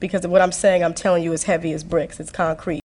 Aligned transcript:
because 0.00 0.26
what 0.26 0.40
I'm 0.40 0.52
saying, 0.52 0.82
I'm 0.82 0.94
telling 0.94 1.22
you, 1.22 1.32
is 1.32 1.44
heavy 1.44 1.72
as 1.72 1.84
bricks. 1.84 2.18
It's 2.18 2.32
concrete. 2.32 2.80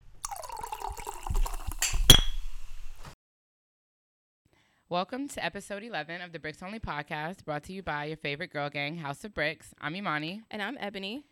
Welcome 4.88 5.28
to 5.28 5.44
episode 5.44 5.82
11 5.82 6.20
of 6.20 6.32
the 6.32 6.38
Bricks 6.38 6.62
Only 6.62 6.78
podcast, 6.78 7.44
brought 7.44 7.62
to 7.64 7.72
you 7.72 7.82
by 7.82 8.06
your 8.06 8.16
favorite 8.16 8.52
girl 8.52 8.68
gang, 8.68 8.98
House 8.98 9.24
of 9.24 9.32
Bricks. 9.32 9.74
I'm 9.80 9.96
Imani. 9.96 10.42
And 10.50 10.62
I'm 10.62 10.76
Ebony. 10.80 11.24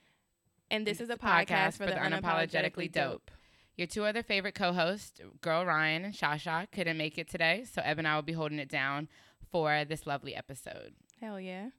And 0.70 0.86
this 0.86 1.00
is 1.00 1.10
a 1.10 1.16
podcast, 1.16 1.46
podcast 1.46 1.76
for, 1.76 1.86
the, 1.86 1.92
unapologetically, 1.92 2.90
dope. 2.90 3.30
Your 3.76 3.86
two 3.86 4.04
other 4.04 4.22
favorite 4.22 4.54
co 4.54 4.72
hosts, 4.72 5.20
Girl 5.40 5.66
Ryan 5.66 6.04
and 6.04 6.14
Shasha, 6.14 6.70
couldn't 6.70 6.96
make 6.96 7.18
it 7.18 7.28
today, 7.28 7.64
so 7.70 7.82
Eb 7.84 7.98
and 7.98 8.08
I 8.08 8.14
will 8.14 8.22
be 8.22 8.32
holding 8.32 8.58
it 8.58 8.68
down 8.68 9.08
for 9.50 9.84
this 9.84 10.06
lovely 10.06 10.34
episode. 10.34 10.94
Hell 11.20 11.40
yeah. 11.40 11.70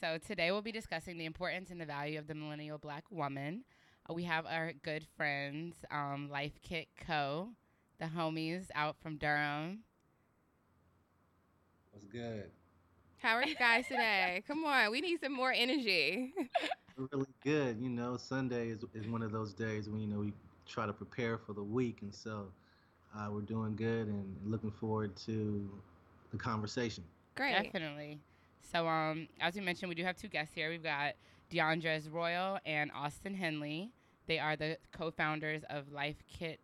So 0.00 0.18
today 0.18 0.50
we'll 0.50 0.62
be 0.62 0.72
discussing 0.72 1.18
the 1.18 1.24
importance 1.24 1.70
and 1.70 1.80
the 1.80 1.86
value 1.86 2.18
of 2.18 2.26
the 2.26 2.34
millennial 2.34 2.78
black 2.78 3.04
woman. 3.10 3.64
Uh, 4.08 4.14
we 4.14 4.24
have 4.24 4.46
our 4.46 4.72
good 4.82 5.06
friends, 5.16 5.76
um, 5.90 6.28
Life 6.30 6.58
Kit 6.62 6.88
Co., 6.96 7.50
the 7.98 8.06
homies 8.06 8.66
out 8.74 8.96
from 9.00 9.16
Durham. 9.16 9.80
What's 11.92 12.06
good? 12.06 12.50
How 13.18 13.34
are 13.34 13.44
you 13.44 13.54
guys 13.56 13.86
today? 13.88 14.42
Come 14.48 14.64
on, 14.64 14.90
we 14.90 15.00
need 15.00 15.20
some 15.20 15.32
more 15.32 15.52
energy. 15.52 16.32
really 17.12 17.26
good. 17.42 17.80
You 17.80 17.88
know, 17.90 18.16
Sunday 18.16 18.68
is, 18.68 18.84
is 18.94 19.06
one 19.08 19.22
of 19.22 19.32
those 19.32 19.52
days 19.52 19.88
when, 19.88 20.00
you 20.00 20.06
know, 20.06 20.18
we 20.20 20.32
try 20.66 20.86
to 20.86 20.92
prepare 20.92 21.38
for 21.38 21.52
the 21.52 21.62
week. 21.62 21.98
And 22.02 22.14
so 22.14 22.46
uh, 23.16 23.28
we're 23.30 23.40
doing 23.40 23.74
good 23.76 24.06
and 24.08 24.36
looking 24.44 24.70
forward 24.70 25.16
to 25.26 25.68
the 26.30 26.38
conversation. 26.38 27.04
Great. 27.36 27.72
Definitely. 27.72 28.20
So, 28.60 28.86
um, 28.86 29.28
as 29.40 29.54
we 29.54 29.60
mentioned, 29.60 29.88
we 29.88 29.94
do 29.94 30.04
have 30.04 30.16
two 30.16 30.28
guests 30.28 30.54
here. 30.54 30.70
We've 30.70 30.82
got 30.82 31.14
DeAndres 31.50 32.12
Royal 32.12 32.58
and 32.66 32.90
Austin 32.94 33.34
Henley. 33.34 33.90
They 34.26 34.38
are 34.38 34.56
the 34.56 34.76
co-founders 34.92 35.62
of 35.70 35.90
Life 35.90 36.22
Kit 36.28 36.60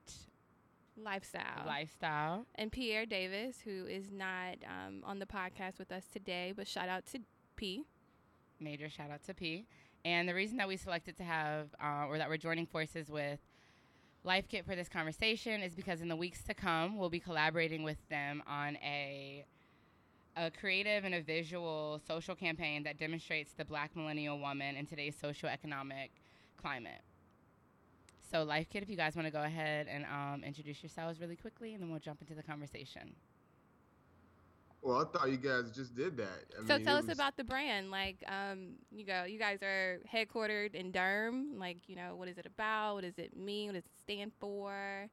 lifestyle. 0.97 1.67
Lifestyle. 1.67 2.47
And 2.55 2.71
Pierre 2.71 3.07
Davis, 3.07 3.59
who 3.65 3.87
is 3.87 4.11
not 4.11 4.57
um, 4.65 5.03
on 5.05 5.19
the 5.19 5.27
podcast 5.27 5.79
with 5.79 5.91
us 5.91 6.05
today, 6.13 6.53
but 6.55 6.69
shout 6.69 6.89
out 6.89 7.07
to 7.07 7.21
P. 7.57 7.85
Major 8.61 8.89
shout 8.89 9.11
out 9.11 9.25
to 9.25 9.35
P. 9.35 9.67
And 10.05 10.29
the 10.29 10.35
reason 10.35 10.59
that 10.59 10.69
we 10.69 10.77
selected 10.77 11.17
to 11.17 11.25
have, 11.25 11.69
uh, 11.83 12.07
or 12.07 12.19
that 12.19 12.29
we're 12.29 12.37
joining 12.37 12.67
forces 12.67 13.09
with 13.09 13.41
Life 14.23 14.49
Kit 14.49 14.65
for 14.65 14.77
this 14.77 14.89
conversation 14.89 15.63
is 15.63 15.75
because 15.75 16.01
in 16.01 16.09
the 16.09 16.17
weeks 16.17 16.43
to 16.45 16.55
come, 16.55 16.99
we'll 16.99 17.11
be 17.11 17.21
collaborating 17.21 17.83
with 17.83 17.99
them 18.09 18.43
on 18.47 18.77
a 18.77 19.45
a 20.37 20.51
creative 20.51 21.05
and 21.05 21.15
a 21.15 21.23
visual 21.23 22.01
social 22.07 22.35
campaign 22.35 22.83
that 22.85 22.99
demonstrates 22.99 23.53
the 23.53 23.65
black 23.65 23.95
millennial 23.95 24.39
woman 24.39 24.77
in 24.77 24.87
today's 24.87 25.17
socioeconomic 25.17 26.11
climate. 26.61 27.03
So, 28.31 28.43
Life 28.43 28.69
Kit, 28.71 28.83
if 28.83 28.89
you 28.89 28.97
guys 28.97 29.15
want 29.15 29.27
to 29.27 29.33
go 29.33 29.43
ahead 29.43 29.87
and 29.89 30.05
um, 30.07 30.43
introduce 30.45 30.83
yourselves 30.83 31.21
really 31.21 31.37
quickly, 31.37 31.75
and 31.75 31.83
then 31.83 31.91
we'll 31.91 32.01
jump 32.01 32.21
into 32.21 32.35
the 32.35 32.43
conversation. 32.43 33.15
Well, 34.83 35.01
I 35.01 35.05
thought 35.05 35.31
you 35.31 35.39
guys 35.39 35.71
just 35.71 35.95
did 35.95 36.17
that. 36.19 36.45
I 36.61 36.67
so 36.67 36.77
mean, 36.77 36.85
tell 36.85 36.97
us 36.99 37.09
about 37.09 37.39
the 37.39 37.45
brand. 37.45 37.91
Like, 37.91 38.23
um, 38.29 38.73
you 38.91 39.07
go, 39.07 39.25
you 39.25 39.39
guys 39.39 39.63
are 39.63 40.01
headquartered 40.13 40.75
in 40.75 40.91
Durham. 40.91 41.59
Like, 41.59 41.79
you 41.87 41.97
know, 41.97 42.17
what 42.17 42.29
is 42.29 42.37
it 42.37 42.45
about? 42.45 42.97
What 42.97 43.05
does 43.05 43.19
it 43.19 43.35
mean? 43.35 43.69
What 43.69 43.75
does 43.77 43.87
it 43.87 43.93
stand 43.99 44.33
for? 44.39 45.09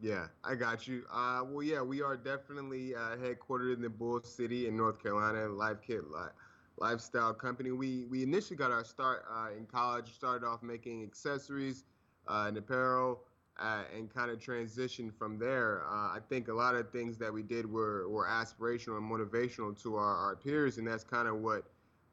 Yeah, 0.00 0.28
I 0.44 0.54
got 0.54 0.86
you. 0.86 1.04
Uh, 1.12 1.42
well, 1.48 1.62
yeah, 1.62 1.82
we 1.82 2.02
are 2.02 2.16
definitely 2.16 2.94
uh, 2.94 3.16
headquartered 3.16 3.74
in 3.74 3.82
the 3.82 3.88
Bull 3.90 4.20
City 4.22 4.68
in 4.68 4.76
North 4.76 5.02
Carolina. 5.02 5.48
Life 5.48 5.78
Kit 5.84 6.08
li- 6.08 6.30
Lifestyle 6.76 7.34
Company. 7.34 7.72
We 7.72 8.04
we 8.04 8.22
initially 8.22 8.56
got 8.56 8.70
our 8.70 8.84
start 8.84 9.24
uh, 9.28 9.48
in 9.56 9.66
college. 9.66 10.12
Started 10.14 10.46
off 10.46 10.62
making 10.62 11.02
accessories 11.02 11.84
uh, 12.28 12.44
and 12.46 12.56
apparel, 12.56 13.24
uh, 13.58 13.82
and 13.96 14.08
kind 14.12 14.30
of 14.30 14.38
transitioned 14.38 15.12
from 15.14 15.36
there. 15.36 15.82
Uh, 15.88 16.14
I 16.14 16.20
think 16.28 16.46
a 16.46 16.54
lot 16.54 16.76
of 16.76 16.90
things 16.92 17.18
that 17.18 17.32
we 17.32 17.42
did 17.42 17.66
were 17.68 18.08
were 18.08 18.26
aspirational 18.26 18.98
and 18.98 19.10
motivational 19.10 19.80
to 19.82 19.96
our, 19.96 20.16
our 20.16 20.36
peers, 20.36 20.78
and 20.78 20.86
that's 20.86 21.02
kind 21.02 21.26
of 21.26 21.38
what 21.38 21.64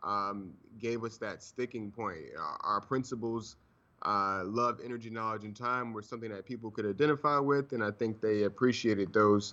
um, 0.04 0.54
gave 0.80 1.04
us 1.04 1.18
that 1.18 1.44
sticking 1.44 1.92
point. 1.92 2.18
Our, 2.36 2.58
our 2.64 2.82
principles. 2.82 3.58
Uh, 4.06 4.44
love, 4.46 4.80
energy, 4.86 5.10
knowledge, 5.10 5.46
and 5.46 5.56
time 5.56 5.92
were 5.92 6.02
something 6.02 6.30
that 6.30 6.46
people 6.46 6.70
could 6.70 6.86
identify 6.86 7.40
with, 7.40 7.72
and 7.72 7.84
I 7.84 7.90
think 7.90 8.22
they 8.22 8.44
appreciated 8.44 9.12
those 9.12 9.52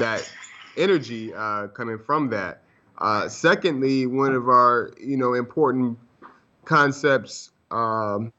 that 0.00 0.28
energy 0.76 1.32
uh, 1.32 1.68
coming 1.68 1.98
from 1.98 2.28
that. 2.30 2.62
Uh, 2.98 3.28
secondly, 3.28 4.06
one 4.06 4.34
of 4.34 4.48
our 4.48 4.92
you 5.00 5.16
know 5.16 5.34
important 5.34 5.98
concepts 6.64 7.52
um, 7.70 8.32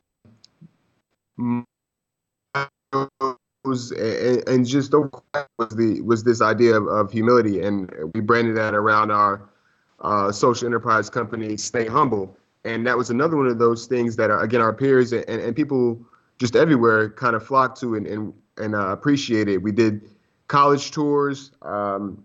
was 3.63 3.91
and, 3.91 4.47
and 4.47 4.67
just 4.67 4.91
was 4.93 5.69
the 5.69 6.01
was 6.03 6.23
this 6.23 6.41
idea 6.41 6.75
of, 6.75 6.87
of, 6.87 7.11
humility, 7.11 7.61
and 7.61 7.89
we 8.13 8.19
branded 8.21 8.57
that 8.57 8.73
around 8.73 9.11
our 9.11 9.49
uh, 10.01 10.31
social 10.31 10.65
enterprise 10.67 11.09
company, 11.09 11.55
Stay 11.55 11.87
Humble, 11.87 12.35
and 12.65 12.87
that 12.87 12.97
was 12.97 13.09
another 13.09 13.35
one 13.37 13.47
of 13.47 13.59
those 13.59 13.87
things 13.87 14.15
that 14.15 14.27
again 14.27 14.61
our 14.61 14.73
peers 14.73 15.11
and, 15.11 15.27
and 15.27 15.55
people 15.55 15.99
just 16.39 16.55
everywhere 16.55 17.09
kind 17.09 17.35
of 17.35 17.45
flocked 17.45 17.79
to 17.81 17.95
and 17.95 18.07
and, 18.07 18.33
and 18.57 18.75
uh, 18.75 18.87
appreciated. 18.89 19.63
We 19.63 19.71
did 19.71 20.01
college 20.47 20.91
tours, 20.91 21.51
um, 21.61 22.23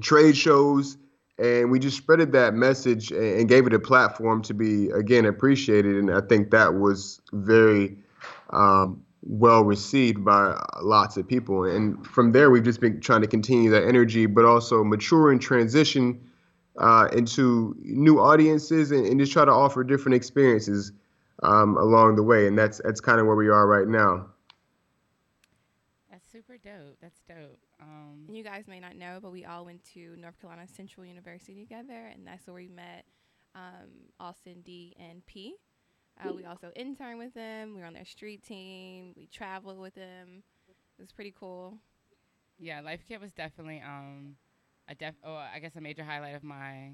trade 0.00 0.36
shows, 0.36 0.96
and 1.38 1.70
we 1.70 1.78
just 1.78 2.04
spreaded 2.04 2.32
that 2.32 2.54
message 2.54 3.10
and, 3.10 3.40
and 3.40 3.48
gave 3.48 3.66
it 3.66 3.72
a 3.72 3.78
platform 3.78 4.42
to 4.42 4.54
be 4.54 4.90
again 4.90 5.26
appreciated. 5.26 5.96
And 5.96 6.10
I 6.10 6.20
think 6.20 6.50
that 6.50 6.74
was 6.74 7.20
very 7.32 7.96
um, 8.50 9.04
well 9.22 9.62
received 9.62 10.24
by 10.24 10.60
lots 10.82 11.16
of 11.16 11.28
people. 11.28 11.64
And 11.64 12.06
from 12.06 12.32
there, 12.32 12.50
we've 12.50 12.64
just 12.64 12.80
been 12.80 13.00
trying 13.00 13.20
to 13.22 13.26
continue 13.26 13.70
that 13.70 13.86
energy, 13.86 14.26
but 14.26 14.44
also 14.44 14.82
mature 14.82 15.30
and 15.30 15.40
transition 15.40 16.20
uh, 16.78 17.08
into 17.12 17.74
new 17.80 18.20
audiences 18.20 18.90
and, 18.90 19.06
and, 19.06 19.18
just 19.18 19.32
try 19.32 19.44
to 19.44 19.50
offer 19.50 19.82
different 19.82 20.14
experiences 20.14 20.92
um, 21.42 21.76
along 21.76 22.16
the 22.16 22.22
way. 22.22 22.46
And 22.46 22.58
that's 22.58 22.80
that's 22.84 23.00
kind 23.00 23.20
of 23.20 23.26
where 23.26 23.36
we 23.36 23.48
are 23.48 23.66
right 23.66 23.88
now. 23.88 24.26
That's 26.10 26.30
super 26.30 26.56
dope. 26.56 26.96
That's 27.00 27.20
dope. 27.28 27.58
Um, 27.80 28.26
you 28.32 28.44
guys 28.44 28.64
may 28.68 28.80
not 28.80 28.96
know, 28.96 29.18
but 29.20 29.32
we 29.32 29.44
all 29.44 29.64
went 29.64 29.84
to 29.94 30.16
North 30.16 30.40
Carolina 30.40 30.66
Central 30.68 31.04
University 31.06 31.60
together, 31.60 32.10
and 32.12 32.26
that's 32.26 32.46
where 32.46 32.54
we 32.54 32.68
met 32.68 33.04
um, 33.54 33.90
Austin 34.18 34.60
D 34.64 34.94
and 34.98 35.24
P. 35.26 35.56
Uh, 36.22 36.32
we 36.32 36.44
also 36.44 36.70
interned 36.76 37.18
with 37.18 37.32
them. 37.34 37.74
We 37.74 37.80
were 37.80 37.86
on 37.86 37.94
their 37.94 38.04
street 38.04 38.42
team. 38.42 39.14
We 39.16 39.26
traveled 39.26 39.78
with 39.78 39.94
them. 39.94 40.42
It 40.98 41.02
was 41.02 41.12
pretty 41.12 41.34
cool. 41.38 41.78
Yeah, 42.58 42.82
Life 42.82 43.00
Kit 43.08 43.20
was 43.20 43.32
definitely 43.32 43.82
um, 43.84 44.36
a 44.90 44.94
def. 44.94 45.14
Oh, 45.24 45.34
I 45.34 45.58
guess 45.60 45.76
a 45.76 45.80
major 45.80 46.04
highlight 46.04 46.34
of 46.34 46.42
my 46.42 46.92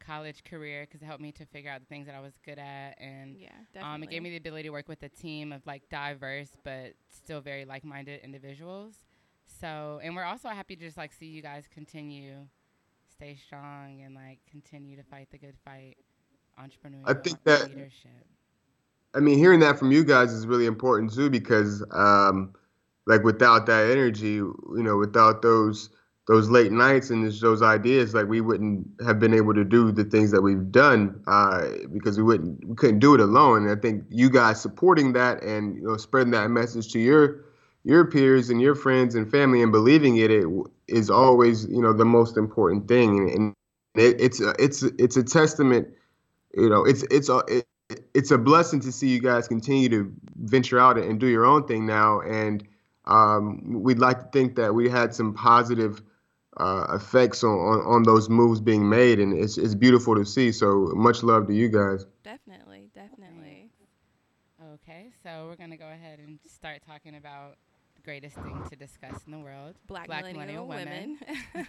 college 0.00 0.44
career 0.44 0.86
because 0.86 1.02
it 1.02 1.06
helped 1.06 1.22
me 1.22 1.32
to 1.32 1.46
figure 1.46 1.70
out 1.70 1.80
the 1.80 1.86
things 1.86 2.06
that 2.06 2.14
I 2.14 2.20
was 2.20 2.34
good 2.44 2.58
at, 2.58 2.94
and 3.00 3.36
yeah, 3.36 3.48
definitely. 3.72 3.94
Um, 3.94 4.02
it 4.02 4.10
gave 4.10 4.22
me 4.22 4.30
the 4.30 4.36
ability 4.36 4.64
to 4.64 4.70
work 4.70 4.88
with 4.88 5.02
a 5.02 5.08
team 5.08 5.52
of 5.52 5.66
like 5.66 5.88
diverse 5.88 6.50
but 6.64 6.92
still 7.08 7.40
very 7.40 7.64
like-minded 7.64 8.20
individuals. 8.22 8.94
So, 9.60 10.00
and 10.02 10.14
we're 10.14 10.24
also 10.24 10.48
happy 10.48 10.76
to 10.76 10.84
just 10.84 10.96
like 10.96 11.12
see 11.12 11.26
you 11.26 11.40
guys 11.40 11.64
continue, 11.72 12.46
stay 13.10 13.36
strong, 13.46 14.02
and 14.04 14.14
like 14.14 14.40
continue 14.50 14.96
to 14.96 15.02
fight 15.04 15.28
the 15.30 15.38
good 15.38 15.56
fight, 15.64 15.96
entrepreneurial 16.60 17.04
I 17.06 17.14
think 17.14 17.42
that 17.44 17.68
leadership. 17.68 18.26
I 19.14 19.20
mean, 19.20 19.38
hearing 19.38 19.60
that 19.60 19.78
from 19.78 19.90
you 19.90 20.04
guys 20.04 20.32
is 20.32 20.46
really 20.46 20.66
important 20.66 21.14
too, 21.14 21.30
because 21.30 21.84
um, 21.92 22.52
like 23.06 23.24
without 23.24 23.66
that 23.66 23.90
energy, 23.90 24.34
you 24.34 24.82
know, 24.82 24.96
without 24.96 25.40
those 25.40 25.90
those 26.28 26.50
late 26.50 26.70
nights 26.70 27.08
and 27.08 27.32
those 27.40 27.62
ideas, 27.62 28.12
like 28.12 28.28
we 28.28 28.42
wouldn't 28.42 28.86
have 29.04 29.18
been 29.18 29.32
able 29.32 29.54
to 29.54 29.64
do 29.64 29.90
the 29.90 30.04
things 30.04 30.30
that 30.30 30.42
we've 30.42 30.70
done 30.70 31.18
uh, 31.26 31.68
because 31.90 32.18
we 32.18 32.22
wouldn't 32.22 32.62
we 32.68 32.76
couldn't 32.76 32.98
do 32.98 33.14
it 33.14 33.20
alone. 33.20 33.66
And 33.66 33.76
I 33.76 33.80
think 33.80 34.04
you 34.10 34.28
guys 34.28 34.60
supporting 34.60 35.14
that 35.14 35.42
and 35.42 35.74
you 35.76 35.88
know 35.88 35.96
spreading 35.96 36.32
that 36.32 36.50
message 36.50 36.92
to 36.92 36.98
your 36.98 37.46
your 37.82 38.04
peers 38.04 38.50
and 38.50 38.60
your 38.60 38.74
friends 38.74 39.14
and 39.14 39.30
family 39.30 39.62
and 39.62 39.72
believing 39.72 40.18
it, 40.18 40.30
it 40.30 40.46
is 40.86 41.08
always 41.08 41.64
you 41.64 41.80
know 41.80 41.94
the 41.94 42.04
most 42.04 42.36
important 42.36 42.86
thing. 42.86 43.30
And, 43.34 43.54
it, 43.94 44.20
it's 44.20 44.40
a, 44.40 44.54
it's 44.58 44.82
it's 44.82 45.16
a 45.16 45.24
testament. 45.24 45.88
You 46.54 46.68
know, 46.68 46.84
it's 46.84 47.04
it's 47.04 47.30
a, 47.30 47.42
it, 47.48 47.66
it's 48.12 48.30
a 48.30 48.38
blessing 48.38 48.80
to 48.80 48.92
see 48.92 49.08
you 49.08 49.20
guys 49.20 49.48
continue 49.48 49.88
to 49.88 50.12
venture 50.36 50.78
out 50.78 50.98
and 50.98 51.18
do 51.18 51.26
your 51.26 51.46
own 51.46 51.66
thing 51.66 51.86
now. 51.86 52.20
And 52.20 52.68
um, 53.06 53.82
we'd 53.82 53.98
like 53.98 54.18
to 54.20 54.28
think 54.30 54.56
that 54.56 54.74
we 54.74 54.90
had 54.90 55.14
some 55.14 55.32
positive 55.32 56.02
uh, 56.58 56.86
effects 56.94 57.44
on, 57.44 57.50
on, 57.50 57.80
on, 57.86 58.02
those 58.02 58.28
moves 58.28 58.60
being 58.60 58.88
made, 58.88 59.20
and 59.20 59.32
it's 59.32 59.58
it's 59.58 59.74
beautiful 59.74 60.14
to 60.14 60.24
see. 60.24 60.52
So 60.52 60.92
much 60.94 61.22
love 61.22 61.46
to 61.46 61.54
you 61.54 61.68
guys. 61.68 62.06
Definitely, 62.24 62.90
definitely. 62.94 63.70
Okay, 64.74 65.10
so 65.22 65.46
we're 65.48 65.56
gonna 65.56 65.76
go 65.76 65.88
ahead 65.88 66.18
and 66.18 66.38
start 66.46 66.82
talking 66.86 67.16
about 67.16 67.56
the 67.94 68.02
greatest 68.02 68.36
thing 68.36 68.60
to 68.70 68.76
discuss 68.76 69.20
in 69.26 69.32
the 69.32 69.38
world 69.38 69.74
Black, 69.86 70.08
millennial, 70.08 70.66
women. 70.66 71.18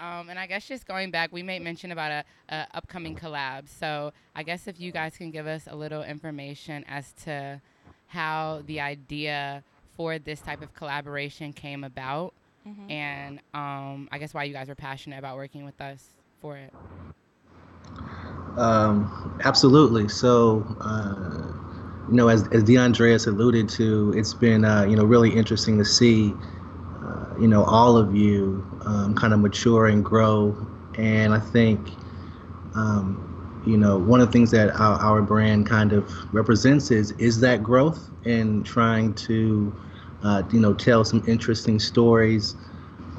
Um, 0.00 0.28
and 0.28 0.38
I 0.38 0.46
guess 0.46 0.66
just 0.66 0.86
going 0.86 1.10
back, 1.10 1.32
we 1.32 1.42
made 1.42 1.62
mention 1.62 1.92
about 1.92 2.10
a, 2.10 2.24
a 2.48 2.66
upcoming 2.74 3.16
collab. 3.16 3.68
So 3.68 4.12
I 4.34 4.42
guess 4.42 4.66
if 4.66 4.78
you 4.78 4.92
guys 4.92 5.16
can 5.16 5.30
give 5.30 5.46
us 5.46 5.66
a 5.66 5.76
little 5.76 6.02
information 6.02 6.84
as 6.88 7.12
to 7.24 7.60
how 8.08 8.62
the 8.66 8.80
idea 8.80 9.62
for 9.96 10.18
this 10.18 10.40
type 10.40 10.62
of 10.62 10.74
collaboration 10.74 11.52
came 11.52 11.82
about, 11.84 12.34
Mhm. 12.66 12.96
and 12.96 13.40
um, 13.54 14.08
I 14.12 14.18
guess 14.18 14.34
why 14.34 14.44
you 14.44 14.54
guys 14.54 14.70
are 14.70 14.76
passionate 14.76 15.18
about 15.18 15.36
working 15.36 15.64
with 15.64 15.80
us 15.80 16.18
for 16.40 16.56
it. 16.56 16.74
Um, 18.56 19.38
absolutely. 19.44 20.08
So, 20.08 20.64
uh, 20.80 21.52
you 22.08 22.14
know, 22.14 22.28
as, 22.28 22.46
as 22.48 22.64
DeAndres 22.64 23.26
alluded 23.26 23.68
to, 23.70 24.12
it's 24.16 24.34
been, 24.34 24.64
uh, 24.64 24.84
you 24.84 24.96
know, 24.96 25.04
really 25.04 25.34
interesting 25.34 25.78
to 25.78 25.84
see, 25.84 26.34
uh, 27.02 27.34
you 27.40 27.48
know, 27.48 27.64
all 27.64 27.96
of 27.96 28.14
you 28.14 28.64
um, 28.84 29.14
kind 29.14 29.32
of 29.32 29.40
mature 29.40 29.86
and 29.86 30.04
grow. 30.04 30.56
And 30.96 31.34
I 31.34 31.40
think, 31.40 31.88
um, 32.74 33.62
you 33.66 33.76
know, 33.76 33.98
one 33.98 34.20
of 34.20 34.28
the 34.28 34.32
things 34.32 34.50
that 34.52 34.70
our, 34.70 34.98
our 35.00 35.22
brand 35.22 35.66
kind 35.66 35.92
of 35.92 36.10
represents 36.32 36.90
is 36.90 37.12
is 37.12 37.40
that 37.40 37.62
growth 37.62 38.10
and 38.24 38.64
trying 38.64 39.14
to, 39.14 39.74
uh, 40.26 40.42
you 40.50 40.58
know, 40.58 40.74
tell 40.74 41.04
some 41.04 41.22
interesting 41.28 41.78
stories 41.78 42.56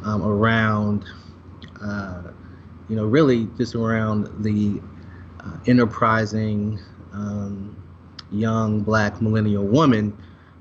um, 0.03 0.21
around, 0.23 1.05
uh, 1.81 2.21
you 2.89 2.97
know, 2.97 3.05
really 3.05 3.47
just 3.57 3.75
around 3.75 4.27
the 4.43 4.81
uh, 5.39 5.57
enterprising 5.67 6.77
um, 7.13 7.75
young 8.29 8.81
black 8.81 9.21
millennial 9.21 9.63
woman, 9.63 10.15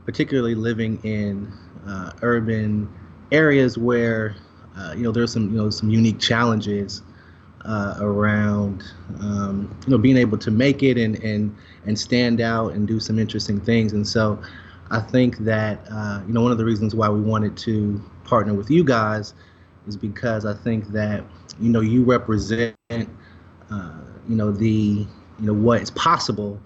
particularly 0.04 0.54
living 0.54 1.00
in 1.02 1.52
uh, 1.84 2.12
urban 2.22 2.88
areas 3.32 3.76
where 3.76 4.36
uh, 4.76 4.94
you 4.96 5.02
know 5.02 5.10
there's 5.10 5.32
some 5.32 5.50
you 5.50 5.56
know 5.56 5.68
some 5.68 5.90
unique 5.90 6.20
challenges 6.20 7.02
uh, 7.64 7.96
around 7.98 8.84
um, 9.20 9.76
you 9.84 9.90
know 9.90 9.98
being 9.98 10.16
able 10.16 10.38
to 10.38 10.52
make 10.52 10.84
it 10.84 10.96
and 10.96 11.16
and 11.24 11.56
and 11.86 11.98
stand 11.98 12.40
out 12.40 12.72
and 12.72 12.86
do 12.86 13.00
some 13.00 13.18
interesting 13.18 13.60
things. 13.60 13.92
And 13.92 14.06
so 14.06 14.40
I 14.90 15.00
think 15.00 15.38
that 15.38 15.80
uh, 15.90 16.22
you 16.26 16.32
know 16.32 16.42
one 16.42 16.52
of 16.52 16.58
the 16.58 16.64
reasons 16.64 16.94
why 16.94 17.08
we 17.08 17.20
wanted 17.20 17.56
to 17.58 18.00
partner 18.24 18.54
with 18.54 18.70
you 18.70 18.84
guys 18.84 19.34
is 19.86 19.96
because 19.96 20.44
I 20.44 20.54
think 20.54 20.88
that 20.88 21.24
you 21.60 21.70
know 21.70 21.80
you 21.80 22.04
represent 22.04 22.74
uh, 23.70 24.00
you 24.28 24.36
know 24.36 24.50
the 24.52 24.66
you 24.68 25.46
know 25.46 25.54
what 25.54 25.82
is 25.82 25.90
possible 25.90 26.60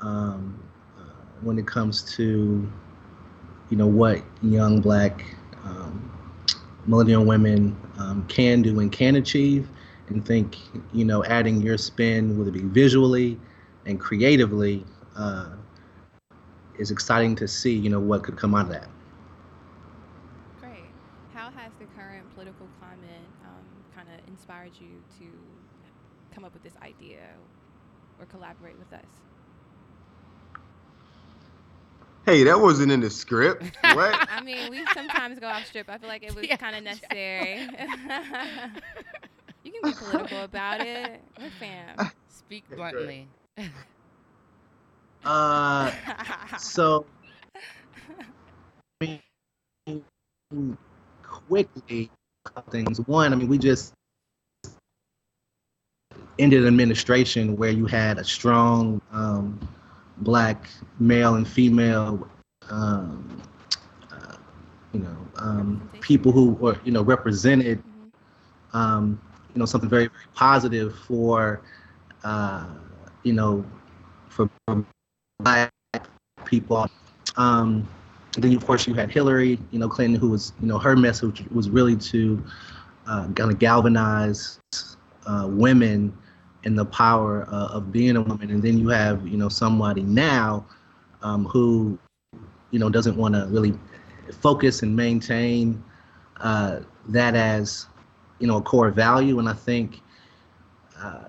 um, 0.00 0.62
uh, 0.98 1.02
when 1.42 1.58
it 1.58 1.66
comes 1.66 2.14
to 2.16 2.70
you 3.70 3.76
know 3.76 3.86
what 3.86 4.22
young 4.42 4.80
black 4.80 5.24
um, 5.64 6.10
millennial 6.86 7.24
women 7.24 7.76
um, 7.98 8.24
can 8.28 8.62
do 8.62 8.80
and 8.80 8.92
can 8.92 9.16
achieve. 9.16 9.68
And 10.08 10.24
think 10.24 10.56
you 10.92 11.04
know 11.04 11.24
adding 11.24 11.60
your 11.60 11.76
spin 11.76 12.38
whether 12.38 12.50
it 12.50 12.54
be 12.54 12.62
visually 12.62 13.38
and 13.84 14.00
creatively 14.00 14.84
uh, 15.16 15.50
is 16.78 16.90
exciting 16.90 17.34
to 17.36 17.46
see 17.48 17.72
you 17.74 17.90
know 17.90 18.00
what 18.00 18.22
could 18.22 18.36
come 18.36 18.54
out 18.54 18.66
of 18.66 18.72
that 18.72 18.88
Great. 20.58 20.94
How 21.28 21.50
has 21.50 21.74
the 21.76 21.86
current 21.86 22.30
political 22.30 22.68
climate 22.68 23.32
um, 23.42 23.84
kind 23.92 24.08
of 24.08 24.20
inspired 24.26 24.72
you 24.80 25.02
to 25.18 25.66
come 26.30 26.44
up 26.44 26.54
with 26.54 26.62
this 26.62 26.76
idea 26.82 27.36
or 28.18 28.26
collaborate 28.26 28.78
with 28.78 28.92
us? 28.92 29.10
Hey, 32.26 32.44
that 32.44 32.60
wasn't 32.60 32.92
in 32.92 33.00
the 33.00 33.10
script. 33.10 33.64
What? 33.84 34.28
I 34.28 34.40
mean, 34.40 34.68
we 34.68 34.86
sometimes 34.86 35.38
go 35.38 35.46
off 35.48 35.64
script. 35.66 35.88
I 35.90 35.98
feel 35.98 36.08
like 36.08 36.22
it 36.22 36.34
was 36.34 36.50
Yeah, 36.50 36.56
kind 36.58 36.76
of 36.76 36.82
necessary. 36.82 37.70
you 39.62 39.72
can 39.72 39.82
be 39.84 39.94
political 39.94 40.40
about 40.42 40.80
it. 40.80 41.22
We're 41.38 41.50
fam. 41.50 42.10
Speak 42.28 42.64
Okay. 42.72 42.74
bluntly. 42.74 43.30
Uh, 45.24 45.92
so 46.56 47.04
I 49.02 49.20
mean, 49.90 50.76
quickly 51.22 52.10
things. 52.70 53.00
One, 53.02 53.32
I 53.32 53.36
mean, 53.36 53.48
we 53.48 53.58
just 53.58 53.92
ended 56.38 56.60
an 56.62 56.68
administration 56.68 57.56
where 57.56 57.70
you 57.70 57.86
had 57.86 58.18
a 58.18 58.24
strong 58.24 59.00
um, 59.12 59.58
black 60.18 60.68
male 60.98 61.34
and 61.34 61.46
female, 61.46 62.28
um, 62.70 63.42
uh, 64.12 64.36
you 64.92 65.00
know, 65.00 65.16
um, 65.38 65.88
people 66.00 66.32
who 66.32 66.50
were, 66.52 66.78
you 66.84 66.92
know, 66.92 67.02
represented, 67.02 67.82
Mhm. 67.84 68.10
um, 68.72 69.20
you 69.54 69.58
know, 69.58 69.66
something 69.66 69.88
very, 69.88 70.08
very 70.08 70.26
positive 70.34 70.94
for, 70.96 71.60
uh, 72.24 72.66
you 73.22 73.32
know, 73.32 73.64
for 74.28 74.48
black 75.40 75.72
people. 76.44 76.88
Um, 77.36 77.88
then 78.36 78.54
of 78.56 78.66
course 78.66 78.86
you 78.86 78.94
had 78.94 79.10
Hillary, 79.10 79.58
you 79.70 79.78
know, 79.78 79.88
Clinton, 79.88 80.20
who 80.20 80.30
was, 80.30 80.52
you 80.60 80.66
know, 80.66 80.78
her 80.78 80.96
message 80.96 81.44
was 81.52 81.70
really 81.70 81.96
to 81.96 82.42
uh, 83.06 83.28
kind 83.32 83.50
of 83.50 83.58
galvanize 83.58 84.58
uh, 85.26 85.46
women 85.48 86.16
and 86.64 86.76
the 86.76 86.84
power 86.84 87.46
uh, 87.52 87.68
of 87.68 87.92
being 87.92 88.16
a 88.16 88.20
woman. 88.20 88.50
And 88.50 88.62
then 88.62 88.78
you 88.78 88.88
have, 88.88 89.26
you 89.26 89.36
know, 89.36 89.48
somebody 89.48 90.02
now 90.02 90.66
um, 91.22 91.44
who, 91.44 91.98
you 92.70 92.78
know, 92.78 92.90
doesn't 92.90 93.16
want 93.16 93.34
to 93.34 93.46
really 93.48 93.74
focus 94.40 94.82
and 94.82 94.94
maintain 94.94 95.82
uh, 96.40 96.80
that 97.08 97.34
as, 97.34 97.86
you 98.40 98.46
know, 98.46 98.56
a 98.56 98.62
core 98.62 98.90
value. 98.90 99.38
And 99.38 99.48
I 99.48 99.52
think, 99.52 100.00
uh, 101.00 101.24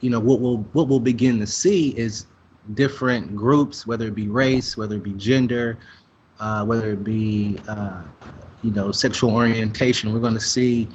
you 0.00 0.10
know, 0.10 0.20
what 0.20 0.40
we'll 0.40 0.58
what 0.72 0.88
we'll 0.88 1.00
begin 1.00 1.38
to 1.38 1.46
see 1.46 1.90
is 1.96 2.26
different 2.72 3.36
groups, 3.36 3.86
whether 3.86 4.06
it 4.06 4.14
be 4.14 4.28
race, 4.28 4.76
whether 4.76 4.96
it 4.96 5.02
be 5.02 5.12
gender, 5.12 5.78
uh, 6.40 6.64
whether 6.64 6.92
it 6.92 7.04
be, 7.04 7.58
uh, 7.68 8.02
you 8.62 8.70
know, 8.70 8.90
sexual 8.90 9.34
orientation. 9.34 10.12
We're 10.12 10.20
going 10.20 10.34
to 10.34 10.40
see 10.40 10.88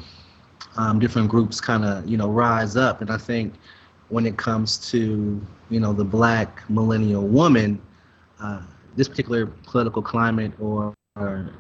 um, 0.78 1.00
different 1.00 1.30
groups 1.30 1.62
kind 1.62 1.86
of, 1.86 2.08
you 2.08 2.18
know, 2.18 2.30
rise 2.30 2.76
up. 2.76 3.02
And 3.02 3.12
I 3.12 3.18
think 3.18 3.54
when 4.10 4.26
it 4.26 4.38
comes 4.38 4.78
to, 4.92 5.40
you 5.70 5.80
know, 5.80 5.94
the 5.94 6.04
black 6.04 6.68
millennial 6.70 7.28
woman, 7.28 7.80
uh, 8.42 8.62
this 8.96 9.08
particular 9.08 9.46
political 9.46 10.02
climate 10.02 10.52
or, 10.60 10.94
or, 11.16 11.52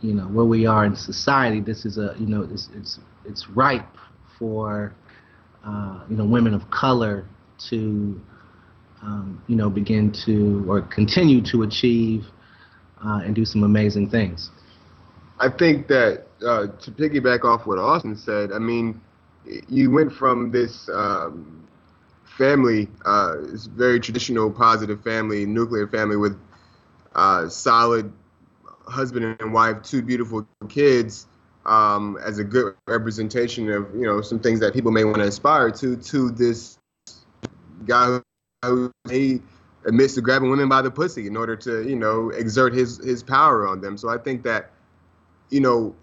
you 0.00 0.14
know, 0.14 0.24
where 0.24 0.44
we 0.44 0.66
are 0.66 0.84
in 0.84 0.94
society, 0.94 1.60
this 1.60 1.84
is 1.84 1.98
a, 1.98 2.14
you 2.18 2.26
know, 2.26 2.42
it's 2.42 2.68
it's 2.74 3.00
it's 3.24 3.48
ripe 3.50 3.96
for, 4.38 4.92
uh, 5.64 6.00
you 6.08 6.16
know, 6.16 6.24
women 6.24 6.54
of 6.54 6.70
color 6.70 7.24
to, 7.58 8.20
um, 9.02 9.42
you 9.48 9.56
know, 9.56 9.68
begin 9.68 10.12
to 10.12 10.64
or 10.68 10.82
continue 10.82 11.42
to 11.42 11.62
achieve 11.62 12.26
uh, 13.04 13.20
and 13.24 13.34
do 13.34 13.44
some 13.44 13.64
amazing 13.64 14.08
things. 14.08 14.50
I 15.38 15.48
think 15.48 15.88
that 15.88 16.26
uh, 16.46 16.68
to 16.68 16.90
piggyback 16.90 17.44
off 17.44 17.66
what 17.66 17.78
Austin 17.78 18.16
said, 18.16 18.52
I 18.52 18.58
mean, 18.58 19.00
you 19.68 19.90
went 19.90 20.12
from 20.12 20.52
this 20.52 20.88
um, 20.88 21.66
family, 22.24 22.88
uh, 23.04 23.36
this 23.40 23.66
very 23.66 23.98
traditional, 23.98 24.50
positive 24.50 25.02
family, 25.02 25.46
nuclear 25.46 25.88
family 25.88 26.16
with 26.16 26.38
uh, 27.14 27.48
solid 27.48 28.12
husband 28.86 29.36
and 29.40 29.52
wife, 29.52 29.82
two 29.82 30.02
beautiful 30.02 30.46
kids, 30.68 31.26
um, 31.66 32.18
as 32.24 32.38
a 32.38 32.44
good 32.44 32.74
representation 32.86 33.70
of 33.70 33.94
you 33.94 34.02
know 34.02 34.20
some 34.20 34.38
things 34.38 34.60
that 34.60 34.72
people 34.72 34.90
may 34.90 35.04
want 35.04 35.18
to 35.18 35.24
aspire 35.24 35.70
to, 35.70 35.96
to 35.96 36.30
this 36.30 36.78
guy 37.86 38.20
he 39.10 39.40
admits 39.84 40.14
to 40.14 40.20
grabbing 40.20 40.50
women 40.50 40.68
by 40.68 40.82
the 40.82 40.90
pussy 40.90 41.26
in 41.26 41.36
order 41.36 41.56
to 41.56 41.88
you 41.88 41.96
know 41.96 42.30
exert 42.30 42.72
his 42.72 42.98
his 42.98 43.22
power 43.22 43.66
on 43.66 43.80
them. 43.80 43.96
So 43.96 44.08
I 44.08 44.18
think 44.18 44.42
that 44.44 44.70
you 45.52 45.60
know, 45.60 45.94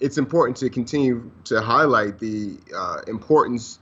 it's 0.00 0.18
important 0.18 0.56
to 0.58 0.70
continue 0.70 1.30
to 1.44 1.60
highlight 1.60 2.18
the 2.18 2.58
uh, 2.74 3.02
importance 3.06 3.78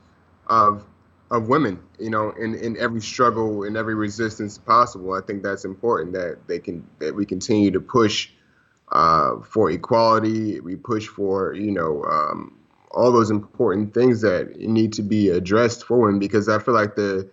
of 0.49 0.85
of 1.31 1.49
women, 1.49 1.81
you 1.99 2.11
know, 2.11 2.31
in, 2.33 2.55
in 2.55 2.77
every 2.77 3.01
struggle, 3.01 3.65
in 3.65 3.77
every 3.77 3.95
resistance 3.95 4.59
possible. 4.59 5.15
I 5.15 5.21
think 5.21 5.43
that's 5.43 5.65
important 5.65 6.13
that 6.13 6.39
they 6.47 6.59
can 6.59 6.87
that 6.99 7.15
we 7.15 7.25
continue 7.25 7.71
to 7.71 7.81
push 7.81 8.29
uh, 8.93 9.41
for 9.41 9.71
equality. 9.71 10.61
We 10.61 10.77
push 10.77 11.07
for 11.07 11.55
you 11.55 11.71
know 11.71 12.05
um, 12.05 12.59
all 12.91 13.13
those 13.13 13.31
important 13.31 13.95
things 13.95 14.21
that 14.23 14.59
need 14.59 14.93
to 14.95 15.03
be 15.03 15.31
addressed 15.31 15.85
for 15.85 15.99
women 15.99 16.19
because 16.19 16.49
I 16.49 16.59
feel 16.59 16.75
like 16.75 16.97
the 16.97 17.29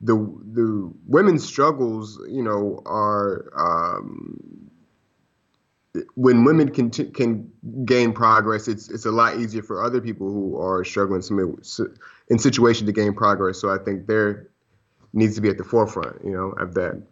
the 0.00 0.14
the 0.14 0.92
women's 1.06 1.44
struggles, 1.44 2.20
you 2.28 2.42
know, 2.42 2.82
are 2.86 3.50
um, 3.56 4.70
when 6.14 6.44
women 6.44 6.70
can 6.70 6.90
t- 6.90 7.10
can 7.10 7.50
gain 7.84 8.12
progress, 8.12 8.68
it's 8.68 8.88
it's 8.90 9.06
a 9.06 9.10
lot 9.10 9.38
easier 9.38 9.62
for 9.62 9.82
other 9.82 10.00
people 10.00 10.30
who 10.30 10.60
are 10.60 10.84
struggling 10.84 11.22
in 12.28 12.38
situation 12.38 12.86
to 12.86 12.92
gain 12.92 13.14
progress. 13.14 13.58
So 13.60 13.70
I 13.70 13.78
think 13.78 14.06
there 14.06 14.48
needs 15.12 15.34
to 15.36 15.40
be 15.40 15.48
at 15.48 15.58
the 15.58 15.64
forefront, 15.64 16.24
you 16.24 16.32
know, 16.32 16.50
of 16.50 16.74
that. 16.74 17.02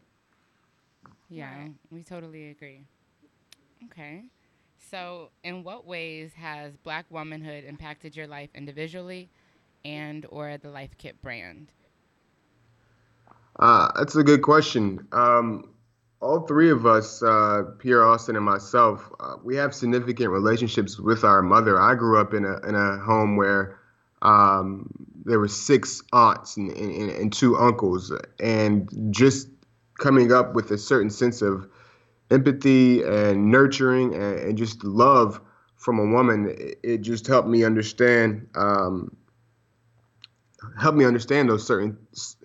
Yeah, 1.29 1.69
we 1.91 2.03
totally 2.03 2.50
agree. 2.50 2.85
Okay. 3.87 4.25
So, 4.91 5.31
in 5.43 5.64
what 5.64 5.87
ways 5.87 6.33
has 6.35 6.76
Black 6.76 7.07
womanhood 7.09 7.64
impacted 7.64 8.14
your 8.14 8.26
life 8.26 8.50
individually, 8.55 9.31
and 9.85 10.26
or 10.29 10.57
the 10.59 10.71
Life 10.71 10.97
Kit 10.99 11.21
brand? 11.23 11.73
Uh, 13.59 13.91
that's 13.97 14.17
a 14.17 14.23
good 14.23 14.43
question. 14.43 15.07
Um, 15.13 15.71
all 16.21 16.41
three 16.47 16.71
of 16.71 16.87
us, 16.87 17.23
uh, 17.23 17.65
Pierre 17.79 18.05
Austin 18.05 18.37
and 18.37 18.45
myself, 18.45 19.13
uh, 19.21 19.37
we 19.43 19.57
have 19.57 19.75
significant 19.75 20.31
relationships 20.31 20.99
with 20.99 21.23
our 21.23 21.43
mother. 21.43 21.79
I 21.79 21.95
grew 21.95 22.19
up 22.19 22.33
in 22.33 22.45
a 22.45 22.59
in 22.67 22.75
a 22.75 22.99
home 22.99 23.37
where 23.37 23.79
um, 24.23 24.89
there 25.25 25.39
were 25.39 25.49
six 25.49 26.03
aunts 26.13 26.57
and, 26.57 26.71
and, 26.71 27.11
and, 27.11 27.33
two 27.33 27.57
uncles, 27.59 28.11
and 28.41 28.89
just 29.11 29.49
coming 29.99 30.33
up 30.33 30.55
with 30.55 30.71
a 30.71 30.79
certain 30.79 31.11
sense 31.11 31.43
of 31.43 31.69
empathy 32.31 33.03
and 33.03 33.51
nurturing 33.51 34.15
and, 34.15 34.39
and 34.39 34.59
just 34.59 34.83
love 34.83 35.41
from 35.77 35.99
a 35.99 36.07
woman, 36.07 36.49
it, 36.49 36.79
it 36.83 37.01
just 37.03 37.27
helped 37.27 37.49
me 37.49 37.65
understand. 37.65 38.49
Um, 38.55 39.15
help 40.78 40.94
me 40.94 41.04
understand 41.04 41.49
those 41.49 41.66
certain 41.66 41.97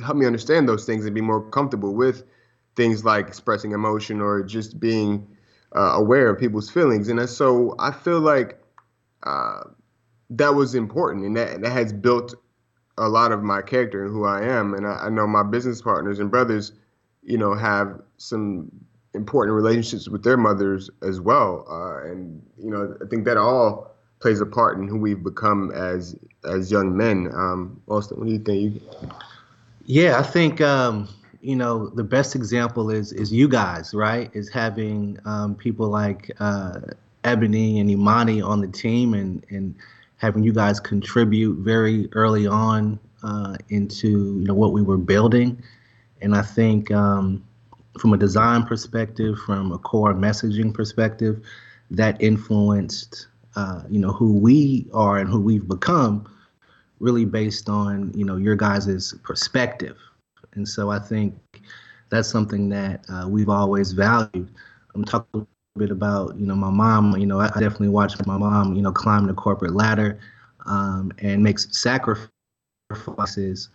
help 0.03 0.17
me 0.17 0.25
understand 0.25 0.67
those 0.67 0.85
things 0.85 1.05
and 1.05 1.15
be 1.15 1.21
more 1.21 1.49
comfortable 1.49 1.93
with 1.93 2.23
things 2.75 3.03
like 3.03 3.27
expressing 3.27 3.71
emotion 3.71 4.21
or 4.21 4.43
just 4.43 4.79
being 4.79 5.27
uh, 5.75 5.93
aware 5.95 6.29
of 6.29 6.39
people's 6.39 6.69
feelings. 6.69 7.09
And 7.09 7.29
so 7.29 7.75
I 7.79 7.91
feel 7.91 8.19
like 8.19 8.59
uh, 9.23 9.61
that 10.31 10.55
was 10.55 10.75
important, 10.75 11.25
and 11.25 11.35
that 11.37 11.61
that 11.61 11.71
has 11.71 11.93
built 11.93 12.35
a 12.97 13.07
lot 13.07 13.31
of 13.31 13.41
my 13.41 13.61
character 13.61 14.03
and 14.03 14.11
who 14.11 14.25
I 14.25 14.43
am. 14.43 14.73
And 14.73 14.85
I, 14.85 15.05
I 15.05 15.09
know 15.09 15.25
my 15.27 15.43
business 15.43 15.81
partners 15.81 16.19
and 16.19 16.29
brothers, 16.29 16.73
you 17.23 17.37
know, 17.37 17.53
have 17.53 18.01
some 18.17 18.71
important 19.13 19.55
relationships 19.55 20.07
with 20.07 20.23
their 20.23 20.37
mothers 20.37 20.89
as 21.01 21.19
well. 21.19 21.65
Uh, 21.69 22.09
and 22.09 22.41
you 22.57 22.69
know, 22.69 22.95
I 23.03 23.07
think 23.07 23.25
that 23.25 23.37
all 23.37 23.95
plays 24.19 24.41
a 24.41 24.45
part 24.45 24.77
in 24.77 24.87
who 24.87 24.97
we've 24.97 25.23
become 25.23 25.71
as 25.71 26.15
as 26.43 26.71
young 26.71 26.95
men. 26.95 27.29
Um, 27.33 27.81
Austin, 27.87 28.19
what 28.19 28.27
do 28.27 28.33
you 28.33 28.39
think? 28.39 28.81
Yeah, 29.85 30.19
I 30.19 30.23
think 30.23 30.61
um, 30.61 31.07
you 31.41 31.55
know, 31.55 31.87
the 31.89 32.03
best 32.03 32.35
example 32.35 32.89
is 32.89 33.11
is 33.13 33.31
you 33.31 33.47
guys, 33.47 33.93
right? 33.93 34.29
Is 34.33 34.49
having 34.49 35.17
um, 35.25 35.55
people 35.55 35.87
like 35.87 36.31
uh, 36.39 36.79
Ebony 37.23 37.79
and 37.79 37.89
Imani 37.89 38.41
on 38.41 38.61
the 38.61 38.67
team, 38.67 39.13
and 39.13 39.45
and 39.49 39.75
having 40.17 40.43
you 40.43 40.53
guys 40.53 40.79
contribute 40.79 41.59
very 41.59 42.09
early 42.11 42.45
on 42.45 42.99
uh, 43.23 43.55
into 43.69 44.07
you 44.07 44.45
know 44.45 44.53
what 44.53 44.73
we 44.73 44.81
were 44.81 44.97
building, 44.97 45.61
and 46.21 46.35
I 46.35 46.41
think 46.41 46.91
um, 46.91 47.43
from 47.97 48.13
a 48.13 48.17
design 48.17 48.63
perspective, 48.63 49.39
from 49.39 49.71
a 49.71 49.77
core 49.77 50.13
messaging 50.13 50.73
perspective, 50.73 51.41
that 51.91 52.21
influenced 52.21 53.28
uh, 53.55 53.83
you 53.89 53.99
know 53.99 54.11
who 54.11 54.33
we 54.33 54.87
are 54.93 55.17
and 55.17 55.29
who 55.29 55.39
we've 55.39 55.67
become, 55.67 56.27
really 56.99 57.25
based 57.25 57.69
on 57.69 58.11
you 58.15 58.25
know 58.25 58.37
your 58.37 58.55
guys' 58.55 59.13
perspective 59.23 59.97
and 60.53 60.67
so 60.67 60.89
I 60.89 60.99
think 60.99 61.35
that's 62.09 62.27
something 62.27 62.69
that 62.69 63.05
uh, 63.09 63.27
we've 63.27 63.49
always 63.49 63.91
valued. 63.91 64.49
I'm 64.95 65.05
talking 65.05 65.29
a 65.33 65.37
little 65.37 65.49
bit 65.77 65.91
about, 65.91 66.37
you 66.37 66.45
know, 66.45 66.55
my 66.55 66.69
mom. 66.69 67.15
You 67.17 67.27
know, 67.27 67.39
I, 67.39 67.45
I 67.45 67.59
definitely 67.59 67.89
watched 67.89 68.25
my 68.25 68.37
mom, 68.37 68.75
you 68.75 68.81
know, 68.81 68.91
climb 68.91 69.27
the 69.27 69.33
corporate 69.33 69.75
ladder 69.75 70.19
um, 70.65 71.11
and 71.19 71.43
make 71.43 71.59
sacrifices, 71.59 73.69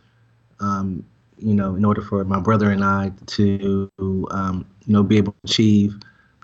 um, 0.61 1.05
you 1.39 1.55
know, 1.55 1.77
in 1.77 1.85
order 1.85 2.03
for 2.03 2.25
my 2.25 2.41
brother 2.41 2.71
and 2.71 2.85
I 2.85 3.13
to, 3.27 3.91
um, 4.31 4.67
you 4.87 4.93
know, 4.93 5.03
be 5.03 5.17
able 5.17 5.33
to 5.33 5.39
achieve 5.45 5.95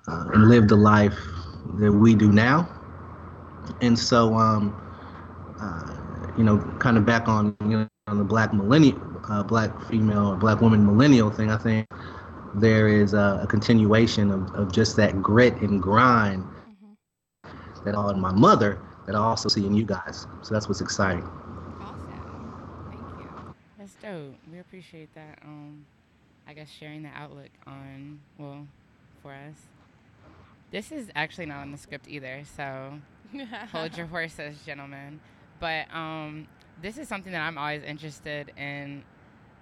uh, 0.09 0.31
and 0.33 0.49
live 0.49 0.69
the 0.69 0.77
life 0.77 1.19
that 1.75 1.93
we 1.93 2.15
do 2.15 2.33
now. 2.33 2.69
And 3.81 3.99
so, 3.99 4.35
um, 4.35 4.75
uh, 5.61 6.33
you 6.37 6.45
know, 6.45 6.59
kind 6.79 6.97
of 6.97 7.05
back 7.07 7.29
on, 7.29 7.57
you 7.63 7.79
know, 7.79 7.89
on 8.07 8.19
the 8.19 8.25
black 8.25 8.53
millennial, 8.53 9.01
uh, 9.29 9.43
black 9.43 9.81
female 9.85 10.29
or 10.29 10.37
black 10.37 10.61
woman 10.61 10.85
millennial 10.85 11.31
thing, 11.31 11.51
I 11.51 11.57
think 11.57 11.87
there 12.55 12.89
is 12.89 13.15
a, 13.15 13.41
a 13.43 13.47
continuation 13.47 14.31
of, 14.31 14.53
of 14.55 14.73
just 14.73 14.97
that 14.97 15.23
grit 15.23 15.55
and 15.63 15.81
grind 15.81 16.43
mm-hmm. 16.43 17.85
that 17.85 17.95
all 17.95 18.11
in 18.11 18.21
my 18.21 18.33
mother 18.33 18.81
that 19.07 19.15
I 19.15 19.19
also 19.19 19.49
see 19.49 19.65
in 19.67 19.75
you 19.75 19.85
guys. 19.85 20.27
So 20.43 20.55
that's 20.55 20.69
what's 20.69 20.81
exciting. 20.81 21.25
Awesome. 21.81 22.55
Thank 22.91 23.01
you. 23.21 23.55
That's 23.79 23.95
dope. 24.03 24.35
We 24.53 24.59
appreciate 24.59 25.15
that. 25.15 25.39
Um, 25.45 25.85
I 26.49 26.53
guess 26.53 26.69
sharing 26.69 27.03
the 27.05 27.11
outlook 27.15 27.51
on, 27.67 28.21
well, 28.39 28.67
for 29.23 29.33
us. 29.33 29.55
This 30.71 30.93
is 30.93 31.11
actually 31.15 31.47
not 31.47 31.59
on 31.59 31.73
the 31.73 31.79
script 31.79 32.07
either, 32.09 32.43
so 32.57 32.95
hold 33.73 33.97
your 33.97 34.07
horses, 34.07 34.57
gentlemen. 34.65 35.21
But 35.59 35.93
um, 35.95 36.49
this 36.83 36.99
is 36.99 37.09
something 37.09 37.33
that 37.33 37.43
I'm 37.43 37.59
always 37.59 37.83
interested 37.83 38.53
in 38.57 39.05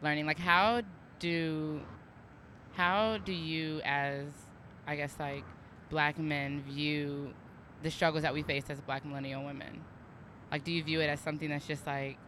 learning. 0.02 0.26
Like, 0.26 0.38
how 0.38 0.82
do 1.18 1.80
how 2.74 3.18
do 3.18 3.32
you, 3.32 3.80
as 3.84 4.26
I 4.86 4.96
guess, 4.96 5.14
like 5.18 5.44
black 5.90 6.18
men, 6.18 6.62
view 6.62 7.34
the 7.82 7.90
struggles 7.90 8.22
that 8.22 8.34
we 8.34 8.42
face 8.42 8.64
as 8.68 8.80
black 8.80 9.04
millennial 9.04 9.44
women? 9.44 9.80
Like, 10.50 10.64
do 10.64 10.72
you 10.72 10.82
view 10.82 11.00
it 11.00 11.06
as 11.06 11.20
something 11.20 11.50
that's 11.50 11.66
just 11.66 11.86
like 11.86 12.18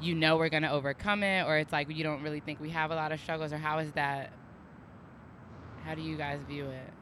you 0.00 0.14
know 0.14 0.36
we're 0.36 0.48
gonna 0.48 0.72
overcome 0.72 1.22
it, 1.22 1.42
or 1.46 1.58
it's 1.58 1.72
like 1.72 1.90
you 1.90 2.04
don't 2.04 2.22
really 2.22 2.40
think 2.40 2.60
we 2.60 2.70
have 2.70 2.90
a 2.90 2.94
lot 2.94 3.12
of 3.12 3.20
struggles, 3.20 3.52
or 3.52 3.58
how 3.58 3.78
is 3.78 3.92
that? 3.92 4.32
How 5.84 5.94
do 5.94 6.02
you 6.02 6.16
guys 6.16 6.40
view 6.48 6.66
it? 6.66 6.92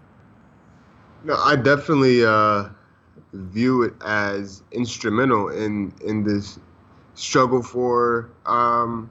No, 1.24 1.36
I 1.36 1.56
definitely 1.56 2.24
uh, 2.24 2.68
view 3.32 3.82
it 3.82 3.94
as 4.04 4.62
instrumental 4.72 5.48
in 5.48 5.92
in 6.04 6.24
this 6.24 6.58
struggle 7.14 7.62
for 7.62 8.30
um, 8.44 9.10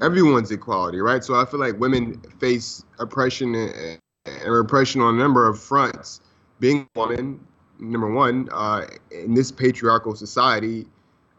everyone's 0.00 0.50
equality, 0.50 1.00
right? 1.00 1.24
So 1.24 1.34
I 1.34 1.44
feel 1.44 1.60
like 1.60 1.78
women 1.78 2.20
face 2.38 2.84
oppression 2.98 3.54
and, 3.54 3.98
repression 4.46 5.00
on 5.00 5.14
a 5.14 5.18
number 5.18 5.48
of 5.48 5.60
fronts. 5.60 6.20
Being 6.60 6.88
a 6.94 6.98
woman, 6.98 7.44
number 7.80 8.10
one, 8.10 8.48
uh, 8.52 8.86
in 9.10 9.34
this 9.34 9.50
patriarchal 9.50 10.14
society, 10.14 10.86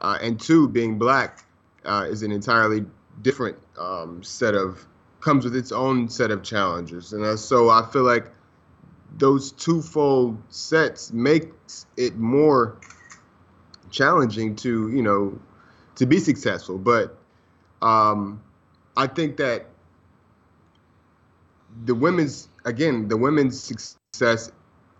uh, 0.02 0.18
and 0.22 0.40
two, 0.40 0.68
being 0.68 0.98
black 0.98 1.46
uh, 1.86 2.08
is 2.10 2.24
an 2.24 2.32
entirely 2.32 2.86
different 3.22 3.58
um, 3.80 4.22
set 4.24 4.54
of 4.54 4.86
comes 5.22 5.46
with 5.46 5.56
its 5.56 5.72
own 5.72 6.10
set 6.10 6.32
of 6.32 6.44
challenges, 6.44 7.14
and 7.14 7.40
so 7.40 7.70
I 7.70 7.88
feel 7.92 8.04
like 8.04 8.30
those 9.18 9.52
twofold 9.52 10.38
sets 10.50 11.12
makes 11.14 11.86
it 11.98 12.18
more 12.18 12.78
challenging 13.92 14.56
to 14.56 14.90
you 14.90 15.02
know 15.02 15.38
to 15.96 16.06
be 16.06 16.20
successful. 16.20 16.78
But 16.78 17.18
um, 17.82 18.42
I 18.98 19.08
think 19.08 19.38
that 19.38 19.68
the 21.86 21.96
women's 21.96 22.50
again 22.66 23.08
the 23.08 23.18
women's 23.18 23.62
success 23.62 24.52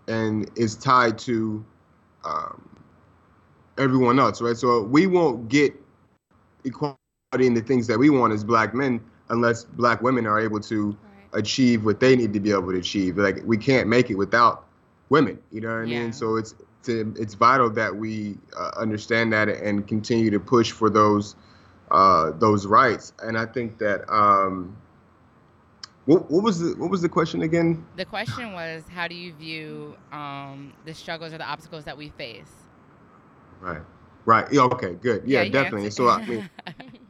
and 0.08 0.50
is 0.56 0.76
tied 0.76 1.18
to 1.18 1.64
um, 2.24 2.68
everyone 3.78 4.18
else, 4.18 4.40
right? 4.40 4.56
So 4.56 4.82
we 4.82 5.06
won't 5.06 5.48
get 5.48 5.74
equality 6.64 6.96
in 7.40 7.54
the 7.54 7.62
things 7.62 7.86
that 7.86 7.98
we 7.98 8.10
want 8.10 8.32
as 8.32 8.44
black 8.44 8.74
men 8.74 9.00
unless 9.30 9.64
black 9.64 10.02
women 10.02 10.26
are 10.26 10.40
able 10.40 10.60
to. 10.60 10.96
Achieve 11.34 11.84
what 11.84 12.00
they 12.00 12.16
need 12.16 12.32
to 12.34 12.40
be 12.40 12.52
able 12.52 12.72
to 12.72 12.78
achieve. 12.78 13.18
Like 13.18 13.42
we 13.44 13.58
can't 13.58 13.88
make 13.88 14.10
it 14.10 14.16
without 14.16 14.66
women, 15.10 15.38
you 15.52 15.60
know 15.60 15.68
what 15.68 15.82
I 15.82 15.86
mean? 15.86 16.12
So 16.12 16.36
it's 16.36 16.54
to, 16.84 17.14
it's 17.18 17.34
vital 17.34 17.70
that 17.70 17.96
we 17.96 18.38
uh, 18.58 18.70
understand 18.76 19.32
that 19.32 19.48
and 19.48 19.86
continue 19.86 20.30
to 20.30 20.40
push 20.40 20.70
for 20.72 20.90
those 20.90 21.36
uh, 21.90 22.32
those 22.32 22.66
rights. 22.66 23.12
And 23.22 23.38
I 23.38 23.46
think 23.46 23.78
that 23.78 24.08
um, 24.12 24.76
what, 26.06 26.30
what 26.30 26.42
was 26.42 26.60
the 26.60 26.74
what 26.78 26.90
was 26.90 27.02
the 27.02 27.08
question 27.08 27.42
again? 27.42 27.86
The 27.94 28.06
question 28.06 28.52
was, 28.52 28.88
how 28.88 29.08
do 29.08 29.14
you 29.14 29.32
view 29.32 29.96
um, 30.12 30.74
the 30.84 30.94
struggles 30.94 31.32
or 31.32 31.38
the 31.38 31.44
obstacles 31.44 31.84
that 31.84 31.96
we 31.96 32.10
face? 32.10 32.68
Right, 33.60 33.82
right. 34.24 34.46
Yeah, 34.52 34.62
okay, 34.62 34.94
good. 34.94 35.22
Yeah, 35.26 35.42
yeah 35.42 35.50
definitely. 35.50 35.90
So 35.90 36.08
I 36.08 36.20
mean, 36.26 36.44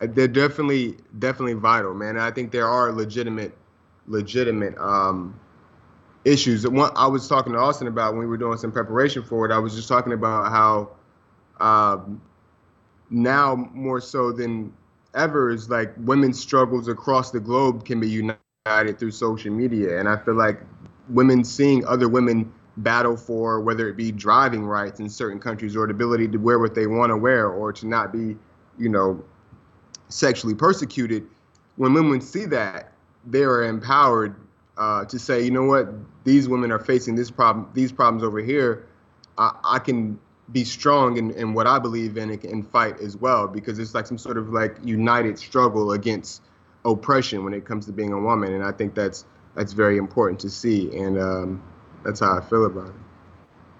they're 0.00 0.28
definitely 0.28 0.96
definitely 1.18 1.54
vital, 1.54 1.94
man. 1.94 2.18
I 2.18 2.30
think 2.30 2.52
there 2.52 2.68
are 2.68 2.92
legitimate 2.92 3.56
legitimate 4.06 4.76
um, 4.78 5.38
issues. 6.24 6.66
One 6.68 6.90
I 6.96 7.06
was 7.06 7.28
talking 7.28 7.52
to 7.52 7.58
Austin 7.58 7.88
about 7.88 8.12
when 8.12 8.20
we 8.20 8.26
were 8.26 8.36
doing 8.36 8.58
some 8.58 8.72
preparation 8.72 9.22
for 9.22 9.46
it. 9.46 9.52
I 9.52 9.58
was 9.58 9.74
just 9.74 9.88
talking 9.88 10.12
about 10.12 10.50
how 10.50 10.90
um, 11.64 12.20
now 13.10 13.70
more 13.72 14.00
so 14.00 14.32
than 14.32 14.72
ever 15.14 15.50
is 15.50 15.70
like 15.70 15.94
women's 15.98 16.38
struggles 16.38 16.88
across 16.88 17.30
the 17.30 17.40
globe 17.40 17.84
can 17.86 18.00
be 18.00 18.08
united 18.08 18.98
through 18.98 19.12
social 19.12 19.52
media, 19.52 19.98
and 19.98 20.08
I 20.08 20.16
feel 20.18 20.34
like 20.34 20.60
women 21.08 21.44
seeing 21.44 21.86
other 21.86 22.08
women 22.08 22.52
battle 22.78 23.16
for 23.16 23.60
whether 23.60 23.88
it 23.88 23.96
be 23.96 24.12
driving 24.12 24.66
rights 24.66 25.00
in 25.00 25.08
certain 25.08 25.40
countries 25.40 25.74
or 25.76 25.86
the 25.86 25.92
ability 25.92 26.28
to 26.28 26.36
wear 26.36 26.58
what 26.58 26.74
they 26.74 26.86
want 26.86 27.10
to 27.10 27.16
wear 27.16 27.48
or 27.48 27.72
to 27.72 27.86
not 27.86 28.12
be, 28.12 28.36
you 28.78 28.90
know, 28.90 29.24
sexually 30.08 30.54
persecuted. 30.54 31.26
When 31.76 31.94
women 31.94 32.20
see 32.20 32.46
that, 32.46 32.92
they 33.26 33.42
are 33.42 33.64
empowered 33.64 34.36
uh, 34.76 35.04
to 35.06 35.18
say, 35.18 35.42
you 35.42 35.50
know 35.50 35.64
what, 35.64 35.88
these 36.24 36.48
women 36.48 36.70
are 36.70 36.78
facing 36.78 37.14
this 37.14 37.30
problem, 37.30 37.68
these 37.74 37.92
problems 37.92 38.22
over 38.22 38.40
here. 38.40 38.86
I, 39.38 39.52
I 39.64 39.78
can 39.78 40.18
be 40.52 40.64
strong 40.64 41.16
in, 41.16 41.32
in 41.32 41.54
what 41.54 41.66
I 41.66 41.78
believe 41.78 42.16
in 42.16 42.30
and, 42.30 42.44
and 42.44 42.66
fight 42.70 43.00
as 43.00 43.16
well 43.16 43.48
because 43.48 43.78
it's 43.78 43.94
like 43.94 44.06
some 44.06 44.18
sort 44.18 44.38
of 44.38 44.50
like 44.50 44.76
united 44.84 45.38
struggle 45.38 45.92
against 45.92 46.42
oppression 46.84 47.44
when 47.44 47.52
it 47.52 47.64
comes 47.64 47.86
to 47.86 47.92
being 47.92 48.12
a 48.12 48.20
woman, 48.20 48.52
and 48.52 48.64
I 48.64 48.72
think 48.72 48.94
that's 48.94 49.24
that's 49.54 49.72
very 49.72 49.96
important 49.96 50.38
to 50.40 50.50
see, 50.50 50.94
and 50.96 51.18
um, 51.18 51.62
that's 52.04 52.20
how 52.20 52.36
I 52.36 52.40
feel 52.40 52.66
about 52.66 52.88
it. 52.88 52.94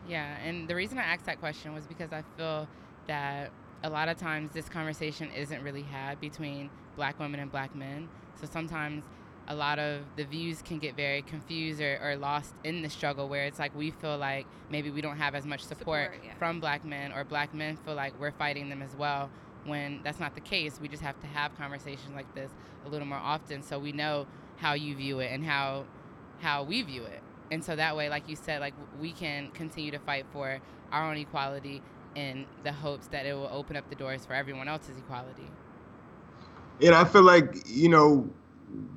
Yeah, 0.09 0.37
and 0.39 0.67
the 0.69 0.75
reason 0.75 0.99
I 0.99 1.03
asked 1.03 1.27
that 1.27 1.39
question 1.39 1.75
was 1.75 1.87
because 1.87 2.13
I 2.13 2.23
feel 2.37 2.67
that 3.07 3.51
a 3.83 3.91
lot 3.91 4.09
of 4.09 4.17
times 4.17 4.53
this 4.53 4.69
conversation 4.69 5.31
isn't 5.31 5.63
really 5.63 5.83
had 5.83 6.21
between 6.21 6.71
black 6.97 7.19
women 7.19 7.41
and 7.41 7.51
black 7.51 7.75
men. 7.75 8.09
So 8.41 8.47
sometimes 8.51 9.05
a 9.49 9.55
lot 9.55 9.79
of 9.79 10.03
the 10.17 10.25
views 10.25 10.61
can 10.63 10.79
get 10.79 10.97
very 10.97 11.23
confused 11.23 11.81
or, 11.81 11.99
or 12.03 12.17
lost 12.17 12.55
in 12.65 12.83
the 12.83 12.91
struggle 12.91 13.29
where 13.29 13.45
it's 13.45 13.59
like 13.59 13.75
we 13.77 13.91
feel 13.93 14.19
like 14.19 14.47
maybe 14.71 14.91
we 14.91 15.01
don't 15.01 15.19
have 15.19 15.35
as 15.35 15.47
much 15.47 15.61
support, 15.63 16.13
Support, 16.13 16.25
yeah. 16.25 16.35
from 16.35 16.59
black 16.59 16.85
men 16.85 17.13
or 17.13 17.25
black 17.25 17.55
men 17.55 17.77
feel 17.77 17.95
like 17.95 18.19
we're 18.21 18.33
fighting 18.33 18.69
them 18.69 18.83
as 18.83 18.95
well 18.97 19.31
when 19.65 20.01
that's 20.03 20.19
not 20.19 20.35
the 20.35 20.41
case. 20.41 20.81
We 20.81 20.89
just 20.89 21.03
have 21.03 21.21
to 21.21 21.27
have 21.29 21.57
conversations 21.57 22.15
like 22.15 22.33
this 22.35 22.51
a 22.85 22.89
little 22.89 23.07
more 23.07 23.19
often 23.19 23.63
so 23.63 23.79
we 23.79 23.93
know 23.93 24.27
how 24.57 24.75
you 24.75 24.97
view 24.97 25.21
it 25.21 25.31
and 25.33 25.45
how 25.45 25.85
how 26.41 26.65
we 26.65 26.83
view 26.83 27.05
it. 27.05 27.23
And 27.51 27.65
so 27.65 27.77
that 27.77 27.97
way, 27.97 28.09
like 28.09 28.29
you 28.29 28.37
said, 28.37 28.61
like 28.61 28.75
we 29.01 29.13
can 29.13 29.51
continue 29.53 29.91
to 29.93 29.99
fight 30.01 30.27
for 30.33 30.59
our 30.91 31.11
own 31.11 31.17
equality 31.17 31.83
in 32.17 32.47
the 32.65 32.73
hopes 32.73 33.07
that 33.09 33.27
it 33.27 33.35
will 33.35 33.51
open 33.53 33.77
up 33.77 33.89
the 33.91 33.95
doors 33.95 34.25
for 34.27 34.33
everyone 34.33 34.67
else's 34.67 34.97
equality. 34.97 35.47
And 36.83 36.95
I 36.95 37.05
feel 37.05 37.23
like, 37.23 37.63
you 37.67 37.89
know, 37.89 38.29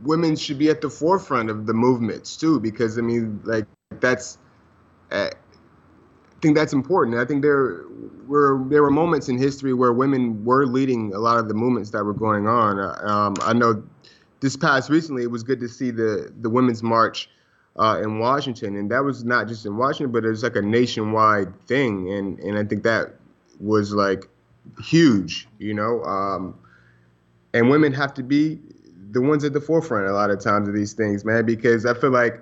women 0.04 0.36
should 0.36 0.58
be 0.58 0.70
at 0.70 0.82
the 0.82 0.90
forefront 0.90 1.50
of 1.50 1.66
the 1.66 1.74
movements 1.74 2.36
too, 2.36 2.60
because 2.60 2.98
I 2.98 3.02
mean, 3.02 3.42
like 3.44 3.66
that's, 4.00 4.38
uh, 5.12 5.30
I 5.32 6.42
think 6.42 6.56
that's 6.56 6.74
important. 6.74 7.18
I 7.18 7.26
think 7.26 7.42
there 7.42 7.84
were 8.26 8.64
there 8.70 8.82
were 8.82 8.92
moments 8.92 9.28
in 9.28 9.38
history 9.38 9.74
where 9.74 9.92
women 9.92 10.46
were 10.46 10.66
leading 10.66 11.14
a 11.14 11.20
lot 11.20 11.38
of 11.38 11.50
the 11.50 11.54
movements 11.54 11.90
that 11.90 12.04
were 12.04 12.14
going 12.14 12.48
on. 12.48 12.80
Uh, 12.80 12.96
Um, 13.04 13.36
I 13.42 13.52
know 13.52 13.84
this 14.40 14.56
past 14.56 14.90
recently, 14.90 15.24
it 15.24 15.32
was 15.32 15.44
good 15.44 15.60
to 15.60 15.68
see 15.68 15.92
the 15.92 16.32
the 16.42 16.50
women's 16.50 16.82
march 16.82 17.30
uh, 17.78 18.02
in 18.04 18.20
Washington, 18.20 18.76
and 18.76 18.92
that 18.92 19.04
was 19.04 19.24
not 19.24 19.48
just 19.48 19.66
in 19.66 19.78
Washington, 19.78 20.12
but 20.12 20.26
it 20.26 20.30
was 20.30 20.44
like 20.44 20.56
a 20.56 20.62
nationwide 20.62 21.60
thing, 21.68 22.12
and 22.12 22.40
and 22.40 22.58
I 22.58 22.64
think 22.64 22.84
that 22.84 23.16
was 23.60 23.94
like 23.94 24.28
huge, 24.82 25.48
you 25.58 25.74
know. 25.74 26.04
Um, 26.04 26.58
and 27.54 27.70
women 27.70 27.94
have 27.94 28.14
to 28.16 28.24
be 28.24 28.60
the 29.12 29.22
ones 29.22 29.44
at 29.44 29.54
the 29.54 29.62
forefront 29.62 30.08
a 30.08 30.14
lot 30.14 30.30
of 30.30 30.40
times 30.40 30.68
of 30.68 30.74
these 30.74 30.94
things, 30.94 31.26
man, 31.26 31.46
because 31.46 31.86
I 31.86 31.94
feel 31.94 32.12
like 32.12 32.42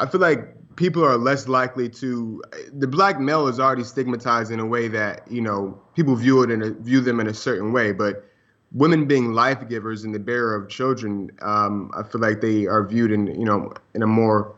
I 0.00 0.06
feel 0.06 0.20
like 0.20 0.54
people 0.76 1.04
are 1.04 1.16
less 1.16 1.48
likely 1.48 1.88
to 1.88 2.42
the 2.72 2.86
black 2.86 3.20
male 3.20 3.46
is 3.48 3.60
already 3.60 3.84
stigmatized 3.84 4.50
in 4.50 4.58
a 4.58 4.66
way 4.66 4.88
that, 4.88 5.30
you 5.30 5.40
know, 5.40 5.80
people 5.94 6.16
view 6.16 6.42
it 6.42 6.50
in 6.50 6.62
a, 6.62 6.70
view 6.70 7.00
them 7.00 7.20
in 7.20 7.26
a 7.26 7.34
certain 7.34 7.72
way, 7.72 7.92
but 7.92 8.28
women 8.74 9.06
being 9.06 9.32
life 9.32 9.68
givers 9.68 10.04
and 10.04 10.14
the 10.14 10.18
bearer 10.18 10.54
of 10.54 10.68
children, 10.68 11.30
um, 11.42 11.90
I 11.96 12.02
feel 12.02 12.20
like 12.20 12.40
they 12.40 12.66
are 12.66 12.86
viewed 12.86 13.12
in, 13.12 13.26
you 13.28 13.44
know, 13.44 13.72
in 13.94 14.02
a 14.02 14.06
more 14.06 14.54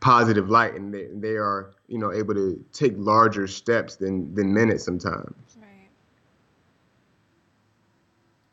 positive 0.00 0.50
light 0.50 0.74
and 0.74 0.92
they, 0.94 1.08
they 1.14 1.36
are, 1.36 1.72
you 1.88 1.98
know, 1.98 2.12
able 2.12 2.34
to 2.34 2.62
take 2.72 2.94
larger 2.96 3.46
steps 3.46 3.96
than 3.96 4.34
than 4.34 4.52
men 4.52 4.70
at 4.70 4.80
sometimes. 4.80 5.58
Right. 5.60 5.90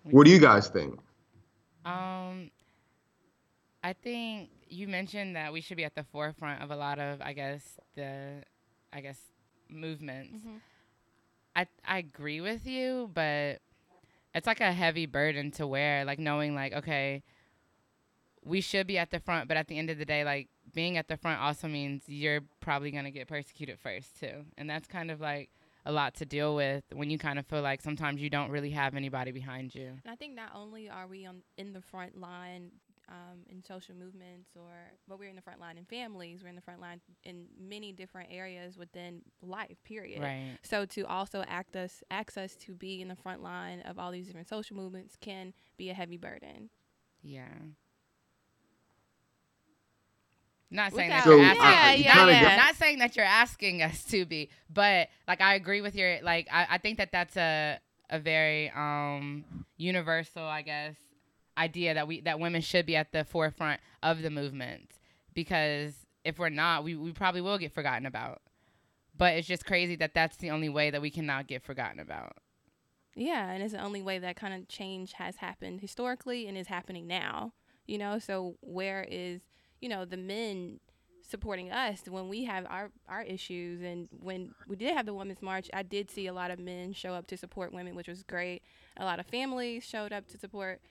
What 0.03 0.25
do 0.25 0.31
you 0.31 0.39
guys 0.39 0.69
think? 0.69 1.00
Um, 1.86 2.51
I 3.83 3.93
think 3.93 4.50
you 4.69 4.88
mentioned 4.88 5.36
that 5.36 5.53
we 5.53 5.62
should 5.62 5.77
be 5.77 5.83
at 5.86 5.95
the 5.95 6.03
forefront 6.03 6.62
of 6.63 6.72
a 6.72 6.75
lot 6.75 7.00
of, 7.00 7.22
I 7.22 7.33
guess, 7.33 7.79
the, 7.95 8.43
I 8.93 9.01
guess, 9.01 9.19
movements. 9.69 10.33
Mhm. 10.36 10.62
I 11.55 11.67
I 11.86 11.98
agree 12.00 12.41
with 12.41 12.65
you, 12.67 13.10
but 13.13 13.62
it's 14.33 14.47
like 14.47 14.61
a 14.61 14.71
heavy 14.71 15.05
burden 15.05 15.51
to 15.51 15.67
wear, 15.67 16.05
like 16.05 16.19
knowing 16.19 16.55
like, 16.55 16.73
okay, 16.73 17.23
we 18.43 18.61
should 18.61 18.87
be 18.87 18.97
at 18.97 19.11
the 19.11 19.19
front, 19.19 19.47
but 19.47 19.57
at 19.57 19.67
the 19.67 19.77
end 19.77 19.89
of 19.89 19.97
the 19.97 20.05
day, 20.05 20.23
like 20.23 20.49
being 20.73 20.97
at 20.97 21.07
the 21.07 21.17
front 21.17 21.41
also 21.41 21.67
means 21.67 22.03
you're 22.07 22.41
probably 22.59 22.91
gonna 22.91 23.11
get 23.11 23.27
persecuted 23.27 23.79
first 23.79 24.19
too. 24.19 24.46
And 24.57 24.69
that's 24.69 24.87
kind 24.87 25.11
of 25.11 25.22
like 25.22 25.50
a 25.85 25.91
lot 25.91 26.15
to 26.15 26.25
deal 26.25 26.55
with 26.55 26.83
when 26.93 27.09
you 27.09 27.17
kind 27.17 27.37
of 27.37 27.46
feel 27.46 27.61
like 27.61 27.81
sometimes 27.81 28.22
you 28.22 28.29
don't 28.29 28.50
really 28.50 28.72
have 28.72 28.96
anybody 28.96 29.31
behind 29.31 29.75
you. 29.75 29.87
And 29.87 30.11
I 30.11 30.15
think 30.15 30.35
not 30.35 30.51
only 30.55 30.89
are 30.89 31.07
we 31.07 31.25
on 31.25 31.41
in 31.57 31.74
the 31.74 31.81
front 31.81 32.19
line 32.19 32.72
um, 33.09 33.39
in 33.48 33.63
social 33.63 33.96
movements, 33.96 34.51
or 34.55 34.72
but 35.07 35.20
we're 35.20 35.29
in 35.29 35.35
the 35.35 35.42
front 35.42 35.59
line 35.59 35.77
in 35.77 35.85
families. 35.85 36.42
We're 36.42 36.50
in 36.50 36.55
the 36.55 36.61
front 36.61 36.79
line 36.81 37.01
in 37.24 37.46
many 37.59 37.92
different 37.92 38.29
areas 38.31 38.77
within 38.77 39.22
life. 39.42 39.77
Period. 39.83 40.22
Right. 40.22 40.57
So 40.63 40.85
to 40.85 41.05
also 41.07 41.44
act 41.48 41.75
us 41.75 42.01
access 42.09 42.55
to 42.57 42.74
be 42.74 43.01
in 43.01 43.07
the 43.09 43.16
front 43.16 43.44
line 43.44 43.81
of 43.81 44.00
all 44.00 44.11
these 44.11 44.27
different 44.27 44.48
social 44.50 44.75
movements 44.75 45.16
can 45.20 45.53
be 45.77 45.89
a 45.89 45.94
heavy 45.94 46.18
burden. 46.18 46.70
Yeah. 47.22 47.48
Not 50.72 50.92
saying 50.94 51.09
Without- 51.09 51.25
that 51.25 51.29
you're 51.29 51.55
So, 51.55 51.61
asking. 51.61 52.03
yeah, 52.05 52.13
not, 52.16 52.27
yeah, 52.31 52.42
yeah. 52.42 52.55
not 52.55 52.75
saying 52.75 52.98
that 53.00 53.16
you're 53.16 53.25
asking 53.25 53.83
us 53.83 54.03
to 54.05 54.25
be, 54.25 54.50
but 54.74 55.09
like 55.27 55.39
I 55.39 55.53
agree 55.53 55.81
with 55.81 55.96
your 55.96 56.20
like 56.24 56.48
I, 56.51 56.66
I 56.72 56.77
think 56.79 56.98
that 56.98 57.11
that's 57.11 57.37
a 57.37 57.79
a 58.09 58.20
very 58.20 58.70
um 58.72 59.46
universal 59.77 60.44
I 60.44 60.61
guess 60.63 60.96
idea 61.57 61.94
that 61.94 62.07
we 62.07 62.22
that 62.22 62.39
women 62.39 62.61
should 62.61 62.85
be 62.85 62.96
at 62.96 63.11
the 63.11 63.24
forefront 63.24 63.79
of 64.01 64.22
the 64.22 64.29
movement 64.29 64.92
because 65.33 65.94
if 66.24 66.39
we're 66.39 66.50
not 66.50 66.83
we, 66.83 66.96
we 66.96 67.11
probably 67.11 67.42
will 67.42 67.57
get 67.57 67.74
forgotten 67.74 68.05
about. 68.05 68.42
But 69.16 69.35
it's 69.35 69.48
just 69.48 69.66
crazy 69.66 69.96
that 69.98 70.16
that's 70.16 70.37
the 70.37 70.50
only 70.50 70.70
way 70.70 70.89
that 70.89 71.01
we 71.01 71.11
cannot 71.11 71.48
get 71.48 71.61
forgotten 71.61 72.00
about. 72.00 72.37
Yeah, 73.16 73.51
and 73.51 73.61
it's 73.61 73.74
the 73.74 73.81
only 73.81 74.01
way 74.01 74.18
that 74.18 74.35
kind 74.35 74.55
of 74.55 74.68
change 74.68 75.13
has 75.13 75.35
happened 75.35 75.81
historically 75.81 76.48
and 76.48 76.57
is 76.57 76.68
happening 76.68 77.05
now. 77.05 77.53
You 77.85 78.00
know, 78.00 78.18
so 78.18 78.55
where 78.61 79.05
is 79.07 79.42
you 79.81 79.89
know 79.89 80.05
the 80.05 80.18
men 80.18 80.79
supporting 81.22 81.72
us 81.72 82.01
when 82.07 82.27
we 82.27 82.44
have 82.44 82.66
our 82.70 82.92
our 83.07 83.22
issues 83.24 83.81
and 83.81 84.07
when 84.22 84.53
we 84.68 84.75
did 84.75 84.94
have 84.94 85.05
the 85.05 85.13
women's 85.13 85.42
march 85.42 85.70
i 85.74 85.81
did 85.81 86.11
see 86.11 86.27
a 86.27 86.33
lot 86.33 86.51
of 86.51 86.59
men 86.59 86.92
show 86.92 87.13
up 87.13 87.25
to 87.25 87.37
support 87.37 87.74
women 87.74 87.96
which 87.96 88.09
was 88.09 88.24
great 88.24 88.61
a 88.98 89.05
lot 89.05 89.20
of 89.20 89.25
families 89.25 89.83
showed 89.83 90.11
up 90.11 90.27
to 90.27 90.37
support 90.37 90.81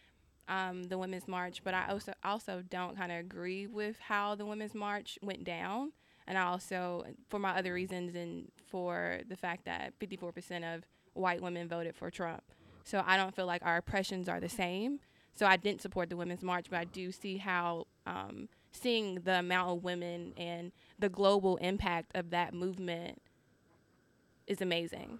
um, 0.49 0.85
the 0.85 0.99
women's 0.99 1.29
march 1.29 1.63
but 1.65 1.75
i 1.75 1.87
also 1.89 2.13
also 2.25 2.63
don't 2.69 2.97
kind 2.97 3.13
of 3.13 3.19
agree 3.19 3.67
with 3.67 3.97
how 4.01 4.35
the 4.35 4.47
women's 4.47 4.75
march 4.75 5.19
went 5.23 5.45
down. 5.45 5.93
And 6.27 6.39
i 6.39 6.43
also 6.43 7.05
for 7.29 7.39
my 7.39 7.57
other 7.57 7.73
reasons 7.73 8.15
and 8.15 8.51
for 8.71 9.21
the 9.29 9.37
fact 9.37 9.65
that 9.65 9.99
54% 9.99 10.77
of 10.77 10.85
white 11.15 11.41
women 11.43 11.69
voted 11.69 11.95
for 11.95 12.11
trump. 12.11 12.43
So 12.85 13.03
i 13.07 13.17
don't 13.17 13.35
feel 13.35 13.47
like 13.47 13.63
our 13.65 13.77
oppressions 13.77 14.29
are 14.29 14.41
the 14.41 14.49
same. 14.49 15.01
So 15.35 15.47
i 15.47 15.57
didn't 15.57 15.83
support 15.83 16.11
the 16.11 16.17
women's 16.17 16.43
march 16.43 16.67
but 16.71 16.79
i 16.79 16.85
do 16.85 17.13
see 17.13 17.39
how 17.39 17.87
um, 18.07 18.49
seeing 18.73 19.17
the 19.17 19.39
amount 19.39 19.71
of 19.71 19.85
women 19.85 20.33
and 20.37 20.73
the 20.99 21.09
global 21.09 21.57
impact 21.59 22.13
of 22.15 22.31
that 22.31 22.55
movement 22.55 23.21
is 24.47 24.61
amazing. 24.61 25.19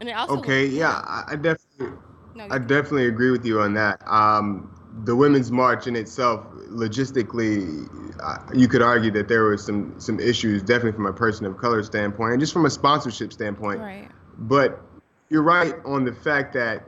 And 0.00 0.08
it 0.08 0.12
also 0.12 0.38
Okay, 0.38 0.66
yeah, 0.66 1.00
I, 1.04 1.24
I 1.28 1.36
definitely 1.36 1.96
No, 2.34 2.46
I 2.50 2.58
definitely 2.58 3.06
agree 3.06 3.30
with 3.30 3.44
you 3.44 3.60
on 3.60 3.74
that. 3.74 4.00
Um, 4.06 4.70
the 5.04 5.16
women's 5.16 5.50
march 5.50 5.86
in 5.86 5.96
itself, 5.96 6.44
logistically, 6.68 7.88
uh, 8.22 8.38
you 8.54 8.68
could 8.68 8.82
argue 8.82 9.10
that 9.12 9.28
there 9.28 9.42
were 9.44 9.56
some 9.56 9.94
some 9.98 10.20
issues, 10.20 10.62
definitely 10.62 10.92
from 10.92 11.06
a 11.06 11.12
person 11.12 11.46
of 11.46 11.56
color 11.56 11.82
standpoint, 11.82 12.32
and 12.32 12.40
just 12.40 12.52
from 12.52 12.66
a 12.66 12.70
sponsorship 12.70 13.32
standpoint. 13.32 13.80
right. 13.80 14.08
But 14.38 14.80
you're 15.28 15.42
right 15.42 15.74
on 15.84 16.04
the 16.04 16.12
fact 16.12 16.52
that 16.54 16.84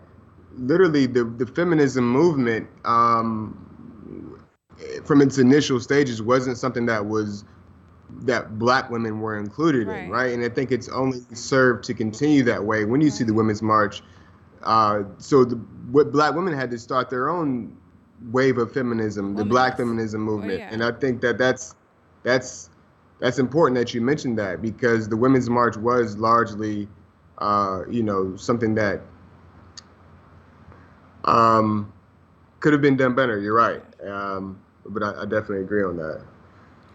literally 0.57 1.07
the 1.07 1.24
the 1.24 1.46
feminism 1.46 2.09
movement, 2.11 2.68
um, 2.85 4.38
from 5.04 5.20
its 5.20 5.38
initial 5.38 5.80
stages, 5.80 6.20
wasn't 6.22 6.59
something 6.59 6.87
that 6.87 7.04
was 7.07 7.44
that 8.22 8.59
black 8.59 8.90
women 8.90 9.20
were 9.20 9.38
included 9.38 9.88
Right. 9.88 10.04
in, 10.04 10.09
right? 10.11 10.33
And 10.33 10.44
I 10.44 10.48
think 10.48 10.70
it's 10.72 10.88
only 10.88 11.20
served 11.33 11.85
to 11.85 11.94
continue 11.94 12.42
that 12.44 12.64
way 12.64 12.85
when 12.85 13.00
you 13.00 13.11
see 13.11 13.24
the 13.24 13.35
women's 13.35 13.62
march. 13.62 14.02
Uh, 14.64 15.05
so 15.18 15.44
the 15.44 15.57
what 15.90 16.12
black 16.12 16.35
women 16.35 16.53
had 16.55 16.70
to 16.70 16.79
start 16.79 17.11
their 17.11 17.29
own 17.29 17.77
wave 18.31 18.59
of 18.59 18.72
feminism, 18.72 19.37
the 19.37 19.44
black 19.44 19.74
Womanist. 19.74 19.77
feminism 19.77 20.20
movement, 20.22 20.59
yeah. 20.61 20.68
and 20.70 20.83
I 20.83 20.92
think 20.92 21.20
that 21.22 21.38
that's 21.38 21.74
that's 22.22 22.70
that's 23.20 23.38
important 23.38 23.77
that 23.79 23.94
you 23.94 24.00
mentioned 24.00 24.38
that 24.38 24.62
because 24.62 25.09
the 25.09 25.16
women's 25.16 25.48
march 25.48 25.77
was 25.77 26.16
largely, 26.16 26.88
uh, 27.38 27.83
you 27.88 28.03
know, 28.03 28.37
something 28.37 28.74
that 28.74 29.00
um, 31.24 31.92
could 32.61 32.72
have 32.72 32.83
been 32.83 32.96
done 32.96 33.14
better. 33.14 33.38
You're 33.38 33.55
right, 33.55 33.83
um, 34.07 34.61
but 34.87 35.03
I, 35.03 35.22
I 35.22 35.24
definitely 35.24 35.61
agree 35.61 35.83
on 35.85 35.96
that. 35.96 36.22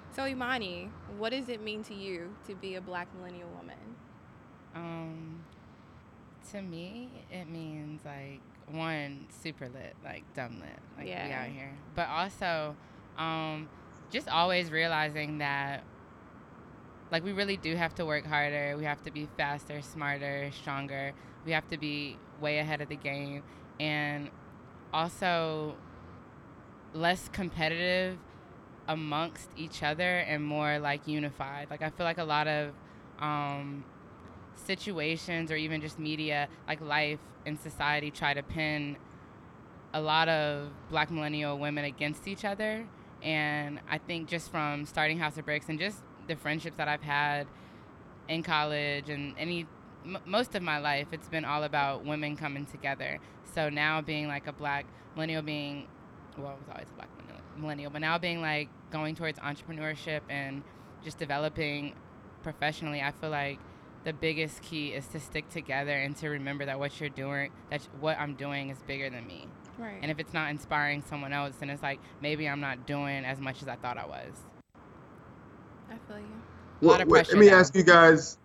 So 0.10 0.26
Imani, 0.26 0.90
what 1.06 1.30
does 1.32 1.48
it 1.50 1.62
mean 1.62 1.84
to 1.84 1.94
you 1.94 2.36
to 2.44 2.56
be 2.56 2.76
a 2.76 2.82
black 2.82 3.08
millennial 3.14 3.50
woman? 3.50 3.96
Um, 4.74 5.09
to 6.52 6.62
me, 6.62 7.10
it 7.32 7.48
means 7.48 8.02
like 8.06 8.42
one 8.72 9.28
super 9.30 9.68
lit, 9.70 9.96
like 10.04 10.24
dumb 10.36 10.60
lit, 10.60 10.80
like 10.98 11.06
we 11.06 11.10
Yeah. 11.12 11.42
out 11.44 11.50
here. 11.50 11.74
But 11.96 12.08
also, 12.10 12.76
Um, 13.18 13.68
just 14.12 14.30
always 14.30 14.72
realizing 14.72 15.40
that 15.40 15.84
like 17.12 17.24
we 17.24 17.32
really 17.34 17.58
do 17.58 17.76
have 17.76 17.94
to 17.96 18.06
work 18.06 18.26
harder. 18.26 18.76
We 18.78 18.86
have 18.86 19.04
to 19.04 19.12
be 19.12 19.28
faster, 19.36 19.82
smarter, 19.82 20.52
stronger. 20.54 21.14
We 21.46 21.52
have 21.52 21.68
to 21.70 21.78
be 21.78 22.18
way 22.40 22.60
ahead 22.60 22.80
of 22.82 22.88
the 22.88 22.96
game 22.96 23.44
and 23.80 24.30
also 24.94 25.76
less 26.94 27.30
competitive 27.30 28.18
amongst 28.88 29.50
each 29.58 29.84
other 29.84 30.20
and 30.20 30.44
more 30.44 30.80
like 30.80 31.08
unified. 31.08 31.68
Like 31.70 31.82
I 31.82 31.90
feel 31.90 32.06
like 32.06 32.18
a 32.18 32.24
lot 32.24 32.48
of 32.48 32.74
um, 33.20 33.84
situations 34.56 35.52
or 35.52 35.56
even 35.56 35.82
just 35.82 36.00
media, 36.00 36.48
like 36.68 36.82
life 36.82 37.20
and 37.46 37.60
society, 37.60 38.12
try 38.12 38.34
to 38.34 38.44
pin 38.44 38.98
a 39.94 40.02
lot 40.02 40.30
of 40.30 40.70
Black 40.90 41.10
millennial 41.12 41.58
women 41.58 41.86
against 41.86 42.28
each 42.28 42.46
other. 42.46 42.86
And 43.22 43.80
I 43.90 43.98
think 43.98 44.28
just 44.28 44.52
from 44.52 44.86
starting 44.86 45.18
House 45.18 45.38
of 45.38 45.46
Bricks 45.46 45.68
and 45.70 45.80
just 45.80 45.98
the 46.28 46.36
friendships 46.36 46.78
that 46.78 46.88
I've 46.88 47.02
had 47.02 47.48
in 48.28 48.44
college 48.44 49.10
and 49.10 49.34
any 49.38 49.66
m- 50.06 50.20
most 50.26 50.56
of 50.56 50.62
my 50.62 50.78
life, 50.80 51.08
it's 51.12 51.28
been 51.28 51.46
all 51.46 51.64
about 51.64 52.06
women 52.06 52.38
coming 52.38 52.66
together. 52.66 53.20
So 53.56 53.70
now 53.70 54.02
being 54.02 54.28
like 54.28 54.48
a 54.48 54.54
black 54.54 54.86
millennial, 55.16 55.42
being 55.42 55.88
well, 56.38 56.48
I 56.48 56.54
was 56.54 56.70
always 56.70 56.88
a 56.90 56.94
black 56.94 57.10
millennial, 57.58 57.92
but 57.92 58.00
now 58.00 58.18
being 58.18 58.42
like 58.42 58.70
going 58.92 59.16
towards 59.16 59.40
entrepreneurship 59.40 60.22
and 60.30 60.64
just 61.04 61.18
developing 61.18 61.94
professionally, 62.44 63.02
I 63.02 63.12
feel 63.12 63.30
like 63.30 63.60
the 64.04 64.14
biggest 64.14 64.62
key 64.62 64.90
is 64.90 65.06
to 65.08 65.20
stick 65.20 65.50
together 65.50 65.92
and 65.92 66.16
to 66.18 66.30
remember 66.30 66.66
that 66.66 66.80
what 66.80 67.00
you're 67.00 67.10
doing, 67.10 67.52
that 67.70 67.82
what 68.00 68.18
I'm 68.20 68.36
doing 68.36 68.70
is 68.70 68.78
bigger 68.84 69.10
than 69.10 69.28
me. 69.28 69.48
Right. 69.78 70.00
And 70.02 70.12
if 70.12 70.20
it's 70.20 70.34
not 70.34 70.50
inspiring 70.50 71.04
someone 71.08 71.34
else, 71.34 71.56
then 71.60 71.70
it's 71.70 71.82
like 71.84 72.00
maybe 72.22 72.48
I'm 72.48 72.60
not 72.60 72.86
doing 72.86 73.26
as 73.26 73.40
much 73.40 73.62
as 73.62 73.68
I 73.68 73.76
thought 73.76 73.98
I 73.98 74.06
was. 74.06 74.34
I 75.90 75.96
feel 76.08 76.20
you. 76.20 76.26
A 76.82 76.86
lot 76.86 77.02
of 77.02 77.10
pressure 77.10 77.34
let 77.34 77.40
me 77.40 77.50
now. 77.50 77.60
ask 77.60 77.76
you 77.76 77.84
guys. 77.84 78.38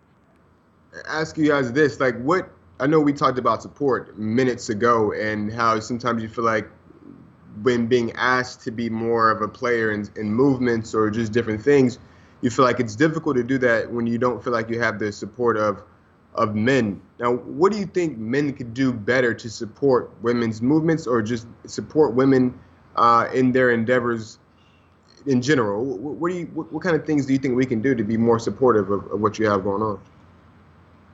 Ask 1.07 1.37
you 1.37 1.47
guys 1.47 1.71
this: 1.73 1.99
like, 1.99 2.17
what? 2.21 2.49
I 2.79 2.87
know 2.87 2.99
we 2.99 3.13
talked 3.13 3.37
about 3.37 3.61
support 3.61 4.17
minutes 4.17 4.69
ago, 4.69 5.13
and 5.13 5.51
how 5.51 5.79
sometimes 5.79 6.21
you 6.21 6.29
feel 6.29 6.45
like 6.45 6.69
when 7.63 7.87
being 7.87 8.11
asked 8.13 8.61
to 8.63 8.71
be 8.71 8.89
more 8.89 9.31
of 9.31 9.41
a 9.41 9.47
player 9.47 9.91
in, 9.91 10.09
in 10.15 10.33
movements 10.33 10.93
or 10.93 11.09
just 11.09 11.31
different 11.31 11.61
things, 11.61 11.99
you 12.45 12.51
feel 12.51 12.63
like 12.63 12.79
it's 12.79 12.95
difficult 12.95 13.35
to 13.35 13.43
do 13.43 13.57
that 13.57 13.91
when 13.91 14.05
you 14.05 14.19
don't 14.19 14.43
feel 14.43 14.53
like 14.53 14.69
you 14.69 14.79
have 14.79 14.99
the 14.99 15.11
support 15.11 15.57
of 15.57 15.81
of 16.35 16.53
men. 16.53 17.01
Now, 17.19 17.33
what 17.33 17.71
do 17.71 17.79
you 17.79 17.87
think 17.87 18.19
men 18.19 18.53
could 18.53 18.75
do 18.75 18.93
better 18.93 19.33
to 19.33 19.49
support 19.49 20.11
women's 20.21 20.61
movements 20.61 21.07
or 21.07 21.23
just 21.23 21.47
support 21.65 22.13
women 22.13 22.53
uh, 22.97 23.29
in 23.33 23.51
their 23.51 23.71
endeavors 23.71 24.37
in 25.25 25.41
general? 25.41 25.83
What, 25.83 26.15
what 26.17 26.31
do 26.31 26.37
you 26.37 26.45
what, 26.53 26.71
what 26.71 26.83
kind 26.83 26.95
of 26.95 27.03
things 27.03 27.25
do 27.25 27.33
you 27.33 27.39
think 27.39 27.55
we 27.55 27.65
can 27.65 27.81
do 27.81 27.95
to 27.95 28.03
be 28.03 28.15
more 28.15 28.37
supportive 28.37 28.91
of, 28.91 29.11
of 29.11 29.19
what 29.19 29.39
you 29.39 29.49
have 29.49 29.63
going 29.63 29.81
on? 29.81 29.99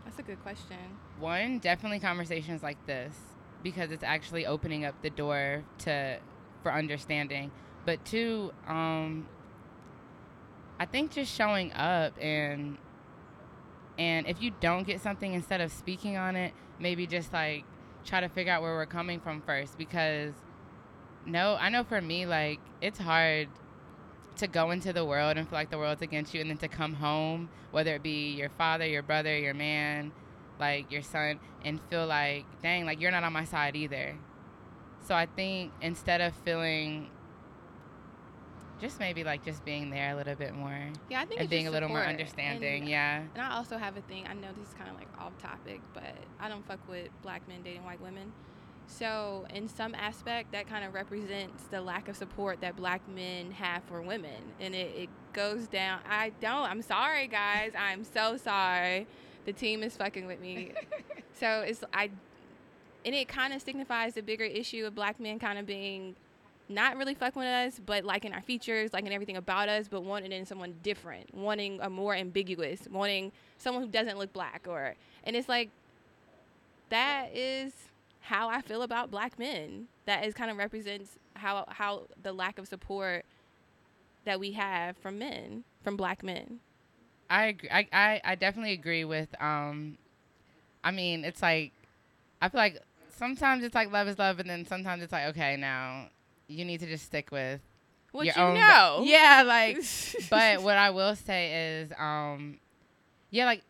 That's 0.03 0.19
a 0.19 0.23
good 0.23 0.43
question. 0.43 0.75
One, 1.17 1.59
definitely 1.59 1.99
conversations 1.99 2.61
like 2.61 2.85
this 2.85 3.15
because 3.63 3.91
it's 3.91 4.03
actually 4.03 4.45
opening 4.45 4.83
up 4.83 5.01
the 5.01 5.11
door 5.11 5.63
to 5.85 6.19
for 6.61 6.73
understanding. 6.73 7.51
But 7.85 8.03
two, 8.03 8.51
um, 8.67 9.27
I 10.81 10.85
think 10.85 11.11
just 11.11 11.31
showing 11.31 11.71
up 11.73 12.13
and 12.19 12.79
and 13.99 14.25
if 14.25 14.41
you 14.41 14.49
don't 14.61 14.81
get 14.83 14.99
something 14.99 15.35
instead 15.35 15.61
of 15.61 15.71
speaking 15.71 16.17
on 16.17 16.35
it, 16.35 16.55
maybe 16.79 17.05
just 17.05 17.31
like 17.31 17.65
try 18.03 18.19
to 18.19 18.27
figure 18.27 18.51
out 18.51 18.63
where 18.63 18.73
we're 18.73 18.87
coming 18.87 19.19
from 19.19 19.43
first 19.43 19.77
because 19.77 20.33
no, 21.23 21.55
I 21.59 21.69
know 21.69 21.83
for 21.83 22.01
me 22.01 22.25
like 22.25 22.59
it's 22.81 22.97
hard 22.97 23.49
to 24.37 24.47
go 24.47 24.71
into 24.71 24.91
the 24.91 25.05
world 25.05 25.37
and 25.37 25.47
feel 25.47 25.59
like 25.59 25.69
the 25.69 25.77
world's 25.77 26.01
against 26.01 26.33
you 26.33 26.41
and 26.41 26.49
then 26.49 26.57
to 26.57 26.67
come 26.67 26.95
home, 26.95 27.49
whether 27.69 27.93
it 27.93 28.01
be 28.01 28.31
your 28.31 28.49
father, 28.49 28.87
your 28.87 29.03
brother, 29.03 29.37
your 29.37 29.53
man, 29.53 30.11
like 30.59 30.91
your 30.91 31.03
son, 31.03 31.39
and 31.63 31.79
feel 31.91 32.07
like, 32.07 32.45
dang, 32.63 32.87
like 32.87 32.99
you're 32.99 33.11
not 33.11 33.23
on 33.23 33.33
my 33.33 33.43
side 33.43 33.75
either. 33.75 34.17
So 35.05 35.13
I 35.13 35.27
think 35.27 35.73
instead 35.79 36.21
of 36.21 36.33
feeling 36.43 37.11
just 38.81 38.99
maybe 38.99 39.23
like 39.23 39.45
just 39.45 39.63
being 39.63 39.89
there 39.89 40.11
a 40.11 40.15
little 40.15 40.35
bit 40.35 40.53
more 40.53 40.77
Yeah, 41.09 41.21
I 41.21 41.25
think 41.25 41.39
and 41.39 41.49
being 41.49 41.67
a 41.67 41.71
little 41.71 41.89
more 41.89 42.03
understanding, 42.03 42.81
And, 42.81 42.89
yeah. 42.89 43.23
And 43.35 43.41
I 43.41 43.55
also 43.55 43.77
have 43.77 43.95
a 43.95 44.01
thing. 44.01 44.25
I 44.27 44.33
know 44.33 44.47
this 44.57 44.67
is 44.67 44.73
kind 44.73 44.89
of 44.89 44.95
like 44.95 45.07
off 45.19 45.37
topic, 45.37 45.81
but 45.93 46.15
I 46.39 46.49
don't 46.49 46.65
fuck 46.67 46.79
with 46.89 47.09
black 47.21 47.47
men 47.47 47.61
dating 47.63 47.85
white 47.85 48.01
women. 48.01 48.33
So, 48.87 49.45
in 49.53 49.69
some 49.69 49.95
aspect, 49.95 50.51
that 50.51 50.67
kind 50.67 50.83
of 50.83 50.93
represents 50.93 51.63
the 51.71 51.79
lack 51.79 52.09
of 52.09 52.17
support 52.17 52.59
that 52.59 52.75
black 52.75 53.07
men 53.07 53.51
have 53.51 53.83
for 53.83 54.01
women. 54.01 54.41
And 54.59 54.75
it, 54.75 54.93
it 54.95 55.09
goes 55.31 55.67
down. 55.67 56.01
I 56.09 56.33
don't. 56.41 56.69
I'm 56.69 56.81
sorry, 56.81 57.27
guys. 57.27 57.71
I'm 57.77 58.03
so 58.03 58.35
sorry. 58.35 59.07
The 59.45 59.53
team 59.53 59.81
is 59.81 59.95
fucking 59.95 60.27
with 60.27 60.41
me. 60.41 60.73
so, 61.39 61.61
it's, 61.61 61.85
I, 61.93 62.09
and 63.05 63.15
it 63.15 63.29
kind 63.29 63.53
of 63.53 63.61
signifies 63.61 64.15
the 64.15 64.21
bigger 64.21 64.43
issue 64.43 64.85
of 64.85 64.93
black 64.93 65.21
men 65.21 65.39
kind 65.39 65.57
of 65.57 65.65
being 65.65 66.15
not 66.71 66.97
really 66.97 67.13
fucking 67.13 67.39
with 67.39 67.47
us, 67.47 67.79
but 67.85 68.03
liking 68.03 68.33
our 68.33 68.41
features, 68.41 68.93
liking 68.93 69.13
everything 69.13 69.37
about 69.37 69.69
us, 69.69 69.87
but 69.87 70.03
wanting 70.03 70.31
in 70.31 70.45
someone 70.45 70.75
different, 70.83 71.33
wanting 71.33 71.79
a 71.81 71.89
more 71.89 72.15
ambiguous, 72.15 72.87
wanting 72.89 73.31
someone 73.57 73.83
who 73.83 73.89
doesn't 73.89 74.17
look 74.17 74.33
black, 74.33 74.65
or 74.67 74.95
and 75.23 75.35
it's 75.35 75.49
like 75.49 75.69
that 76.89 77.35
is 77.35 77.73
how 78.21 78.49
I 78.49 78.61
feel 78.61 78.81
about 78.81 79.11
black 79.11 79.37
men. 79.39 79.87
That 80.05 80.25
is 80.25 80.33
kind 80.33 80.51
of 80.51 80.57
represents 80.57 81.17
how 81.35 81.65
how 81.69 82.03
the 82.21 82.33
lack 82.33 82.59
of 82.59 82.67
support 82.67 83.25
that 84.25 84.39
we 84.39 84.51
have 84.53 84.97
from 84.97 85.17
men, 85.17 85.63
from 85.83 85.95
black 85.97 86.23
men. 86.23 86.59
I 87.29 87.45
agree. 87.45 87.69
I, 87.69 87.87
I, 87.93 88.21
I 88.23 88.35
definitely 88.35 88.73
agree 88.73 89.05
with 89.05 89.29
um 89.41 89.97
I 90.83 90.91
mean, 90.91 91.23
it's 91.23 91.41
like 91.41 91.71
I 92.41 92.49
feel 92.49 92.59
like 92.59 92.81
sometimes 93.09 93.63
it's 93.63 93.75
like 93.75 93.91
love 93.91 94.07
is 94.07 94.19
love 94.19 94.39
and 94.39 94.49
then 94.49 94.65
sometimes 94.65 95.01
it's 95.03 95.11
like 95.11 95.27
okay, 95.27 95.55
now 95.57 96.09
you 96.51 96.65
need 96.65 96.79
to 96.81 96.87
just 96.87 97.05
stick 97.05 97.31
with 97.31 97.61
What 98.11 98.25
your 98.25 98.35
you 98.35 98.41
own 98.41 98.53
know? 98.55 99.01
Yeah, 99.03 99.43
like 99.45 99.77
but 100.29 100.61
what 100.61 100.77
I 100.77 100.89
will 100.91 101.15
say 101.15 101.81
is 101.81 101.91
um 101.97 102.59
yeah, 103.29 103.45
like 103.45 103.63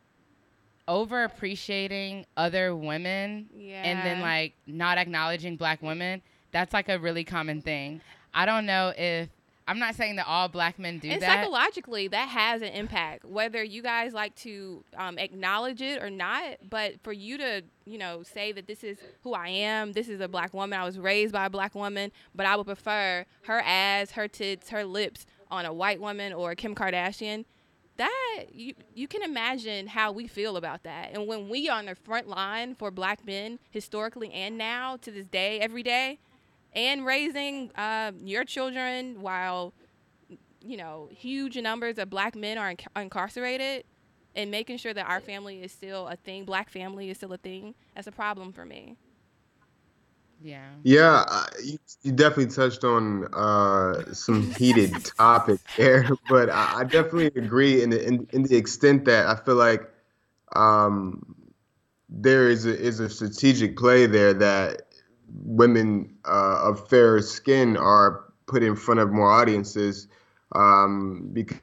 over 0.87 1.23
appreciating 1.23 2.25
other 2.35 2.75
women 2.75 3.47
yeah, 3.55 3.83
and 3.83 4.05
then 4.05 4.21
like 4.21 4.53
not 4.67 4.97
acknowledging 4.97 5.55
black 5.55 5.81
women, 5.81 6.21
that's 6.51 6.73
like 6.73 6.89
a 6.89 6.97
really 6.99 7.23
common 7.23 7.61
thing. 7.61 8.01
I 8.33 8.45
don't 8.45 8.65
know 8.65 8.93
if 8.97 9.29
I'm 9.71 9.79
not 9.79 9.95
saying 9.95 10.17
that 10.17 10.27
all 10.27 10.49
black 10.49 10.77
men 10.77 10.99
do 10.99 11.09
and 11.09 11.21
that. 11.21 11.39
psychologically 11.39 12.09
that 12.09 12.27
has 12.27 12.61
an 12.61 12.73
impact 12.73 13.23
whether 13.23 13.63
you 13.63 13.81
guys 13.81 14.11
like 14.13 14.35
to 14.35 14.83
um, 14.97 15.17
acknowledge 15.17 15.81
it 15.81 16.03
or 16.03 16.09
not 16.09 16.57
but 16.69 16.95
for 17.03 17.13
you 17.13 17.37
to 17.37 17.61
you 17.85 17.97
know 17.97 18.21
say 18.21 18.51
that 18.51 18.67
this 18.67 18.83
is 18.83 18.97
who 19.23 19.33
i 19.33 19.47
am 19.47 19.93
this 19.93 20.09
is 20.09 20.19
a 20.19 20.27
black 20.27 20.53
woman 20.53 20.77
i 20.77 20.83
was 20.83 20.99
raised 20.99 21.31
by 21.31 21.45
a 21.45 21.49
black 21.49 21.73
woman 21.73 22.11
but 22.35 22.45
i 22.45 22.53
would 22.53 22.65
prefer 22.65 23.25
her 23.43 23.61
ass 23.61 24.11
her 24.11 24.27
tits 24.27 24.69
her 24.71 24.83
lips 24.83 25.25
on 25.49 25.65
a 25.65 25.71
white 25.73 26.01
woman 26.01 26.33
or 26.33 26.53
kim 26.53 26.75
kardashian 26.75 27.45
that 27.95 28.45
you 28.51 28.73
you 28.93 29.07
can 29.07 29.23
imagine 29.23 29.87
how 29.87 30.11
we 30.11 30.27
feel 30.27 30.57
about 30.57 30.83
that 30.83 31.11
and 31.13 31.27
when 31.27 31.47
we 31.47 31.69
are 31.69 31.77
on 31.79 31.85
the 31.85 31.95
front 31.95 32.27
line 32.27 32.75
for 32.75 32.91
black 32.91 33.25
men 33.25 33.57
historically 33.69 34.33
and 34.33 34.57
now 34.57 34.97
to 34.97 35.11
this 35.11 35.27
day 35.27 35.61
every 35.61 35.83
day 35.83 36.19
and 36.73 37.05
raising 37.05 37.71
uh, 37.75 38.11
your 38.23 38.43
children 38.43 39.21
while 39.21 39.73
you 40.61 40.77
know 40.77 41.09
huge 41.11 41.57
numbers 41.57 41.97
of 41.97 42.09
black 42.09 42.35
men 42.35 42.57
are 42.57 42.73
inc- 42.73 43.01
incarcerated 43.01 43.83
and 44.35 44.49
making 44.51 44.77
sure 44.77 44.93
that 44.93 45.07
our 45.07 45.19
family 45.19 45.61
is 45.61 45.71
still 45.71 46.07
a 46.07 46.15
thing 46.15 46.45
black 46.45 46.69
family 46.69 47.09
is 47.09 47.17
still 47.17 47.33
a 47.33 47.37
thing 47.37 47.73
that's 47.95 48.07
a 48.07 48.11
problem 48.11 48.51
for 48.51 48.65
me 48.65 48.95
yeah. 50.43 50.69
Yeah, 50.83 51.23
uh, 51.27 51.45
you, 51.63 51.77
you 52.01 52.11
definitely 52.11 52.47
touched 52.47 52.83
on 52.83 53.27
uh, 53.33 54.13
some 54.13 54.51
heated 54.55 55.05
topic 55.17 55.59
there, 55.77 56.09
but 56.29 56.49
I, 56.49 56.79
I 56.79 56.83
definitely 56.83 57.27
agree 57.35 57.83
in 57.83 57.91
the 57.91 58.03
in, 58.03 58.27
in 58.33 58.43
the 58.43 58.55
extent 58.55 59.05
that 59.05 59.27
I 59.27 59.35
feel 59.35 59.55
like 59.55 59.89
um, 60.55 61.35
there 62.09 62.49
is 62.49 62.65
a, 62.65 62.77
is 62.77 62.99
a 62.99 63.09
strategic 63.09 63.77
play 63.77 64.07
there 64.07 64.33
that 64.33 64.90
women 65.33 66.15
uh, 66.25 66.61
of 66.63 66.87
fair 66.89 67.21
skin 67.21 67.77
are 67.77 68.25
put 68.47 68.63
in 68.63 68.75
front 68.75 68.99
of 68.99 69.11
more 69.11 69.31
audiences 69.31 70.07
um, 70.53 71.29
because 71.33 71.61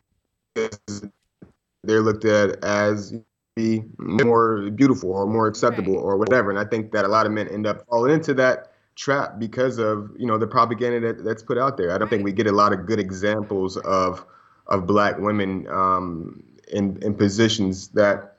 they're 1.84 2.02
looked 2.02 2.24
at 2.24 2.62
as 2.64 3.14
be 3.56 3.82
more 3.98 4.70
beautiful 4.70 5.10
or 5.12 5.26
more 5.26 5.48
acceptable 5.48 5.94
Right. 5.94 6.02
or 6.02 6.16
whatever. 6.16 6.50
And 6.50 6.58
I 6.58 6.64
think 6.64 6.92
that 6.92 7.04
a 7.04 7.08
lot 7.08 7.26
of 7.26 7.32
men 7.32 7.48
end 7.48 7.66
up 7.66 7.84
falling 7.88 8.12
into 8.12 8.32
that 8.34 8.72
trap 8.94 9.38
because 9.38 9.78
of 9.78 10.10
you 10.18 10.26
know 10.26 10.38
the 10.38 10.46
propaganda 10.46 11.00
that, 11.00 11.24
that's 11.24 11.42
put 11.42 11.58
out 11.58 11.76
there. 11.76 11.92
I 11.92 11.98
don't 11.98 12.08
think 12.08 12.24
we 12.24 12.32
get 12.32 12.46
a 12.46 12.52
lot 12.52 12.72
of 12.72 12.86
good 12.86 13.00
examples 13.00 13.76
of 13.78 14.24
of 14.68 14.86
black 14.86 15.18
women 15.18 15.66
um, 15.68 16.42
in 16.72 17.02
in 17.02 17.14
positions 17.14 17.88
that 17.88 18.36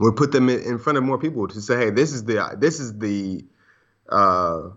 would 0.00 0.16
put 0.16 0.32
them 0.32 0.48
in, 0.48 0.60
in 0.62 0.78
front 0.78 0.98
of 0.98 1.04
more 1.04 1.18
people 1.18 1.46
to 1.48 1.60
say, 1.60 1.76
hey, 1.76 1.90
this 1.90 2.12
is 2.12 2.24
the 2.24 2.56
this 2.58 2.80
is 2.80 2.98
the 2.98 3.44
uh, 4.12 4.70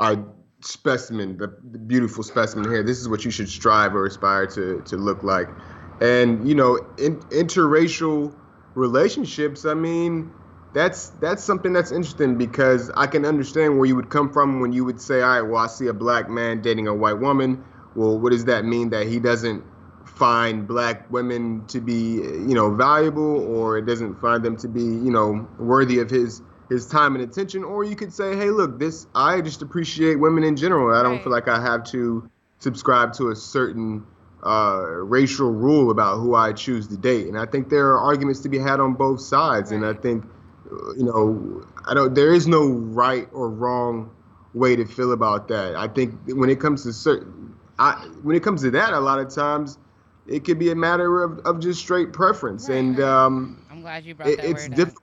I 0.00 0.18
specimen, 0.60 1.36
the, 1.38 1.56
the 1.70 1.78
beautiful 1.78 2.22
specimen 2.22 2.68
here. 2.70 2.82
This 2.82 2.98
is 2.98 3.08
what 3.08 3.24
you 3.24 3.30
should 3.30 3.48
strive 3.48 3.94
or 3.94 4.06
aspire 4.06 4.46
to 4.48 4.82
to 4.82 4.96
look 4.96 5.22
like. 5.22 5.48
And 6.00 6.48
you 6.48 6.54
know, 6.54 6.76
in, 6.98 7.20
interracial 7.30 8.34
relationships. 8.74 9.64
I 9.64 9.74
mean, 9.74 10.32
that's 10.72 11.10
that's 11.20 11.42
something 11.42 11.72
that's 11.72 11.92
interesting 11.92 12.38
because 12.38 12.90
I 12.96 13.06
can 13.06 13.24
understand 13.24 13.78
where 13.78 13.86
you 13.86 13.96
would 13.96 14.10
come 14.10 14.32
from 14.32 14.60
when 14.60 14.72
you 14.72 14.84
would 14.84 15.00
say, 15.00 15.20
all 15.20 15.28
right, 15.28 15.42
well, 15.42 15.62
I 15.62 15.66
see 15.66 15.88
a 15.88 15.92
black 15.92 16.30
man 16.30 16.62
dating 16.62 16.86
a 16.86 16.94
white 16.94 17.18
woman. 17.18 17.64
Well, 17.94 18.18
what 18.18 18.30
does 18.30 18.44
that 18.46 18.64
mean 18.64 18.90
that 18.90 19.06
he 19.06 19.18
doesn't 19.18 19.64
find 20.04 20.66
black 20.66 21.10
women 21.10 21.66
to 21.66 21.80
be, 21.80 22.16
you 22.16 22.54
know, 22.54 22.74
valuable, 22.74 23.40
or 23.56 23.78
it 23.78 23.86
doesn't 23.86 24.20
find 24.20 24.42
them 24.42 24.56
to 24.58 24.68
be, 24.68 24.82
you 24.82 25.10
know, 25.10 25.48
worthy 25.58 25.98
of 25.98 26.10
his 26.10 26.42
his 26.68 26.86
time 26.86 27.14
and 27.14 27.24
attention? 27.24 27.64
Or 27.64 27.84
you 27.84 27.96
could 27.96 28.12
say, 28.12 28.36
hey, 28.36 28.50
look, 28.50 28.78
this 28.78 29.06
I 29.14 29.40
just 29.40 29.62
appreciate 29.62 30.16
women 30.16 30.44
in 30.44 30.56
general. 30.56 30.94
I 30.94 31.02
don't 31.02 31.14
Right. 31.14 31.22
feel 31.22 31.32
like 31.32 31.48
I 31.48 31.60
have 31.60 31.84
to 31.84 32.28
subscribe 32.58 33.12
to 33.14 33.30
a 33.30 33.36
certain 33.36 34.04
uh, 34.44 34.82
racial 34.86 35.50
rule 35.50 35.90
about 35.90 36.18
who 36.18 36.34
I 36.34 36.52
choose 36.52 36.88
to 36.88 36.96
date. 36.96 37.26
And 37.26 37.38
I 37.38 37.46
think 37.46 37.68
there 37.68 37.88
are 37.88 37.98
arguments 37.98 38.40
to 38.40 38.48
be 38.48 38.58
had 38.58 38.80
on 38.80 38.94
both 38.94 39.20
sides. 39.20 39.72
And 39.72 39.84
I 39.84 39.94
think, 39.94 40.24
you 40.96 41.04
know, 41.04 41.64
I 41.86 41.94
don't. 41.94 42.14
There 42.14 42.34
is 42.34 42.46
no 42.46 42.68
right 42.68 43.28
or 43.32 43.48
wrong 43.48 44.10
way 44.54 44.76
to 44.76 44.84
feel 44.84 45.12
about 45.12 45.48
that. 45.48 45.76
I 45.76 45.88
think 45.88 46.14
when 46.26 46.50
it 46.50 46.60
comes 46.60 46.84
to 46.84 46.92
certain, 46.92 47.54
I, 47.78 47.94
when 48.22 48.36
it 48.36 48.42
comes 48.42 48.62
to 48.62 48.70
that, 48.72 48.92
a 48.92 49.00
lot 49.00 49.18
of 49.18 49.34
times 49.34 49.78
it 50.26 50.44
could 50.44 50.58
be 50.58 50.70
a 50.70 50.74
matter 50.74 51.22
of, 51.22 51.38
of 51.40 51.60
just 51.60 51.80
straight 51.80 52.12
preference. 52.12 52.68
Right, 52.68 52.78
and 52.78 53.00
um, 53.00 53.66
I'm 53.70 53.80
glad 53.80 54.04
you 54.04 54.14
brought 54.14 54.28
it, 54.28 54.36
that 54.38 54.46
it's 54.46 54.68
difficult. 54.68 55.02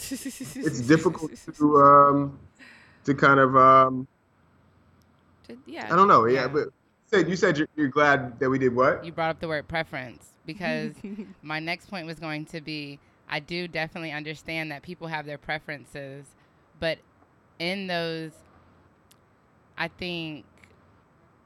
It's 0.00 0.80
difficult 0.80 1.32
to 1.58 1.76
um, 1.82 2.38
to 3.04 3.14
kind 3.14 3.40
of 3.40 3.56
um, 3.56 4.06
To- 5.48 5.58
yeah. 5.66 5.88
I 5.92 5.96
don't 5.96 6.08
know. 6.08 6.26
Yeah, 6.26 6.42
Yeah. 6.42 6.48
but 6.48 6.68
said 7.06 7.28
you 7.28 7.36
said 7.36 7.56
you're, 7.58 7.68
you're 7.76 7.88
glad 7.88 8.38
that 8.40 8.50
we 8.50 8.58
did 8.58 8.74
what? 8.74 9.04
You 9.04 9.12
brought 9.12 9.30
up 9.30 9.40
the 9.40 9.48
word 9.48 9.68
preference 9.68 10.32
because 10.44 10.92
my 11.42 11.60
next 11.60 11.86
point 11.90 12.06
was 12.06 12.18
going 12.18 12.44
to 12.46 12.60
be 12.60 12.98
I 13.28 13.40
do 13.40 13.66
definitely 13.68 14.12
understand 14.12 14.70
that 14.70 14.82
people 14.82 15.08
have 15.08 15.26
their 15.26 15.38
preferences, 15.38 16.26
but 16.78 16.98
in 17.58 17.86
those, 17.88 18.30
I 19.76 19.88
think, 19.88 20.44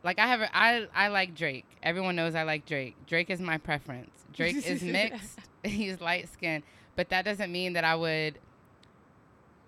like 0.05 0.19
I 0.19 0.27
have, 0.27 0.41
I 0.53 0.87
I 0.95 1.09
like 1.09 1.35
Drake. 1.35 1.65
Everyone 1.83 2.17
knows 2.17 2.35
I 2.35 2.43
like 2.43 2.67
Drake. 2.67 2.97
Drake 3.07 3.31
is 3.31 3.41
my 3.41 3.57
preference. 3.59 4.11
Drake 4.35 4.65
is 4.67 4.83
mixed. 4.97 5.39
He's 5.65 6.01
light 6.01 6.29
skinned, 6.33 6.65
but 7.01 7.09
that 7.09 7.25
doesn't 7.25 7.51
mean 7.51 7.73
that 7.73 7.83
I 7.83 7.97
would 7.97 8.39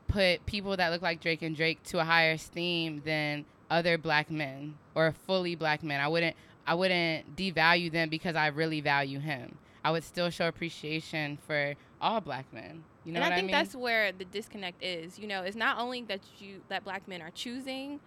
put 0.07 0.45
people 0.45 0.77
that 0.77 0.91
look 0.91 1.01
like 1.01 1.23
Drake 1.23 1.41
and 1.41 1.57
Drake 1.57 1.83
to 1.85 1.99
a 1.99 2.05
higher 2.05 2.33
esteem 2.33 3.01
than 3.07 3.47
other 3.71 3.97
black 3.97 4.31
men 4.31 4.75
or 4.95 5.15
fully 5.27 5.55
black 5.55 5.83
men. 5.83 5.99
I 5.99 6.09
wouldn't 6.09 6.37
I 6.67 6.75
wouldn't 6.75 7.35
devalue 7.35 7.91
them 7.91 8.11
because 8.11 8.37
I 8.37 8.49
really 8.49 8.83
value 8.83 9.19
him. 9.19 9.57
I 9.83 9.93
would 9.93 10.05
still 10.05 10.29
show 10.29 10.47
appreciation 10.47 11.39
for 11.47 11.75
all 12.03 12.21
black 12.21 12.53
men. 12.53 12.85
You 13.07 13.13
know 13.13 13.21
and 13.21 13.25
what 13.25 13.33
I 13.33 13.37
think 13.37 13.47
mean? 13.47 13.53
that's 13.53 13.75
where 13.75 14.13
the 14.13 14.27
disconnect 14.27 14.85
is. 14.85 15.19
You 15.19 15.27
know, 15.27 15.41
it's 15.41 15.57
not 15.57 15.79
only 15.79 16.03
that 16.03 16.21
you 16.39 16.61
that 16.69 16.85
black 16.85 17.09
men 17.09 17.23
are 17.23 17.31
choosing 17.31 17.99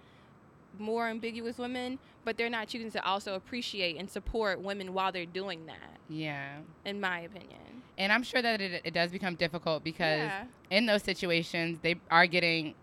more 0.80 1.08
ambiguous 1.08 1.58
women, 1.58 2.00
but 2.24 2.38
they're 2.38 2.50
not 2.50 2.68
choosing 2.68 2.92
to 2.92 3.04
also 3.06 3.36
appreciate 3.36 3.98
and 3.98 4.10
support 4.10 4.62
women 4.62 4.94
while 4.94 5.12
they're 5.12 5.26
doing 5.26 5.66
that. 5.66 6.00
yeah. 6.10 6.58
In 6.86 7.00
my 7.00 7.20
opinion, 7.22 7.60
And 7.98 8.12
I'm 8.12 8.24
sure 8.24 8.42
that 8.42 8.62
it, 8.62 8.82
it 8.84 8.94
does 8.94 9.12
become 9.12 9.36
difficult 9.36 9.84
because 9.84 10.20
yeah, 10.20 10.46
in 10.70 10.86
those 10.86 11.04
situations 11.04 11.80
they 11.82 11.96
are 12.12 12.28
getting 12.28 12.76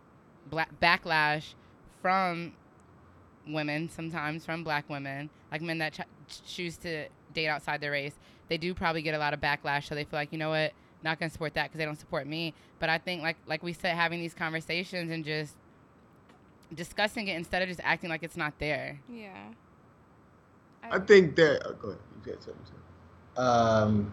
black 0.50 0.70
backlash 0.80 1.54
from 2.00 2.52
women 3.46 3.88
sometimes 3.88 4.44
from 4.44 4.62
black 4.62 4.88
women 4.88 5.28
like 5.50 5.60
men 5.60 5.78
that 5.78 5.92
ch- 5.94 6.42
choose 6.46 6.76
to 6.78 7.06
date 7.34 7.48
outside 7.48 7.80
their 7.80 7.90
race. 7.92 8.14
They 8.48 8.56
do 8.58 8.74
probably 8.74 9.02
get 9.02 9.14
a 9.14 9.18
lot 9.18 9.34
of 9.34 9.40
backlash 9.40 9.88
so 9.88 9.94
they 9.94 10.04
feel 10.04 10.18
like 10.18 10.32
you 10.32 10.38
know 10.38 10.50
what? 10.50 10.72
Not 11.02 11.18
going 11.18 11.28
to 11.30 11.32
support 11.32 11.54
that 11.54 11.64
because 11.64 11.78
they 11.78 11.84
don't 11.84 11.98
support 11.98 12.26
me. 12.26 12.54
But 12.78 12.88
i 12.88 12.98
think 12.98 13.22
like 13.22 13.36
like 13.46 13.62
we 13.62 13.72
said 13.72 13.94
having 13.96 14.20
these 14.20 14.34
conversations 14.34 15.10
and 15.10 15.24
just 15.24 15.54
discussing 16.74 17.28
it 17.28 17.36
instead 17.36 17.62
of 17.62 17.68
just 17.68 17.80
acting 17.84 18.10
like 18.10 18.22
it's 18.22 18.36
not 18.36 18.52
there 18.58 18.98
yeah. 19.08 19.30
I 20.90 20.98
think 20.98 21.36
that. 21.36 21.62
Oh, 21.64 21.72
go 21.74 21.88
ahead. 21.88 22.00
You 22.24 22.32
got 22.32 22.42
something. 22.42 22.62
Um, 23.36 24.12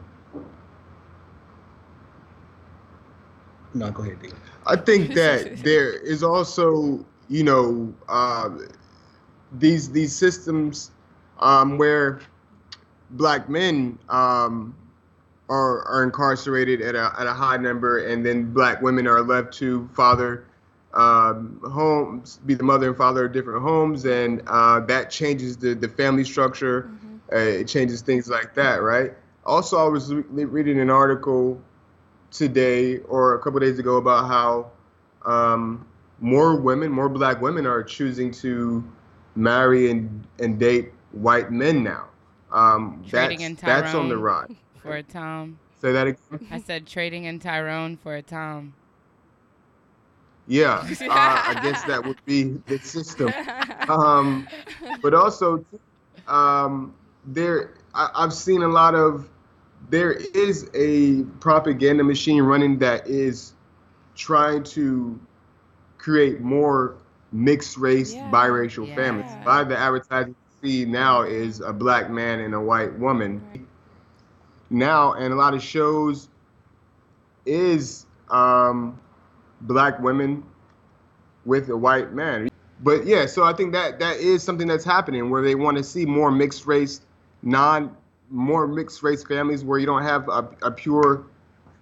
no, 3.74 3.92
go 3.92 4.04
ahead, 4.04 4.22
D. 4.22 4.30
I 4.66 4.76
think 4.76 5.14
that 5.16 5.64
there 5.64 5.92
is 5.92 6.24
also, 6.24 7.06
you 7.28 7.44
know, 7.44 7.94
uh, 8.08 8.50
these 9.54 9.90
these 9.92 10.16
systems 10.16 10.92
um, 11.40 11.78
where 11.78 12.20
black 13.12 13.50
men 13.50 13.98
um, 14.10 14.76
are 15.50 15.82
are 15.88 16.04
incarcerated 16.04 16.82
at 16.82 16.96
a 16.96 17.14
at 17.20 17.28
a 17.28 17.34
high 17.34 17.58
number, 17.58 18.06
and 18.06 18.26
then 18.26 18.54
black 18.54 18.82
women 18.82 19.08
are 19.08 19.22
left 19.22 19.54
to 19.56 19.90
father 19.94 20.46
um, 20.94 21.60
homes, 21.72 22.40
be 22.46 22.54
the 22.56 22.64
mother 22.64 22.88
and 22.88 22.98
father 22.98 23.26
of 23.26 23.34
different 23.34 23.62
homes, 23.62 24.06
and 24.06 24.42
uh, 24.48 24.80
that 24.82 25.10
changes 25.12 25.58
the 25.58 25.74
the 25.76 25.88
family 25.90 26.24
structure. 26.24 26.90
Uh, 27.32 27.38
it 27.38 27.68
changes 27.68 28.02
things 28.02 28.28
like 28.28 28.56
that, 28.56 28.82
right? 28.82 29.14
Also, 29.46 29.78
I 29.78 29.88
was 29.88 30.12
re- 30.14 30.46
reading 30.46 30.80
an 30.80 30.90
article 30.90 31.62
today 32.32 32.98
or 33.00 33.36
a 33.36 33.40
couple 33.40 33.60
days 33.60 33.78
ago 33.80 33.98
about 33.98 34.28
how 34.28 34.72
um, 35.32 35.86
more 36.20 36.56
women, 36.56 36.92
more 36.92 37.08
black 37.10 37.42
women, 37.42 37.66
are 37.68 37.84
choosing 37.84 38.32
to 38.32 38.84
marry 39.36 39.92
and, 39.92 40.28
and 40.40 40.60
date 40.60 40.92
white 41.12 41.52
men 41.52 41.84
now. 41.84 42.08
Um, 42.52 43.04
Trading 43.08 43.40
that's, 43.40 43.62
that's 43.62 43.94
on 43.94 44.10
the 44.10 44.18
rise. 44.18 44.48
for 44.82 44.96
a 44.96 45.04
tom 45.04 45.60
Say 45.82 45.92
that 45.92 46.08
again. 46.08 46.48
i 46.52 46.60
said 46.60 46.88
trading 46.88 47.26
in 47.26 47.38
tyrone 47.40 47.96
for 47.96 48.16
a 48.16 48.24
tom 48.24 48.74
Yeah, 50.50 50.90
uh, 51.08 51.44
I 51.48 51.56
guess 51.56 51.84
that 51.86 52.06
would 52.06 52.18
be 52.26 52.60
the 52.68 52.80
system. 52.82 53.36
Um, 53.88 54.50
but 55.02 55.14
also, 55.16 55.66
um, 56.28 56.96
there 57.26 57.74
I, 57.94 58.10
I've 58.16 58.34
seen 58.34 58.64
a 58.64 58.68
lot 58.68 58.96
of 58.96 59.30
there 59.90 60.14
is 60.14 60.70
a 60.76 61.24
propaganda 61.40 62.04
machine 62.04 62.44
running 62.44 62.80
that 62.80 63.08
is 63.08 63.54
trying 64.16 64.64
to 64.64 65.20
create 65.98 66.42
more 66.42 66.96
mixed 67.32 67.78
race 67.78 68.18
Yeah. 68.18 68.30
biracial 68.30 68.90
Yeah. 68.90 68.94
families. 68.94 69.38
By 69.44 69.64
the 69.64 69.78
advertising 69.78 70.36
you 70.64 70.70
see 70.70 70.86
now 70.86 71.24
is 71.24 71.62
a 71.62 71.74
black 71.74 72.10
man 72.12 72.40
and 72.42 72.54
a 72.56 72.62
white 72.62 72.98
woman. 73.00 73.44
Right. 73.56 73.68
Now, 74.72 75.14
and 75.14 75.34
a 75.34 75.36
lot 75.36 75.54
of 75.54 75.62
shows 75.64 76.30
is 77.46 78.06
um, 78.30 79.00
black 79.62 80.00
women 80.00 80.44
with 81.46 81.70
a 81.70 81.78
white 81.78 82.14
man. 82.14 82.50
But 82.82 83.06
yeah, 83.06 83.26
so 83.26 83.44
I 83.44 83.54
think 83.54 83.74
that 83.74 84.00
that 84.00 84.18
is 84.18 84.42
something 84.44 84.68
that's 84.68 84.86
happening 84.86 85.30
where 85.30 85.42
they 85.42 85.56
want 85.56 85.78
to 85.78 85.84
see 85.84 86.06
more 86.06 86.32
mixed 86.32 86.66
race, 86.66 87.02
non, 87.42 87.96
more 88.30 88.68
mixed 88.68 89.04
race 89.04 89.24
families 89.24 89.64
where 89.64 89.80
you 89.80 89.86
don't 89.86 90.04
have 90.04 90.28
a, 90.30 90.50
a 90.62 90.72
pure 90.72 91.26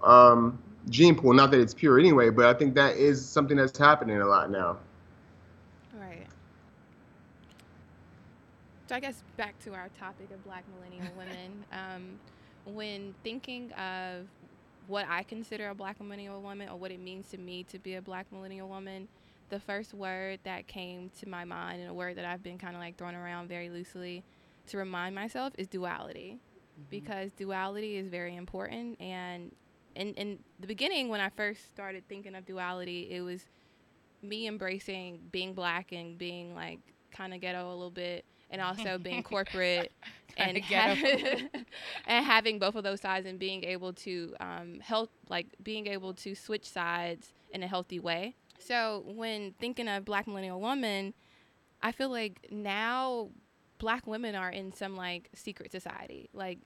um, 0.03 0.57
gene 0.89 1.15
pool. 1.15 1.33
Not 1.33 1.51
that 1.51 1.59
it's 1.59 1.73
pure 1.73 1.99
anyway, 1.99 2.29
but 2.29 2.45
I 2.45 2.53
think 2.53 2.73
that 2.75 2.97
is 2.97 3.23
something 3.23 3.57
that's 3.57 3.77
happening 3.77 4.19
a 4.21 4.25
lot 4.25 4.49
now. 4.49 4.77
Right. 5.99 6.25
So 8.87 8.95
I 8.95 8.99
guess 8.99 9.21
back 9.35 9.59
to 9.65 9.73
our 9.73 9.89
topic 9.99 10.31
of 10.31 10.43
Black 10.43 10.63
millennial 10.75 11.13
women. 11.15 11.63
Um, 11.71 12.19
when 12.73 13.13
thinking 13.23 13.71
of 13.73 14.27
what 14.87 15.05
I 15.09 15.23
consider 15.23 15.69
a 15.69 15.75
Black 15.75 15.99
millennial 15.99 16.41
woman 16.41 16.69
or 16.69 16.77
what 16.77 16.91
it 16.91 16.99
means 16.99 17.29
to 17.29 17.37
me 17.37 17.63
to 17.65 17.79
be 17.79 17.95
a 17.95 18.01
Black 18.01 18.31
millennial 18.31 18.69
woman, 18.69 19.07
the 19.49 19.59
first 19.59 19.93
word 19.93 20.39
that 20.43 20.67
came 20.67 21.09
to 21.19 21.29
my 21.29 21.45
mind 21.45 21.81
and 21.81 21.89
a 21.89 21.93
word 21.93 22.17
that 22.17 22.25
I've 22.25 22.43
been 22.43 22.57
kind 22.57 22.75
of 22.75 22.81
like 22.81 22.97
thrown 22.97 23.15
around 23.15 23.47
very 23.47 23.69
loosely 23.69 24.23
to 24.67 24.77
remind 24.77 25.15
myself 25.15 25.53
is 25.57 25.67
duality, 25.67 26.39
mm-hmm. 26.39 26.83
because 26.89 27.31
duality 27.33 27.97
is 27.97 28.07
very 28.07 28.35
important. 28.35 28.99
And 28.99 29.51
in 29.95 30.13
in 30.15 30.39
the 30.59 30.67
beginning, 30.67 31.09
when 31.09 31.21
I 31.21 31.29
first 31.29 31.65
started 31.67 32.07
thinking 32.07 32.35
of 32.35 32.45
duality, 32.45 33.07
it 33.11 33.21
was 33.21 33.45
me 34.21 34.47
embracing 34.47 35.19
being 35.31 35.53
black 35.53 35.91
and 35.91 36.17
being 36.17 36.55
like 36.55 36.79
kind 37.11 37.33
of 37.33 37.41
ghetto 37.41 37.67
a 37.67 37.73
little 37.73 37.91
bit 37.91 38.25
and 38.49 38.61
also 38.61 38.97
being 38.97 39.23
corporate 39.23 39.91
and 40.37 40.57
and 42.05 42.25
having 42.25 42.59
both 42.59 42.75
of 42.75 42.83
those 42.83 43.01
sides 43.01 43.25
and 43.25 43.39
being 43.39 43.63
able 43.63 43.93
to 43.93 44.35
um, 44.39 44.79
help 44.79 45.11
like 45.29 45.47
being 45.63 45.87
able 45.87 46.13
to 46.13 46.35
switch 46.35 46.69
sides 46.69 47.33
in 47.51 47.63
a 47.63 47.67
healthy 47.67 47.99
way. 47.99 48.35
So 48.59 49.03
when 49.05 49.53
thinking 49.59 49.87
of 49.87 50.05
black 50.05 50.27
millennial 50.27 50.59
woman 50.59 51.13
i 51.83 51.91
feel 51.91 52.09
like 52.09 52.47
now 52.51 53.29
black 53.77 54.07
women 54.07 54.35
are 54.35 54.49
in 54.49 54.73
some 54.73 54.95
like 54.95 55.29
secret 55.33 55.71
society. 55.71 56.29
Like 56.33 56.59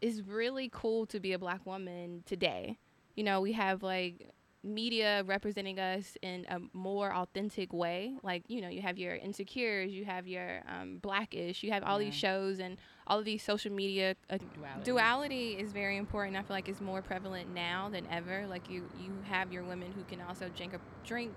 it's 0.00 0.20
really 0.20 0.70
cool 0.72 1.06
to 1.06 1.20
be 1.20 1.32
a 1.32 1.38
black 1.38 1.64
woman 1.66 2.22
today. 2.26 2.78
You 3.14 3.24
know 3.24 3.40
we 3.40 3.52
have 3.52 3.82
like 3.82 4.28
media 4.66 5.22
representing 5.24 5.78
us 5.78 6.16
in 6.22 6.44
a 6.48 6.60
more 6.72 7.12
authentic 7.12 7.72
way. 7.72 8.16
Like, 8.22 8.42
you 8.48 8.60
know, 8.60 8.68
you 8.68 8.82
have 8.82 8.98
your 8.98 9.14
Insecures, 9.16 9.90
you 9.92 10.04
have 10.04 10.26
your 10.26 10.62
um, 10.68 10.98
Blackish, 10.98 11.62
you 11.62 11.70
have 11.72 11.82
all 11.84 12.00
Yeah. 12.00 12.06
these 12.10 12.14
shows 12.14 12.58
and 12.58 12.76
all 13.06 13.18
of 13.18 13.24
these 13.24 13.42
social 13.42 13.72
media. 13.72 14.16
Uh, 14.28 14.38
Duality. 14.54 14.84
duality 14.84 15.50
is 15.52 15.72
very 15.72 15.96
important. 15.96 16.36
I 16.36 16.42
feel 16.42 16.56
like 16.56 16.68
it's 16.68 16.80
more 16.80 17.02
prevalent 17.02 17.54
now 17.54 17.88
than 17.88 18.06
ever. 18.10 18.46
Like, 18.46 18.68
you, 18.68 18.88
you 19.00 19.12
have 19.24 19.52
your 19.52 19.62
women 19.64 19.92
who 19.92 20.02
can 20.04 20.20
also 20.26 20.48
drink 20.56 20.74
a 20.74 20.80
drink 21.06 21.32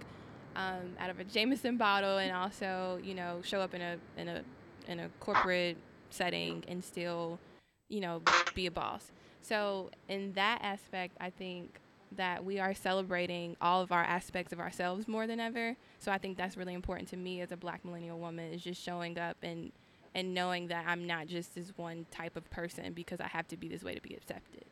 um, 0.55 0.95
out 0.99 1.09
of 1.09 1.19
a 1.19 1.23
Jameson 1.23 1.77
bottle 1.77 2.17
and 2.17 2.31
also, 2.33 2.99
you 3.03 3.13
know, 3.13 3.39
show 3.43 3.61
up 3.61 3.73
in 3.73 3.81
a, 3.81 3.97
in 4.17 4.27
a, 4.27 4.43
in 4.87 4.99
a 4.99 5.09
corporate 5.19 5.77
setting 6.09 6.63
and 6.67 6.83
still, 6.83 7.39
you 7.87 8.01
know, 8.01 8.21
be 8.55 8.65
a 8.65 8.71
boss. 8.71 9.11
So, 9.41 9.89
in 10.09 10.33
that 10.33 10.59
aspect, 10.63 11.15
I 11.21 11.29
think 11.29 11.79
that 12.15 12.43
we 12.43 12.59
are 12.59 12.73
celebrating 12.73 13.55
all 13.61 13.81
of 13.81 13.91
our 13.91 14.03
aspects 14.03 14.51
of 14.51 14.59
ourselves 14.59 15.07
more 15.07 15.27
than 15.27 15.39
ever. 15.39 15.75
So, 15.99 16.11
I 16.11 16.17
think 16.17 16.37
that's 16.37 16.57
really 16.57 16.73
important 16.73 17.07
to 17.09 17.17
me 17.17 17.41
as 17.41 17.51
a 17.51 17.57
black 17.57 17.85
millennial 17.85 18.19
woman 18.19 18.51
is 18.53 18.61
just 18.63 18.81
showing 18.81 19.17
up 19.19 19.37
and 19.43 19.71
and 20.15 20.33
knowing 20.33 20.67
that 20.69 20.85
I'm 20.87 21.05
not 21.05 21.27
just 21.27 21.53
this 21.53 21.71
one 21.77 22.07
type 22.09 22.35
of 22.35 22.49
person 22.49 22.93
because 22.93 23.19
I 23.21 23.27
have 23.27 23.47
to 23.49 23.57
be 23.57 23.67
this 23.67 23.83
way 23.83 23.93
to 23.93 24.01
be 24.01 24.15
accepted. 24.15 24.65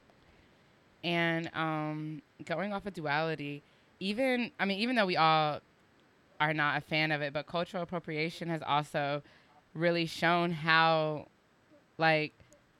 And 1.04 1.50
um, 1.54 2.21
going 2.43 2.73
off 2.73 2.86
of 2.86 2.93
duality, 2.93 3.62
even 4.00 4.52
I 4.60 4.65
mean, 4.65 4.80
even 4.80 4.95
though 4.95 5.06
we 5.06 5.15
all 5.15 5.60
are 6.39 6.54
not 6.54 6.78
a 6.78 6.82
fan 6.82 7.12
of 7.12 7.21
it, 7.21 7.34
but 7.34 7.45
cultural 7.47 7.84
appropriation 7.84 8.50
has 8.50 8.62
also 8.65 9.21
really 9.73 10.06
shown 10.08 10.52
how, 10.52 11.28
like, 11.97 12.34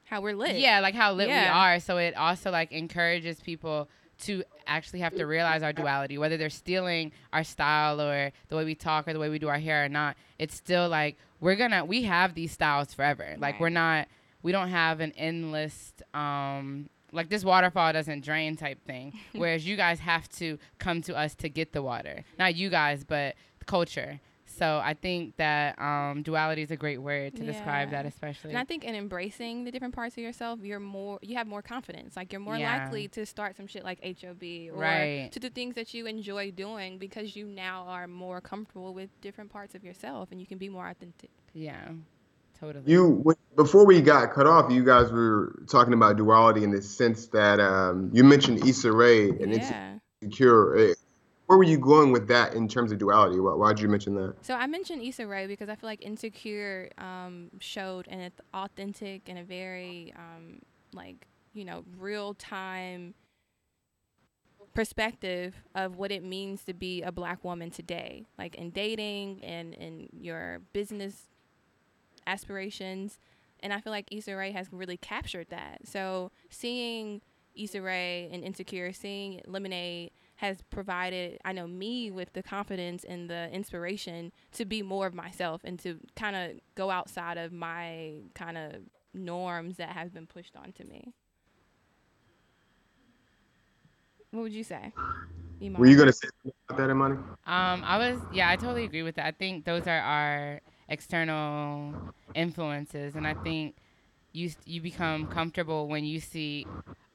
How 0.06 0.22
we're 0.22 0.36
lit. 0.36 0.58
yeah, 0.58 0.80
like 0.80 0.96
how 0.96 1.14
lit 1.14 1.28
we 1.28 1.34
are. 1.36 1.80
So 1.80 1.98
it 1.98 2.16
also 2.16 2.50
like 2.52 2.72
encourages 2.72 3.40
people 3.40 3.88
to 4.20 4.44
actually 4.66 5.00
have 5.00 5.16
to 5.16 5.26
realize 5.26 5.64
our 5.64 5.74
duality, 5.74 6.18
whether 6.18 6.38
they're 6.38 6.50
stealing 6.50 7.12
our 7.34 7.44
style 7.44 8.02
or 8.02 8.32
the 8.50 8.56
way 8.56 8.66
we 8.66 8.76
talk 8.76 9.08
or 9.08 9.14
the 9.14 9.20
way 9.20 9.30
we 9.30 9.40
do 9.40 9.48
our 9.48 9.60
hair 9.60 9.86
or 9.86 9.90
not. 9.90 10.16
It's 10.40 10.56
still 10.56 10.90
like 10.90 11.18
we're 11.40 11.56
gonna 11.56 11.86
we 11.86 12.04
have 12.04 12.34
these 12.34 12.52
styles 12.52 12.94
forever. 12.94 13.36
Like 13.38 13.54
Right. 13.56 13.62
we're 13.62 13.70
not 13.70 14.08
we 14.44 14.52
don't 14.52 14.70
have 14.70 15.00
an 15.00 15.14
endless 15.18 15.94
um 16.14 16.90
like 17.14 17.30
this 17.30 17.46
waterfall 17.46 17.94
doesn't 17.94 18.24
drain 18.24 18.56
type 18.58 18.84
thing. 18.86 19.14
Whereas 19.34 19.66
you 19.66 19.78
guys 19.78 20.00
have 20.00 20.28
to 20.38 20.58
come 20.80 21.02
to 21.04 21.16
us 21.16 21.36
to 21.36 21.50
get 21.50 21.72
the 21.72 21.82
water. 21.82 22.24
Not 22.38 22.56
you 22.56 22.70
guys, 22.70 23.04
but 23.04 23.36
the 23.60 23.66
culture. 23.66 24.20
So 24.58 24.82
I 24.84 24.96
think 24.96 25.38
that 25.38 25.80
um, 25.80 26.24
duality 26.24 26.64
is 26.64 26.72
a 26.72 26.76
great 26.76 26.98
word 26.98 27.36
to 27.36 27.44
describe 27.44 27.92
that, 27.92 28.06
especially. 28.06 28.50
And 28.50 28.58
I 28.60 28.64
think 28.64 28.84
in 28.84 28.96
embracing 28.96 29.66
the 29.66 29.72
different 29.72 29.94
parts 29.94 30.16
of 30.18 30.24
yourself, 30.24 30.60
you're 30.64 30.80
more 30.80 31.20
you 31.22 31.36
have 31.36 31.46
more 31.48 31.62
confidence. 31.62 32.16
Like 32.16 32.32
you're 32.34 32.42
more 32.42 32.58
Yeah. 32.58 32.78
likely 32.78 33.08
to 33.10 33.26
start 33.26 33.56
some 33.56 33.68
shit 33.68 33.84
like 33.84 34.00
HOB 34.04 34.70
or 34.72 34.80
Right. 34.80 35.30
to 35.32 35.40
do 35.40 35.50
things 35.50 35.76
that 35.76 35.94
you 35.94 36.08
enjoy 36.08 36.52
doing 36.52 36.98
because 36.98 37.36
you 37.36 37.46
now 37.46 37.86
are 37.88 38.08
more 38.08 38.42
comfortable 38.42 38.94
with 38.94 39.10
different 39.22 39.52
parts 39.52 39.76
of 39.76 39.84
yourself 39.84 40.30
and 40.32 40.40
you 40.42 40.48
can 40.48 40.58
be 40.58 40.70
more 40.70 40.88
authentic. 40.88 41.30
yeah, 41.54 41.90
totally. 42.60 42.84
You 42.92 43.24
before 43.56 43.86
we 43.86 44.02
got 44.02 44.34
cut 44.34 44.48
off, 44.48 44.72
you 44.72 44.84
guys 44.84 45.12
were 45.12 45.60
talking 45.70 45.94
about 45.94 46.18
duality 46.18 46.64
in 46.64 46.72
the 46.72 46.82
sense 46.82 47.28
that 47.28 47.60
um, 47.60 48.10
you 48.14 48.24
mentioned 48.24 48.66
Issa 48.68 48.92
Rae 48.92 49.30
and 49.30 49.54
yeah. 49.54 49.98
insecure. 50.22 50.96
Where 51.48 51.58
were 51.58 51.64
you 51.64 51.78
going 51.78 52.12
with 52.12 52.28
that 52.28 52.54
in 52.54 52.68
terms 52.68 52.92
of 52.92 52.98
duality? 52.98 53.40
Why, 53.40 53.54
why'd 53.54 53.80
you 53.80 53.88
mention 53.88 54.16
that? 54.16 54.36
So 54.42 54.54
I 54.54 54.68
mentioned 54.68 55.02
Issa 55.02 55.26
Rae 55.26 55.48
because 55.48 55.70
I 55.70 55.76
feel 55.76 55.90
like 55.90 56.02
Insecure 56.02 56.90
um, 56.98 57.50
showed 57.60 58.08
an 58.10 58.32
authentic 58.54 59.30
and 59.30 59.40
a 59.40 59.44
very 59.44 60.14
um, 60.18 60.60
like 60.94 61.26
you 61.54 61.64
know 61.64 61.86
real 61.98 62.34
time 62.34 63.14
perspective 64.74 65.56
of 65.74 65.96
what 65.96 66.12
it 66.12 66.24
means 66.24 66.64
to 66.66 66.74
be 66.74 67.02
a 67.02 67.12
black 67.14 67.44
woman 67.46 67.72
today, 67.72 68.26
like 68.38 68.56
in 68.56 68.70
dating 68.70 69.42
and 69.42 69.74
in 69.74 70.10
your 70.12 70.60
business 70.74 71.30
aspirations. 72.28 73.20
And 73.62 73.72
I 73.72 73.80
feel 73.80 73.92
like 73.92 74.08
Issa 74.12 74.36
Rae 74.36 74.52
has 74.52 74.68
really 74.72 74.98
captured 74.98 75.48
that. 75.50 75.80
So 75.88 76.32
seeing 76.50 77.22
Issa 77.56 77.82
Rae 77.82 78.30
and 78.32 78.44
Insecure, 78.44 78.92
seeing 78.92 79.42
Lemonade 79.48 80.12
has 80.38 80.62
provided, 80.70 81.40
I 81.44 81.52
know, 81.52 81.68
me 81.68 82.12
with 82.12 82.34
the 82.34 82.44
confidence 82.44 83.04
and 83.04 83.30
the 83.30 83.50
inspiration 83.52 84.32
to 84.54 84.66
be 84.66 84.82
more 84.82 85.08
of 85.08 85.14
myself 85.14 85.62
and 85.64 85.80
to 85.80 86.00
kind 86.16 86.36
of 86.36 86.60
go 86.76 86.90
outside 86.90 87.38
of 87.38 87.52
my 87.52 88.14
kind 88.36 88.58
of 88.58 88.76
norms 89.14 89.78
that 89.78 89.90
have 89.90 90.14
been 90.14 90.28
pushed 90.28 90.56
onto 90.56 90.84
me. 90.84 91.14
What 94.32 94.44
would 94.44 94.54
you 94.54 94.64
say? 94.64 94.94
Iman? 95.62 95.82
Were 95.82 95.88
you 95.88 95.98
gonna 95.98 96.14
say 96.14 96.28
something 96.44 96.54
about 96.70 96.78
that, 96.78 96.92
Imani? 96.92 97.16
Um, 97.48 97.84
I 97.84 97.98
was, 97.98 98.20
yeah, 98.32 98.50
I 98.50 98.56
totally 98.56 98.84
agree 98.84 99.02
with 99.04 99.16
that. 99.16 99.26
I 99.26 99.32
think 99.32 99.66
those 99.66 99.88
are 99.88 100.00
our 100.00 100.62
external 100.88 102.14
influences, 102.36 103.16
and 103.16 103.26
I 103.26 103.34
think 103.34 103.76
you 104.34 104.52
you 104.66 104.82
become 104.82 105.26
comfortable 105.28 105.88
when 105.88 106.06
you 106.06 106.20
see 106.20 106.68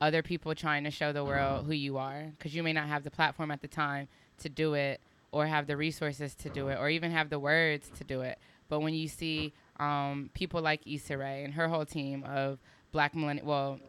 other 0.03 0.23
people 0.23 0.55
trying 0.55 0.83
to 0.85 0.91
show 0.91 1.13
the 1.13 1.25
world 1.25 1.65
who 1.65 1.73
you 1.73 1.97
are, 1.97 2.33
because 2.37 2.55
you 2.55 2.63
may 2.63 2.73
not 2.73 2.89
have 2.89 3.05
the 3.05 3.11
platform 3.11 3.53
at 3.53 3.63
the 3.63 3.69
time 3.69 4.09
to 4.39 4.49
do 4.49 4.75
it, 4.75 5.01
or 5.31 5.47
have 5.47 5.67
the 5.69 5.77
resources 5.77 6.35
to 6.35 6.51
do 6.51 6.69
it, 6.69 6.77
or 6.79 6.91
even 6.91 7.13
have 7.13 7.31
the 7.31 7.39
words 7.39 7.89
to 7.97 8.05
do 8.05 8.21
it. 8.21 8.37
But 8.69 8.81
when 8.81 8.95
you 8.95 9.07
see 9.07 9.53
um, 9.79 10.29
people 10.35 10.61
like 10.61 10.81
Issa 10.87 11.17
Rae 11.17 11.45
and 11.45 11.55
her 11.55 11.69
whole 11.69 11.87
team 11.87 12.25
of 12.25 12.59
black 12.91 13.15
millennial, 13.15 13.47
well, 13.47 13.81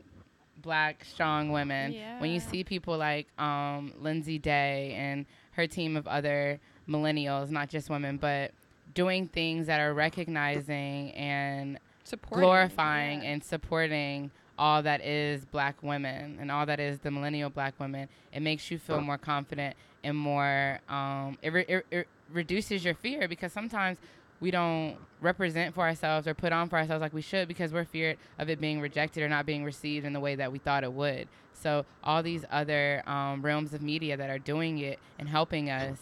black 0.61 1.03
strong 1.03 1.51
women, 1.51 1.93
yeah. 1.93 2.21
when 2.21 2.29
you 2.29 2.39
see 2.39 2.63
people 2.63 2.95
like 2.95 3.27
um, 3.39 3.91
Lindsay 3.99 4.37
Day 4.37 4.93
and 4.95 5.25
her 5.53 5.65
team 5.65 5.97
of 5.97 6.07
other 6.07 6.59
millennials, 6.87 7.49
not 7.49 7.69
just 7.69 7.89
women, 7.89 8.17
but 8.17 8.51
doing 8.93 9.27
things 9.27 9.65
that 9.65 9.79
are 9.79 9.93
recognizing 9.93 11.11
and 11.13 11.79
Supporting, 12.03 12.43
glorifying 12.43 13.23
yeah. 13.23 13.29
and 13.31 13.43
supporting 13.43 14.29
all 14.57 14.83
that 14.83 15.03
is 15.03 15.45
black 15.45 15.81
women 15.81 16.37
and 16.39 16.51
all 16.51 16.65
that 16.65 16.79
is 16.79 16.99
the 16.99 17.11
millennial 17.11 17.49
black 17.49 17.73
women, 17.79 18.07
it 18.31 18.41
makes 18.41 18.69
you 18.69 18.77
feel 18.77 19.01
more 19.01 19.17
confident 19.17 19.75
and 20.03 20.17
more, 20.17 20.79
um, 20.89 21.37
it, 21.41 21.53
re- 21.53 21.65
it, 21.67 21.85
it 21.91 22.07
reduces 22.31 22.83
your 22.83 22.93
fear 22.93 23.27
because 23.27 23.51
sometimes 23.51 23.97
we 24.39 24.51
don't 24.51 24.97
represent 25.21 25.73
for 25.73 25.81
ourselves 25.81 26.27
or 26.27 26.33
put 26.33 26.51
on 26.51 26.67
for 26.67 26.77
ourselves 26.77 27.01
like 27.01 27.13
we 27.13 27.21
should 27.21 27.47
because 27.47 27.71
we're 27.71 27.85
feared 27.85 28.17
of 28.37 28.49
it 28.49 28.59
being 28.59 28.81
rejected 28.81 29.23
or 29.23 29.29
not 29.29 29.45
being 29.45 29.63
received 29.63 30.05
in 30.05 30.13
the 30.13 30.19
way 30.19 30.35
that 30.35 30.51
we 30.51 30.59
thought 30.59 30.83
it 30.83 30.91
would. 30.91 31.27
So 31.53 31.85
all 32.03 32.21
these 32.21 32.43
other 32.51 33.03
um, 33.07 33.41
realms 33.41 33.73
of 33.73 33.81
media 33.81 34.17
that 34.17 34.29
are 34.29 34.39
doing 34.39 34.79
it 34.79 34.99
and 35.17 35.29
helping 35.29 35.69
us 35.69 35.97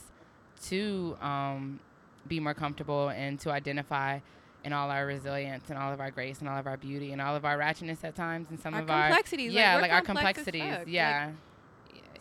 to 0.63 1.17
um, 1.21 1.79
be 2.27 2.39
more 2.39 2.53
comfortable 2.53 3.09
and 3.09 3.39
to 3.41 3.51
identify 3.51 4.19
in 4.63 4.74
all 4.74 4.89
our 4.91 5.06
resilience 5.06 5.69
and 5.69 5.78
all 5.78 5.91
of 5.91 6.00
our 6.00 6.12
grace 6.12 6.39
and 6.39 6.47
all 6.50 6.58
of 6.58 6.67
our 6.67 6.78
beauty 6.78 7.12
and 7.12 7.21
all 7.21 7.36
of 7.36 7.45
our 7.45 7.58
ratchetness 7.58 8.04
at 8.04 8.15
times 8.15 8.47
and 8.50 8.60
some 8.60 8.74
Our 8.74 8.82
of 8.82 8.89
our 8.89 9.08
complexities, 9.08 9.52
yeah 9.54 9.76
we're 9.76 9.82
like, 9.82 9.91
our 9.91 10.02
complex 10.02 10.39
as 10.39 10.45
complexities 10.45 10.69
fuck, 10.69 10.80
like- 10.80 10.88
yeah 10.88 11.32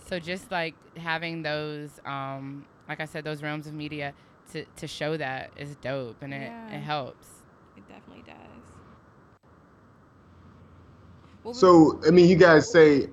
so 0.09 0.19
just 0.19 0.51
like 0.51 0.75
having 0.97 1.43
those 1.43 1.91
um 2.07 2.65
like 2.89 2.99
i 3.01 3.05
said 3.05 3.23
those 3.25 3.43
realms 3.43 3.67
of 3.67 3.75
media 3.75 4.13
to, 4.53 4.65
to 4.77 4.87
show 4.89 5.17
that 5.17 5.51
is 5.57 5.77
dope 5.77 6.17
and 6.23 6.33
it, 6.35 6.41
Yeah. 6.51 6.77
it 6.77 6.81
helps 6.81 7.29
It 7.77 7.87
definitely 7.89 8.25
does. 8.27 8.37
What 11.43 11.57
So 11.57 12.01
I 12.07 12.11
mean, 12.11 12.29
you 12.29 12.37
guys 12.37 12.71
say, 12.71 13.09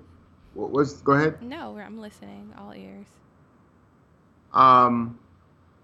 what's. 0.53 1.01
Go 1.01 1.13
ahead. 1.13 1.41
no, 1.41 1.77
I'm 1.77 1.97
listening, 1.99 2.53
all 2.57 2.73
ears. 2.73 3.07
Um, 4.53 5.17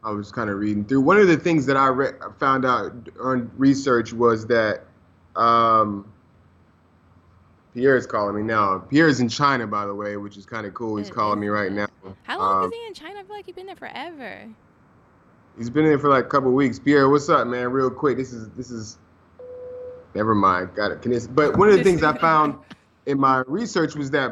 I 0.04 0.12
was 0.12 0.32
kind 0.32 0.50
of 0.50 0.58
reading 0.60 0.84
through. 0.86 1.02
One 1.02 1.18
of 1.18 1.28
the 1.28 1.38
things 1.38 1.66
that 1.68 1.78
I 1.78 1.88
re- 1.88 2.12
found 2.40 2.66
out 2.66 2.94
on 3.22 3.50
research 3.58 4.12
was 4.12 4.46
that 4.48 4.84
um, 5.36 6.12
Pierre's 7.74 8.06
calling 8.06 8.36
me 8.36 8.44
now. 8.44 8.80
Pierre's 8.80 9.20
in 9.20 9.30
China, 9.30 9.66
by 9.66 9.86
the 9.86 9.96
way, 9.96 10.18
which 10.18 10.38
is 10.38 10.46
kind 10.46 10.66
of 10.68 10.74
cool. 10.74 10.98
He's 10.98 11.10
calling 11.10 11.40
me 11.40 11.48
right 11.48 11.72
now. 11.72 11.88
How 12.24 12.38
long 12.40 12.64
Um, 12.66 12.72
is 12.72 12.78
he 12.78 12.88
in 12.88 12.94
China? 12.94 13.20
I 13.20 13.24
feel 13.24 13.36
like 13.36 13.46
he's 13.46 13.56
been 13.56 13.66
there 13.66 13.76
forever. 13.76 14.50
He's 15.58 15.70
been 15.70 15.86
there 15.86 16.00
for 16.00 16.10
like 16.10 16.26
a 16.26 16.28
couple 16.28 16.52
weeks. 16.52 16.80
Pierre, 16.80 17.10
what's 17.10 17.30
up, 17.30 17.48
man? 17.48 17.72
Real 17.72 17.90
quick, 17.90 18.18
this 18.18 18.34
is 18.34 18.50
this 18.52 18.72
is. 18.72 18.98
Never 20.16 20.36
mind. 20.36 20.76
Got 20.76 20.92
it. 20.92 21.02
Can 21.02 21.12
this, 21.12 21.26
but 21.28 21.58
one 21.58 21.70
of 21.70 21.78
the 21.78 21.84
things 21.84 22.04
I 22.04 22.16
found 22.20 22.56
in 23.06 23.20
my 23.20 23.44
research 23.48 23.96
was 23.96 24.12
that 24.12 24.32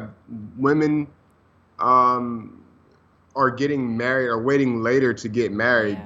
women 0.56 1.08
um, 1.78 2.61
are 3.34 3.50
getting 3.50 3.96
married 3.96 4.28
or 4.28 4.42
waiting 4.42 4.82
later 4.82 5.14
to 5.14 5.28
get 5.28 5.52
married. 5.52 5.98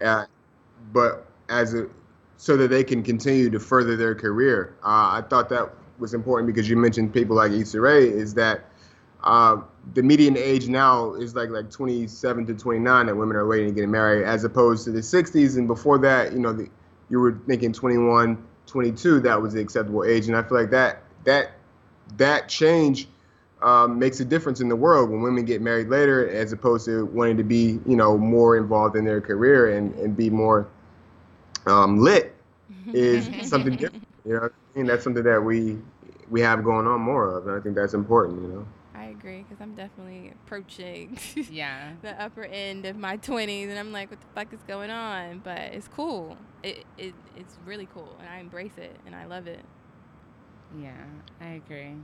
Yeah. 0.00 0.26
but 0.92 1.26
as 1.48 1.74
a 1.74 1.88
so 2.36 2.56
that 2.56 2.68
they 2.68 2.84
can 2.84 3.02
continue 3.02 3.50
to 3.50 3.58
further 3.58 3.96
their 3.96 4.14
career. 4.14 4.76
Uh, 4.84 5.18
I 5.18 5.24
thought 5.28 5.48
that 5.48 5.70
was 5.98 6.14
important 6.14 6.46
because 6.46 6.70
you 6.70 6.76
mentioned 6.76 7.12
people 7.12 7.36
like 7.36 7.50
Issa 7.50 7.80
Rae. 7.80 8.08
Is 8.08 8.32
that 8.34 8.64
uh, 9.24 9.56
the 9.94 10.02
median 10.02 10.36
age 10.38 10.68
now 10.68 11.14
is 11.14 11.34
like 11.34 11.50
like 11.50 11.70
27 11.70 12.46
to 12.46 12.54
29 12.54 13.06
that 13.06 13.14
women 13.16 13.36
are 13.36 13.46
waiting 13.46 13.68
to 13.68 13.74
get 13.74 13.88
married, 13.88 14.24
as 14.24 14.44
opposed 14.44 14.84
to 14.84 14.92
the 14.92 15.00
60s 15.00 15.58
and 15.58 15.66
before 15.66 15.98
that, 15.98 16.32
you 16.32 16.38
know, 16.38 16.52
the, 16.52 16.68
you 17.10 17.18
were 17.18 17.38
thinking 17.46 17.72
21, 17.72 18.40
22 18.66 19.20
that 19.20 19.42
was 19.42 19.54
the 19.54 19.60
acceptable 19.60 20.04
age, 20.04 20.28
and 20.28 20.36
I 20.36 20.42
feel 20.42 20.60
like 20.60 20.70
that 20.70 21.02
that 21.24 21.52
that 22.16 22.48
change 22.48 23.08
um, 23.62 23.98
makes 23.98 24.20
a 24.20 24.24
difference 24.24 24.60
in 24.60 24.68
the 24.68 24.76
world 24.76 25.10
when 25.10 25.22
women 25.22 25.44
get 25.44 25.60
married 25.62 25.88
later, 25.88 26.28
as 26.28 26.52
opposed 26.52 26.84
to 26.86 27.06
wanting 27.06 27.36
to 27.38 27.44
be, 27.44 27.80
you 27.86 27.96
know, 27.96 28.16
more 28.18 28.56
involved 28.56 28.96
in 28.96 29.04
their 29.04 29.20
career 29.20 29.76
and, 29.76 29.94
and 29.96 30.16
be 30.16 30.30
more 30.30 30.68
um, 31.66 31.98
lit, 31.98 32.34
is 32.92 33.30
something 33.40 33.74
different. 33.74 33.94
You 34.24 34.34
know, 34.34 34.40
I 34.44 34.78
mean, 34.78 34.86
that's 34.86 35.04
something 35.04 35.24
that 35.24 35.40
we 35.42 35.78
we 36.30 36.40
have 36.40 36.62
going 36.64 36.86
on 36.86 37.00
more 37.00 37.36
of, 37.36 37.46
and 37.46 37.56
I 37.56 37.60
think 37.60 37.74
that's 37.76 37.94
important. 37.94 38.42
You 38.42 38.48
know. 38.48 38.66
I 38.94 39.04
agree 39.06 39.42
because 39.42 39.60
I'm 39.60 39.74
definitely 39.74 40.30
approaching 40.34 41.18
Yeah. 41.48 41.94
the 42.02 42.20
upper 42.20 42.44
end 42.44 42.84
of 42.86 42.96
my 42.96 43.16
20s, 43.16 43.68
and 43.70 43.78
I'm 43.78 43.92
like, 43.92 44.10
what 44.10 44.20
the 44.20 44.26
fuck 44.34 44.52
is 44.52 44.62
going 44.62 44.90
on? 44.90 45.40
But 45.40 45.58
it's 45.72 45.88
cool. 45.88 46.38
It, 46.62 46.86
it 46.96 47.14
it's 47.34 47.58
really 47.64 47.86
cool, 47.86 48.16
and 48.20 48.28
I 48.28 48.38
embrace 48.38 48.76
it, 48.78 49.00
and 49.06 49.14
I 49.14 49.26
love 49.26 49.46
it. 49.46 49.64
Yeah, 50.70 51.04
I 51.40 51.48
agree. 51.50 51.96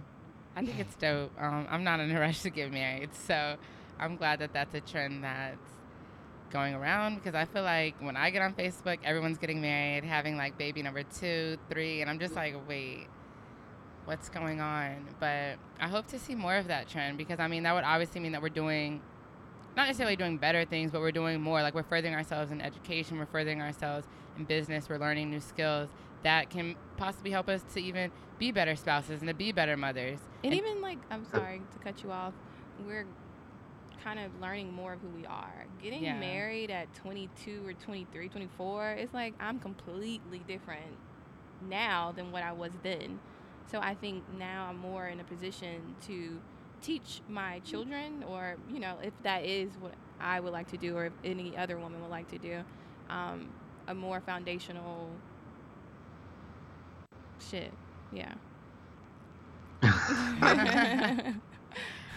I 0.57 0.65
think 0.65 0.79
it's 0.79 0.95
dope. 0.97 1.33
Um, 1.39 1.67
I'm 1.71 1.85
not 1.85 2.01
in 2.01 2.15
a 2.15 2.21
rush 2.21 2.43
to 2.43 2.51
get 2.51 2.73
married, 2.73 3.11
so 3.15 3.57
I'm 3.99 4.17
glad 4.17 4.41
that 4.41 4.53
that's 4.53 4.75
a 4.75 4.81
trend 4.81 5.25
that's 5.25 5.59
going 6.51 6.75
around 6.75 7.17
because 7.17 7.35
I 7.35 7.45
feel 7.47 7.65
like 7.65 7.97
when 8.01 8.17
I 8.17 8.31
get 8.31 8.41
on 8.41 8.55
Facebook, 8.55 8.99
everyone's 9.03 9.39
getting 9.39 9.61
married, 9.61 10.05
having 10.05 10.37
like 10.37 10.57
baby 10.57 10.83
number 10.83 11.03
two, 11.03 11.59
three, 11.69 12.01
and 12.01 12.09
I'm 12.09 12.21
just 12.21 12.35
like, 12.35 12.55
wait, 12.69 13.09
what's 14.05 14.29
going 14.29 14.61
on? 14.61 15.09
But 15.19 15.57
I 15.81 15.89
hope 15.89 16.07
to 16.09 16.19
see 16.19 16.35
more 16.35 16.57
of 16.57 16.69
that 16.69 16.89
trend 16.89 17.19
because 17.19 17.41
I 17.41 17.49
mean, 17.49 17.65
that 17.65 17.75
would 17.75 17.85
obviously 17.85 18.21
mean 18.21 18.33
that 18.33 18.43
we're 18.43 18.49
doing 18.49 19.01
not 19.77 19.87
necessarily 19.87 20.16
doing 20.16 20.39
better 20.39 20.64
things, 20.64 20.91
but 20.93 21.01
we're 21.01 21.11
doing 21.12 21.41
more. 21.41 21.62
Like 21.62 21.75
we're 21.75 21.83
furthering 21.83 22.14
ourselves 22.14 22.51
in 22.53 22.61
education, 22.61 23.18
we're 23.18 23.27
furthering 23.27 23.61
ourselves 23.61 24.07
in 24.39 24.45
business, 24.45 24.89
we're 24.89 24.99
learning 24.99 25.31
new 25.31 25.41
skills 25.41 25.89
that 26.22 26.49
can 26.51 26.75
possibly 26.97 27.31
help 27.31 27.49
us 27.49 27.62
to 27.75 27.81
even 27.81 28.11
be 28.39 28.51
better 28.51 28.75
spouses 28.77 29.20
and 29.20 29.29
to 29.29 29.35
be 29.35 29.53
better 29.53 29.77
mothers. 29.77 30.18
And, 30.43 30.53
And- 30.53 30.55
even 30.55 30.81
like, 30.81 30.99
I'm 31.11 31.27
sorry 31.27 31.61
to 31.72 31.79
cut 31.81 32.03
you 32.03 32.11
off, 32.11 32.33
we're 32.87 33.07
kind 34.03 34.18
of 34.20 34.39
learning 34.41 34.72
more 34.72 34.93
of 34.95 35.01
who 35.01 35.09
we 35.09 35.25
are. 35.27 35.66
Getting 35.83 36.03
Yeah. 36.05 36.18
married 36.18 36.70
at 36.70 36.93
22 36.95 37.66
or 37.66 37.72
23, 37.75 38.29
24, 38.29 38.91
it's 38.93 39.14
like 39.14 39.35
I'm 39.41 39.59
completely 39.59 40.41
different 40.47 40.97
now 41.68 42.12
than 42.12 42.31
what 42.33 42.43
I 42.43 42.53
was 42.53 42.72
then. 42.83 43.18
So 43.70 43.79
I 43.81 43.95
think 43.95 44.22
now 44.39 44.66
I'm 44.68 44.79
more 44.79 45.07
in 45.07 45.20
a 45.20 45.25
position 45.25 45.95
to 46.03 46.41
teach 46.85 47.22
my 47.28 47.61
children, 47.61 48.24
or, 48.28 48.57
you 48.72 48.78
know, 48.78 48.97
if 49.03 49.12
that 49.22 49.45
is 49.45 49.70
what 49.80 49.95
I 50.20 50.41
would 50.41 50.53
like 50.53 50.68
to 50.70 50.76
do, 50.76 50.97
or 50.97 51.07
if 51.07 51.12
any 51.24 51.57
other 51.57 51.78
woman 51.78 52.03
would 52.03 52.11
like 52.11 52.28
to 52.30 52.39
do, 52.39 52.62
um, 53.09 53.49
a 53.89 53.95
more 53.95 54.20
foundational 54.20 55.09
shit. 57.51 57.72
Yeah. 58.12 58.32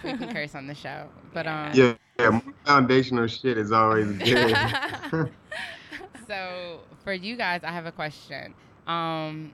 we 0.03 0.13
can 0.13 0.33
curse 0.33 0.55
on 0.55 0.67
the 0.67 0.75
show, 0.75 1.07
but 1.33 1.47
um, 1.47 1.71
Yeah, 1.73 1.93
yeah. 2.19 2.29
more 2.29 2.41
Foundational 2.65 3.27
shit 3.27 3.57
is 3.57 3.71
always 3.71 4.11
good. 4.17 4.55
so 6.27 6.79
for 7.03 7.13
you 7.13 7.35
guys, 7.35 7.61
I 7.63 7.71
have 7.71 7.85
a 7.85 7.91
question. 7.91 8.53
Um, 8.85 9.53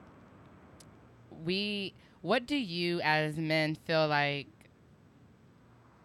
we, 1.44 1.94
what 2.22 2.46
do 2.46 2.56
you 2.56 3.00
as 3.00 3.36
men 3.36 3.76
feel 3.86 4.06
like, 4.08 4.46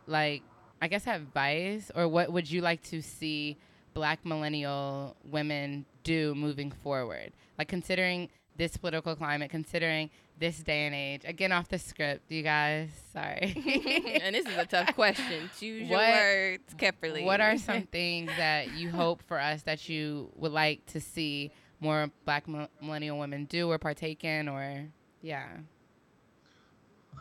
like, 0.09 0.43
I 0.81 0.87
guess 0.87 1.07
advice, 1.07 1.91
or 1.95 2.07
what 2.07 2.31
would 2.31 2.49
you 2.49 2.61
like 2.61 2.81
to 2.83 3.01
see 3.01 3.57
black 3.93 4.25
millennial 4.25 5.15
women 5.23 5.85
do 6.03 6.33
moving 6.35 6.71
forward? 6.71 7.31
Like 7.57 7.67
considering 7.67 8.29
this 8.57 8.75
political 8.77 9.15
climate, 9.15 9.49
considering 9.49 10.09
this 10.37 10.57
day 10.59 10.85
and 10.85 10.95
age. 10.95 11.21
Again, 11.25 11.51
off 11.51 11.67
the 11.67 11.77
script, 11.79 12.31
you 12.31 12.43
guys. 12.43 12.89
Sorry. 13.13 13.39
and 14.23 14.33
this 14.35 14.45
is 14.45 14.57
a 14.57 14.65
tough 14.65 14.95
question. 14.95 15.49
Choose 15.59 15.87
your 15.89 15.97
What- 15.97 16.09
words 16.13 16.73
carefully. 16.77 17.23
What 17.23 17.41
are 17.41 17.57
some 17.57 17.83
things 17.91 18.31
that 18.37 18.73
you 18.73 18.89
hope 18.89 19.21
for 19.27 19.39
us 19.39 19.63
that 19.63 19.87
you 19.89 20.29
would 20.35 20.51
like 20.53 20.85
to 20.87 20.99
see 21.01 21.51
more 21.81 22.09
black 22.25 22.47
mil- 22.47 22.69
millennial 22.81 23.17
women 23.19 23.45
do 23.45 23.69
or 23.69 23.77
partake 23.77 24.23
in 24.23 24.47
or 24.49 24.87
yeah. 25.21 25.47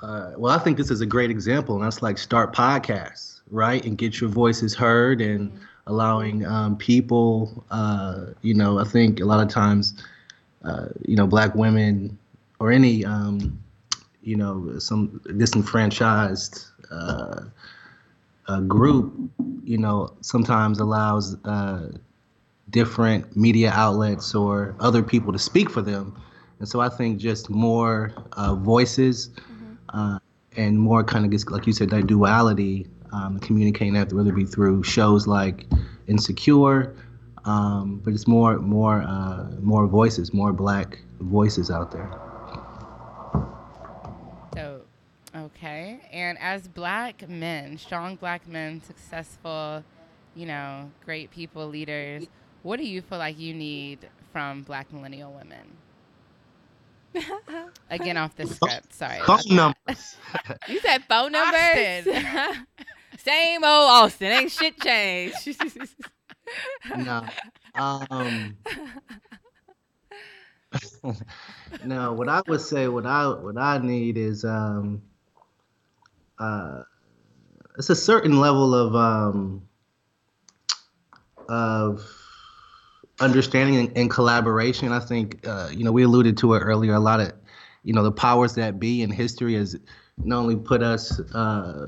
Uh, 0.02 0.32
well, 0.36 0.54
I 0.54 0.58
think 0.62 0.76
this 0.76 0.90
is 0.90 1.00
a 1.00 1.06
great 1.06 1.30
example, 1.30 1.74
and 1.74 1.84
that's 1.84 2.02
like 2.02 2.18
start 2.18 2.54
podcasts, 2.54 3.40
right, 3.50 3.84
and 3.84 3.98
get 3.98 4.20
your 4.20 4.30
voices 4.30 4.74
heard, 4.74 5.20
and 5.20 5.50
allowing 5.86 6.46
um, 6.46 6.76
people. 6.76 7.64
Uh, 7.70 8.26
you 8.42 8.54
know, 8.54 8.78
I 8.78 8.84
think 8.84 9.20
a 9.20 9.24
lot 9.24 9.44
of 9.44 9.52
times, 9.52 9.94
uh, 10.64 10.88
you 11.04 11.16
know, 11.16 11.26
black 11.26 11.54
women 11.54 12.16
or 12.60 12.70
any, 12.70 13.04
um, 13.04 13.58
you 14.22 14.36
know, 14.36 14.78
some 14.78 15.20
disenfranchised 15.36 16.66
uh, 16.90 17.40
uh, 18.46 18.60
group, 18.60 19.12
you 19.64 19.78
know, 19.78 20.12
sometimes 20.20 20.78
allows 20.78 21.36
uh, 21.44 21.90
different 22.70 23.36
media 23.36 23.70
outlets 23.70 24.34
or 24.34 24.74
other 24.80 25.02
people 25.02 25.32
to 25.32 25.38
speak 25.38 25.70
for 25.70 25.82
them. 25.82 26.20
And 26.58 26.68
so 26.68 26.80
I 26.80 26.88
think 26.88 27.18
just 27.18 27.50
more 27.50 28.12
uh, 28.32 28.54
voices 28.54 29.30
uh, 29.90 30.18
and 30.56 30.78
more 30.78 31.04
kind 31.04 31.24
of 31.24 31.30
just, 31.30 31.50
like 31.50 31.66
you 31.66 31.72
said, 31.72 31.90
that 31.90 32.06
duality, 32.06 32.86
um, 33.12 33.38
communicating 33.38 33.94
that, 33.94 34.12
whether 34.12 34.30
it 34.30 34.36
be 34.36 34.44
through 34.44 34.82
shows 34.82 35.26
like 35.26 35.66
Insecure, 36.06 36.96
um, 37.44 38.00
but 38.04 38.12
it's 38.12 38.26
more, 38.26 38.58
more, 38.58 39.02
uh, 39.02 39.50
more 39.60 39.86
voices, 39.86 40.34
more 40.34 40.52
black 40.52 40.98
voices 41.20 41.70
out 41.70 41.90
there. 41.90 42.10
So 44.54 44.82
okay. 45.34 46.00
And 46.12 46.38
as 46.38 46.68
black 46.68 47.28
men, 47.28 47.78
strong 47.78 48.16
black 48.16 48.46
men, 48.48 48.82
successful, 48.82 49.84
you 50.34 50.46
know, 50.46 50.90
great 51.04 51.30
people, 51.30 51.68
leaders, 51.68 52.26
what 52.62 52.78
do 52.78 52.84
you 52.84 53.00
feel 53.02 53.18
like 53.18 53.38
you 53.38 53.54
need 53.54 54.08
from 54.32 54.62
black 54.62 54.92
millennial 54.92 55.32
women? 55.32 55.76
Again, 57.90 58.16
off 58.16 58.36
the 58.36 58.46
script. 58.46 58.92
Sorry. 58.92 59.20
Phone 59.20 59.38
that. 59.48 59.50
numbers. 59.50 60.16
You 60.68 60.80
said 60.80 61.04
phone 61.04 61.32
numbers. 61.32 62.04
Same 63.18 63.64
old 63.64 63.90
Austin. 63.90 64.32
Ain't 64.32 64.52
shit 64.52 64.78
changed. 64.80 65.56
no. 66.96 67.24
Um, 67.74 68.56
no, 71.84 72.12
what 72.12 72.28
I 72.28 72.42
would 72.46 72.60
say, 72.60 72.88
what 72.88 73.06
I 73.06 73.26
what 73.28 73.56
I 73.56 73.78
need 73.78 74.16
is 74.16 74.44
um, 74.44 75.02
uh, 76.38 76.82
it's 77.78 77.90
a 77.90 77.96
certain 77.96 78.38
level 78.40 78.74
of 78.74 78.94
um, 78.94 79.62
of 81.48 82.27
understanding 83.20 83.76
and, 83.76 83.96
and 83.96 84.10
collaboration. 84.10 84.92
I 84.92 85.00
think 85.00 85.46
uh, 85.46 85.68
you 85.72 85.84
know 85.84 85.92
we 85.92 86.02
alluded 86.04 86.36
to 86.38 86.54
it 86.54 86.60
earlier. 86.60 86.94
A 86.94 87.00
lot 87.00 87.20
of 87.20 87.32
you 87.82 87.92
know 87.92 88.02
the 88.02 88.12
powers 88.12 88.54
that 88.54 88.78
be 88.78 89.02
in 89.02 89.10
history 89.10 89.54
has 89.54 89.76
not 90.18 90.38
only 90.38 90.56
put 90.56 90.82
us 90.82 91.20
uh, 91.34 91.86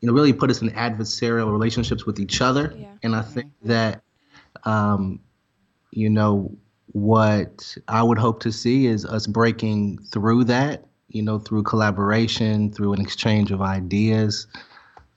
you 0.00 0.06
know 0.08 0.12
really 0.12 0.32
put 0.32 0.50
us 0.50 0.62
in 0.62 0.70
adversarial 0.70 1.50
relationships 1.50 2.06
with 2.06 2.18
each 2.20 2.40
other, 2.40 2.74
Yeah. 2.76 2.92
and 3.02 3.16
I 3.16 3.22
think 3.22 3.52
that 3.64 4.02
um, 4.64 5.20
you 5.90 6.08
know 6.10 6.50
what 6.92 7.76
I 7.88 8.02
would 8.02 8.18
hope 8.18 8.40
to 8.40 8.52
see 8.52 8.86
is 8.86 9.04
us 9.04 9.26
breaking 9.26 9.98
through 10.12 10.44
that. 10.44 10.84
You 11.10 11.22
know, 11.22 11.38
through 11.38 11.62
collaboration, 11.62 12.70
through 12.70 12.92
an 12.92 13.00
exchange 13.00 13.50
of 13.50 13.62
ideas, 13.62 14.46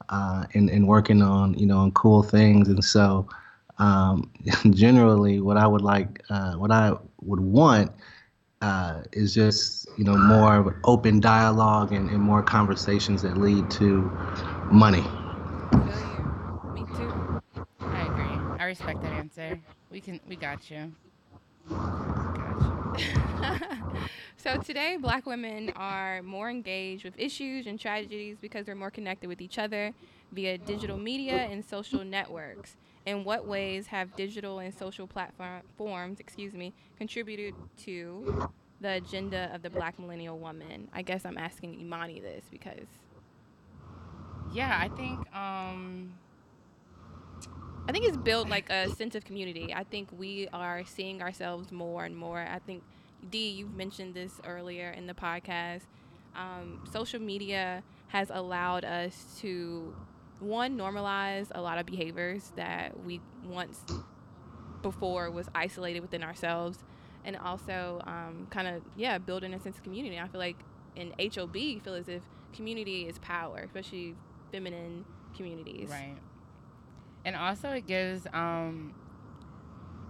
uh, 0.08 0.45
and 0.54 0.70
and 0.70 0.88
working 0.88 1.22
on 1.22 1.54
you 1.56 1.66
know 1.66 1.80
on 1.80 1.91
cool 1.91 2.24
things. 2.24 2.70
And 2.70 2.82
so, 2.84 3.28
um, 3.82 4.32
generally, 4.72 5.42
what 5.42 5.58
I 5.58 5.66
would 5.68 5.82
like, 5.82 6.24
uh, 6.30 6.54
what 6.54 6.72
I 6.72 6.94
would 7.22 7.40
want, 7.40 7.92
uh, 8.62 9.02
is 9.12 9.34
just 9.34 9.88
you 9.98 10.06
know 10.06 10.16
more 10.16 10.56
of 10.56 10.68
an 10.68 10.76
open 10.84 11.20
dialogue 11.20 11.92
and, 11.92 12.10
and 12.10 12.22
more 12.22 12.44
conversations 12.44 13.24
that 13.24 13.38
lead 13.38 13.70
to 13.72 14.10
money. 14.72 15.04
Feel. 15.72 16.26
Me 16.76 16.86
too. 16.96 17.12
I 17.92 18.04
agree. 18.04 18.40
I 18.60 18.66
respect 18.66 19.02
that 19.02 19.14
answer. 19.14 19.60
We 19.92 20.00
can 20.00 20.20
we 20.30 20.36
got 20.36 20.70
you. 20.70 20.92
Got 22.38 22.62
you. 22.62 23.04
so 24.38 24.58
today, 24.58 24.98
black 25.02 25.26
women 25.26 25.72
are 25.76 26.22
more 26.22 26.50
engaged 26.50 27.04
with 27.04 27.18
issues 27.18 27.66
and 27.66 27.80
tragedies 27.80 28.38
because 28.40 28.66
they're 28.68 28.76
more 28.76 28.92
connected 28.92 29.28
with 29.28 29.42
each 29.42 29.58
other 29.58 29.92
via 30.32 30.58
digital 30.58 30.98
media 30.98 31.46
and 31.50 31.66
social 31.66 32.04
networks. 32.04 32.76
In 33.06 33.24
what 33.24 33.47
ways 33.47 33.88
have 33.88 34.16
digital 34.16 34.60
and 34.60 34.74
social 34.74 35.08
platforms, 35.08 36.20
excuse 36.20 36.54
me, 36.54 36.74
contributed 36.97 37.56
to 37.86 38.49
the 38.80 38.93
agenda 38.93 39.49
of 39.54 39.62
the 39.64 39.70
black 39.70 39.97
millennial 39.99 40.38
woman? 40.38 40.88
I 40.93 41.02
guess 41.02 41.26
I'm 41.26 41.38
asking 41.38 41.80
Imani 41.80 42.20
this 42.20 42.45
because 42.52 42.88
Yeah, 44.54 44.78
I 44.80 44.89
think 44.89 45.20
um 45.36 46.14
I 47.88 47.91
think 47.91 48.06
it's 48.08 48.18
built 48.18 48.47
like 48.49 48.70
a 48.70 48.89
sense 48.89 49.16
of 49.16 49.26
community. 49.26 49.74
I 49.74 49.84
think 49.84 50.10
we 50.12 50.47
are 50.54 50.84
seeing 50.86 51.22
ourselves 51.22 51.72
more 51.72 52.06
and 52.06 52.16
more. 52.16 52.39
I 52.39 52.60
think, 52.60 52.84
D, 53.30 53.49
you've 53.49 53.74
mentioned 53.76 54.14
this 54.14 54.39
earlier 54.45 54.91
in 54.91 55.08
the 55.08 55.14
podcast. 55.14 55.82
Um, 56.36 56.80
social 56.91 57.20
media 57.20 57.84
has 58.08 58.30
allowed 58.30 58.86
us 58.86 59.38
to 59.41 59.95
one 60.42 60.78
normalize 60.78 61.48
a 61.52 61.62
lot 61.62 61.78
of 61.78 61.86
behaviors 61.86 62.52
that 62.56 63.00
we 63.04 63.22
once 63.46 63.80
before 64.82 65.30
was 65.30 65.48
isolated 65.54 66.00
within 66.00 66.24
ourselves 66.24 66.80
and 67.24 67.38
also 67.38 68.02
um, 68.06 68.48
kind 68.50 68.68
of 68.68 68.82
yeah 68.96 69.18
building 69.18 69.54
a 69.54 69.60
sense 69.60 69.78
of 69.78 69.84
community 69.84 70.20
i 70.20 70.28
feel 70.28 70.39
like 70.39 70.58
in 70.96 71.14
hob 71.20 71.54
feel 71.54 71.94
as 71.94 72.10
if 72.10 72.24
community 72.54 73.08
is 73.08 73.20
power 73.20 73.60
especially 73.64 74.16
feminine 74.52 75.06
communities 75.36 75.89
Right. 75.89 76.18
And 77.24 77.36
also, 77.36 77.70
it 77.70 77.86
gives 77.88 78.26
um, 78.34 78.94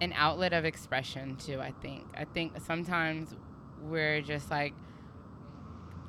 an 0.00 0.12
outlet 0.16 0.52
of 0.52 0.64
expression 0.64 1.36
too. 1.36 1.60
I 1.60 1.72
think. 1.82 2.04
I 2.16 2.24
think 2.24 2.54
sometimes 2.64 3.34
we're 3.82 4.22
just 4.22 4.50
like, 4.50 4.72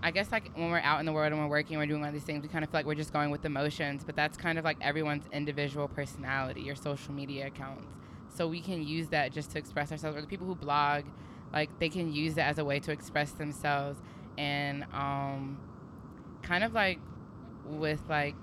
I 0.04 0.12
guess 0.12 0.32
like 0.32 0.52
when 0.56 0.70
we're 0.70 0.80
out 0.80 1.00
in 1.00 1.06
the 1.06 1.14
world 1.14 1.32
and 1.32 1.42
we're 1.42 1.48
working, 1.48 1.78
we're 1.78 1.86
doing 1.88 2.04
all 2.06 2.12
these 2.12 2.24
things, 2.24 2.44
we 2.44 2.50
kind 2.50 2.64
of 2.64 2.70
feel 2.70 2.80
like 2.80 2.86
we're 2.86 2.94
just 2.94 3.14
going 3.14 3.32
with 3.32 3.42
the 3.42 3.50
motions. 3.50 4.04
But 4.04 4.16
that's 4.18 4.38
kind 4.38 4.60
of 4.60 4.66
like 4.66 4.78
everyone's 4.82 5.24
individual 5.32 5.88
personality, 5.88 6.62
your 6.62 6.76
social 6.76 7.14
media 7.14 7.48
accounts. 7.48 7.88
So 8.28 8.48
we 8.48 8.60
can 8.60 8.84
use 8.86 9.08
that 9.10 9.32
just 9.32 9.52
to 9.52 9.60
express 9.60 9.92
ourselves. 9.92 10.18
Or 10.18 10.22
the 10.22 10.28
people 10.28 10.46
who 10.46 10.56
blog, 10.56 11.06
like 11.54 11.70
they 11.80 11.88
can 11.90 12.12
use 12.12 12.34
that 12.36 12.48
as 12.50 12.58
a 12.58 12.66
way 12.66 12.80
to 12.82 12.92
express 12.92 13.32
themselves 13.32 14.02
and 14.38 14.84
um, 14.94 15.58
kind 16.42 16.64
of 16.64 16.74
like 16.74 17.00
with 17.66 18.02
like 18.10 18.36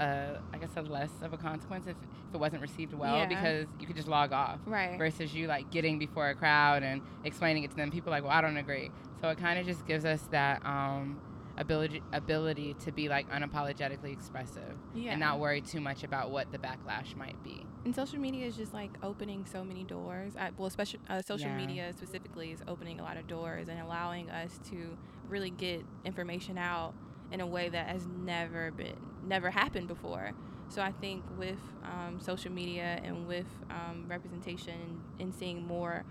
uh, 0.00 0.38
I 0.52 0.58
guess 0.58 0.70
a 0.76 0.82
less 0.82 1.10
of 1.22 1.32
a 1.32 1.36
consequence 1.36 1.86
if, 1.86 1.96
if 2.28 2.34
it 2.34 2.38
wasn't 2.38 2.62
received 2.62 2.94
well 2.94 3.16
Yeah. 3.18 3.26
because 3.26 3.66
you 3.80 3.86
could 3.86 3.96
just 3.96 4.08
log 4.08 4.32
off 4.32 4.60
right 4.64 4.96
versus 4.96 5.34
you 5.34 5.46
like 5.48 5.70
getting 5.70 5.98
before 5.98 6.28
a 6.30 6.34
crowd 6.34 6.82
and 6.82 7.02
explaining 7.24 7.64
it 7.64 7.70
to 7.70 7.76
them. 7.76 7.90
People 7.90 8.12
are 8.12 8.16
like, 8.16 8.22
well, 8.22 8.32
I 8.32 8.40
don't 8.40 8.56
agree. 8.56 8.90
So 9.20 9.28
it 9.28 9.38
kind 9.38 9.58
of 9.58 9.66
just 9.66 9.86
gives 9.86 10.04
us 10.04 10.20
that 10.30 10.64
um, 10.64 11.18
ability 11.56 12.02
ability 12.12 12.74
to 12.84 12.92
be 12.92 13.08
like 13.08 13.28
unapologetically 13.30 14.12
expressive 14.12 14.76
yeah 14.94 15.10
and 15.12 15.20
not 15.20 15.40
worry 15.40 15.60
too 15.60 15.80
much 15.80 16.04
about 16.04 16.30
what 16.30 16.50
the 16.52 16.58
backlash 16.58 17.16
might 17.16 17.42
be. 17.42 17.60
And 17.84 17.94
social 17.94 18.18
media 18.18 18.46
is 18.46 18.56
just 18.56 18.72
like 18.72 18.90
opening 19.02 19.44
so 19.50 19.64
many 19.64 19.82
doors. 19.84 20.34
I, 20.38 20.50
well, 20.56 20.66
especially 20.66 21.00
uh, 21.08 21.22
social 21.22 21.48
Yeah. 21.48 21.56
media 21.56 21.92
specifically 21.96 22.52
is 22.52 22.60
opening 22.68 23.00
a 23.00 23.02
lot 23.02 23.16
of 23.16 23.26
doors 23.26 23.68
and 23.68 23.80
allowing 23.80 24.30
us 24.30 24.58
to 24.70 24.96
really 25.28 25.50
get 25.50 25.84
information 26.04 26.58
out 26.58 26.94
in 27.32 27.40
a 27.40 27.46
way 27.46 27.68
that 27.68 27.86
has 27.86 28.06
never 28.24 28.70
been, 28.72 28.96
never 29.26 29.50
happened 29.50 29.88
before. 29.88 30.32
So 30.68 30.82
I 30.82 30.92
think 30.92 31.24
with 31.38 31.58
um, 31.84 32.20
social 32.20 32.52
media 32.52 33.00
and 33.02 33.26
with 33.26 33.46
um, 33.70 34.04
representation 34.08 35.00
and 35.18 35.34
seeing 35.34 35.66
more 35.66 36.04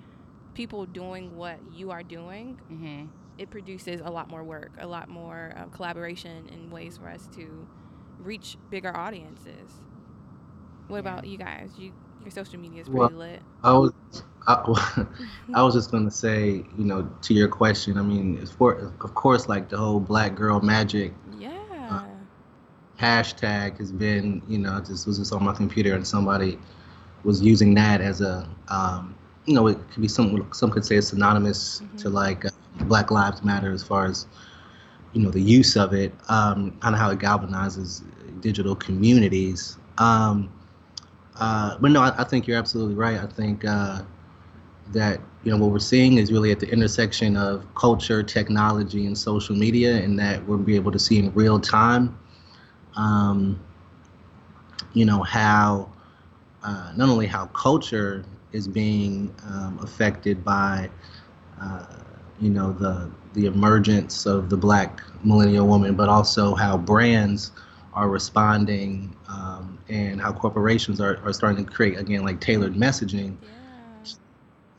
people 0.57 0.87
doing 0.87 1.35
what 1.35 1.63
you 1.65 1.91
are 1.91 2.03
doing, 2.03 2.59
hmm 2.69 3.05
it 3.37 3.51
produces 3.51 4.01
a 4.03 4.11
lot 4.11 4.29
more 4.29 4.43
work, 4.43 4.75
a 4.79 4.87
lot 4.87 5.09
more 5.09 5.53
uh, 5.57 5.69
collaboration 5.69 6.47
and 6.51 6.71
ways 6.71 6.97
for 6.97 7.09
us 7.09 7.27
to 7.27 7.69
reach 8.19 8.57
bigger 8.69 8.95
audiences. 8.95 9.81
What 10.87 10.99
Yeah. 10.99 11.09
about 11.09 11.25
you 11.25 11.37
guys? 11.37 11.77
You 11.77 11.93
your 12.19 12.31
social 12.31 12.59
media 12.59 12.81
is 12.81 12.87
Well, 12.87 13.11
pretty 13.11 13.13
lit. 13.13 13.43
I 13.63 13.73
was, 13.77 13.91
I, 14.47 15.05
I 15.53 15.63
was 15.63 15.73
just 15.75 15.91
gonna 15.91 16.11
say, 16.11 16.65
you 16.77 16.85
know, 16.85 17.09
to 17.23 17.33
your 17.33 17.47
question. 17.47 17.97
I 17.97 18.01
mean, 18.03 18.37
it's 18.41 18.51
for, 18.51 18.73
of 19.01 19.13
course, 19.15 19.47
like 19.49 19.69
the 19.69 19.77
whole 19.77 19.99
Black 19.99 20.35
Girl 20.35 20.61
Magic 20.61 21.13
Yeah. 21.25 22.27
hashtag 22.99 23.77
has 23.77 23.91
been, 23.91 24.41
you 24.47 24.59
know, 24.59 24.79
just 24.81 25.07
was 25.07 25.17
just 25.19 25.33
on 25.33 25.43
my 25.43 25.53
computer 25.53 25.95
and 25.95 26.07
somebody 26.07 26.59
was 27.23 27.41
using 27.41 27.75
that 27.75 28.01
as 28.01 28.21
a, 28.21 28.47
um, 28.69 29.15
you 29.47 29.55
know, 29.55 29.67
it 29.67 29.77
could 29.91 30.01
be 30.01 30.09
some 30.09 30.47
some 30.53 30.71
could 30.71 30.85
say 30.85 30.97
it's 30.97 31.09
synonymous 31.09 31.83
to 31.97 32.09
Mhm. 32.09 32.13
like 32.13 32.45
uh, 32.45 32.49
Black 32.85 33.11
Lives 33.11 33.43
Matter 33.43 33.71
as 33.71 33.83
far 33.83 34.05
as, 34.07 34.27
you 35.13 35.21
know, 35.21 35.31
the 35.31 35.41
use 35.41 35.75
of 35.77 35.93
it, 35.93 36.13
um, 36.29 36.71
kind 36.81 36.95
of 36.95 37.01
how 37.01 37.11
it 37.11 37.19
galvanizes 37.19 38.03
digital 38.41 38.75
communities. 38.75 39.77
Um, 39.97 40.49
uh, 41.39 41.77
but 41.79 41.91
no, 41.91 42.01
I, 42.01 42.13
I 42.19 42.23
think 42.25 42.47
you're 42.47 42.57
absolutely 42.57 42.95
right. 42.95 43.19
I 43.19 43.27
think 43.27 43.65
uh, 43.65 44.03
that 44.93 45.21
you 45.43 45.51
know 45.51 45.57
what 45.57 45.71
we're 45.71 45.79
seeing 45.79 46.17
is 46.17 46.31
really 46.31 46.51
at 46.51 46.59
the 46.59 46.69
intersection 46.71 47.37
of 47.37 47.65
culture, 47.75 48.23
technology, 48.23 49.05
and 49.05 49.17
social 49.17 49.55
media, 49.55 49.95
and 49.97 50.19
that 50.19 50.45
we'll 50.47 50.57
be 50.57 50.75
able 50.75 50.91
to 50.91 50.99
see 50.99 51.19
in 51.19 51.33
real 51.33 51.59
time 51.59 52.17
um, 52.95 53.59
you 54.93 55.05
know 55.05 55.23
how 55.23 55.89
uh, 56.63 56.91
not 56.95 57.09
only 57.09 57.27
how 57.27 57.45
culture 57.47 58.25
is 58.57 58.69
being 58.69 59.35
um, 59.53 59.79
affected 59.83 60.45
by 60.45 60.89
uh, 61.61 61.85
you 62.39 62.49
know 62.49 62.73
the 62.73 63.09
the 63.33 63.45
emergence 63.47 64.25
of 64.25 64.49
the 64.49 64.57
black 64.57 65.01
millennial 65.23 65.67
woman, 65.67 65.95
but 65.95 66.09
also 66.09 66.55
how 66.55 66.77
brands 66.77 67.51
are 67.93 68.09
responding 68.09 69.15
um, 69.29 69.79
and 69.89 70.21
how 70.21 70.33
corporations 70.33 71.01
are, 71.01 71.17
are 71.25 71.33
starting 71.33 71.65
to 71.65 71.71
create 71.71 71.97
again 71.99 72.23
like 72.23 72.41
tailored 72.41 72.75
messaging 72.75 73.37
Yeah. 73.41 73.49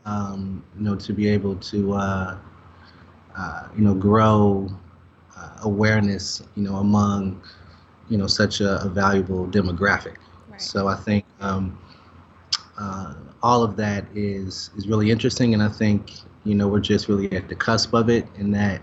um, 0.05 0.63
you 0.77 0.85
know, 0.85 0.97
to 0.97 1.13
be 1.13 1.29
able 1.29 1.57
to, 1.57 1.95
uh, 1.95 2.39
uh, 3.37 3.69
you 3.77 3.83
know, 3.85 3.95
grow 3.95 4.69
uh, 5.37 5.59
awareness, 5.63 6.43
you 6.57 6.63
know, 6.65 6.77
among, 6.77 7.41
you 8.09 8.19
know, 8.19 8.27
such 8.27 8.61
a, 8.61 8.83
a 8.85 8.89
valuable 8.89 9.47
demographic. 9.49 10.17
Right. 10.49 10.73
So 10.73 10.89
I 10.89 10.97
think 10.97 11.25
um, 11.41 11.79
uh, 12.79 13.15
all 13.43 13.63
of 13.63 13.77
that 13.77 14.05
is 14.15 14.71
is 14.77 14.89
really 14.89 15.11
interesting, 15.11 15.55
and 15.55 15.63
I 15.63 15.69
think 15.69 16.13
you 16.45 16.55
know 16.55 16.69
we're 16.69 16.81
just 16.81 17.09
really 17.09 17.31
at 17.33 17.49
the 17.49 17.55
cusp 17.55 17.95
of 17.95 18.09
it, 18.09 18.27
and 18.37 18.55
that 18.55 18.81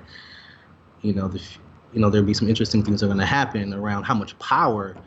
you 1.02 1.14
know 1.14 1.28
the 1.28 1.42
you 1.94 2.00
know 2.00 2.10
there'll 2.10 2.26
be 2.26 2.34
some 2.34 2.50
interesting 2.50 2.84
things 2.84 3.00
that 3.02 3.08
are 3.08 3.10
going 3.10 3.20
to 3.20 3.26
happen 3.26 3.74
around 3.74 4.04
how 4.04 4.14
much 4.14 4.38
power, 4.40 4.98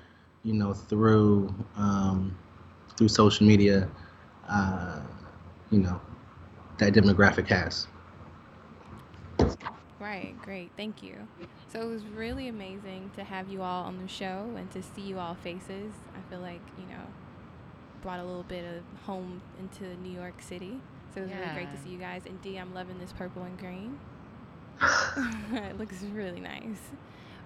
you 0.42 0.54
know, 0.54 0.72
through 0.72 1.54
um, 1.76 2.36
through 2.96 3.08
social 3.08 3.46
media, 3.46 3.88
uh, 4.48 5.00
you 5.70 5.78
know, 5.78 6.00
that 6.78 6.92
demographic 6.92 7.46
has. 7.48 7.86
Right, 10.00 10.34
great. 10.44 10.70
Thank 10.76 11.02
you. 11.02 11.16
So 11.72 11.82
it 11.82 11.86
was 11.86 12.04
really 12.06 12.48
amazing 12.48 13.10
to 13.16 13.24
have 13.24 13.48
you 13.48 13.62
all 13.62 13.84
on 13.84 14.00
the 14.00 14.08
show 14.08 14.54
and 14.56 14.70
to 14.72 14.82
see 14.82 15.02
you 15.02 15.18
all 15.18 15.34
faces. 15.34 15.92
I 16.16 16.30
feel 16.30 16.40
like, 16.40 16.62
you 16.78 16.86
know, 16.86 17.04
brought 18.02 18.20
a 18.20 18.24
little 18.24 18.44
bit 18.44 18.64
of 18.64 18.82
home 19.04 19.42
into 19.58 19.96
New 20.02 20.12
York 20.12 20.40
City. 20.40 20.80
So 21.14 21.20
it 21.20 21.24
was 21.24 21.32
really 21.32 21.54
great 21.54 21.72
to 21.72 21.78
see 21.82 21.90
you 21.90 21.98
guys. 21.98 22.22
And 22.26 22.40
D, 22.42 22.56
I'm 22.56 22.74
loving 22.74 22.98
this 22.98 23.12
purple 23.12 23.42
and 23.42 23.58
green. 23.58 23.98
it 25.52 25.78
looks 25.78 26.02
really 26.02 26.40
nice. 26.40 26.78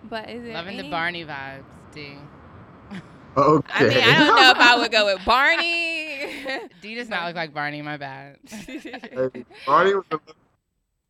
But 0.08 0.30
is 0.30 0.42
there 0.42 0.54
Loving 0.54 0.78
any... 0.78 0.88
the 0.88 0.90
Barney 0.90 1.24
vibes, 1.24 1.62
D. 1.94 2.16
Okay. 3.34 3.72
I 3.72 3.88
mean, 3.88 3.98
I 3.98 4.18
don't 4.18 4.36
know 4.36 4.50
if 4.50 4.58
I 4.58 4.76
would 4.78 4.92
go 4.92 5.06
with 5.06 5.24
Barney. 5.24 6.68
D 6.82 6.94
does 6.94 7.08
not 7.08 7.26
look 7.26 7.36
like 7.36 7.54
Barney. 7.54 7.80
My 7.80 7.96
bad. 7.96 8.36
Hey, 8.46 9.44
Barney 9.66 9.94
was 9.94 10.04
a, 10.10 10.18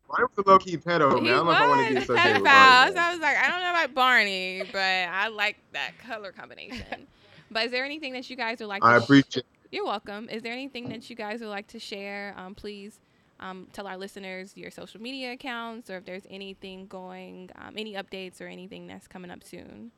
Barney 0.07 0.27
was 0.35 0.45
a 0.45 0.49
low 0.49 0.57
key 0.57 0.77
pedo, 0.77 1.13
man. 1.15 1.25
He 1.25 1.31
I 1.31 1.33
don't 1.33 1.45
know 1.45 1.51
if 1.51 1.57
I 1.57 1.67
want 1.67 1.81
to 1.81 1.93
get 1.93 1.95
was 1.95 2.03
associated 2.03 2.41
with. 2.41 2.51
So 2.51 2.53
I 2.53 3.11
was 3.11 3.19
like, 3.19 3.37
I 3.37 3.49
don't 3.49 3.59
know 3.59 3.71
about 3.71 3.93
Barney, 3.93 4.63
but 4.71 4.79
I 4.79 5.27
like 5.27 5.57
that 5.73 5.97
color 5.97 6.31
combination. 6.31 7.07
But 7.53 7.65
is 7.65 7.71
there 7.71 7.85
anything 7.85 8.13
that 8.13 8.29
you 8.29 8.35
guys 8.35 8.59
would 8.59 8.67
like 8.67 8.83
I 8.83 8.95
to 8.95 8.99
sh- 8.99 9.03
appreciate. 9.03 9.45
You're 9.71 9.85
welcome. 9.85 10.29
Is 10.29 10.43
there 10.43 10.53
anything 10.53 10.89
that 10.89 11.09
you 11.09 11.15
guys 11.15 11.39
would 11.39 11.49
like 11.49 11.67
to 11.67 11.79
share? 11.79 12.35
Um, 12.37 12.53
please 12.53 12.99
um, 13.39 13.67
tell 13.73 13.87
our 13.87 13.97
listeners 13.97 14.55
your 14.55 14.71
social 14.71 15.01
media 15.01 15.31
accounts 15.33 15.89
or 15.89 15.97
if 15.97 16.05
there's 16.05 16.27
anything 16.29 16.87
going, 16.87 17.49
um, 17.55 17.73
any 17.77 17.93
updates 17.93 18.39
or 18.39 18.45
anything 18.45 18.87
that's 18.87 19.07
coming 19.07 19.31
up 19.31 19.43
soon. 19.43 19.91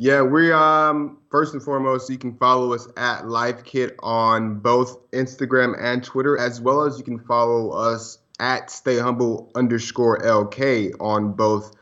Yeah, 0.00 0.22
we 0.22 0.50
um 0.50 1.18
first 1.30 1.54
and 1.54 1.62
foremost, 1.62 2.10
you 2.10 2.18
can 2.18 2.36
follow 2.36 2.72
us 2.72 2.88
at 2.96 3.22
LifeKit 3.22 3.94
on 4.02 4.58
both 4.58 5.08
Instagram 5.12 5.76
and 5.80 6.02
Twitter, 6.02 6.36
as 6.36 6.60
well 6.60 6.82
as 6.82 6.98
you 6.98 7.04
can 7.04 7.20
follow 7.20 7.70
us 7.70 8.18
at 8.40 8.68
Stay 8.68 8.98
Humble 8.98 9.52
underscore 9.54 10.18
LK 10.18 10.90
on 10.98 11.34
both 11.34 11.76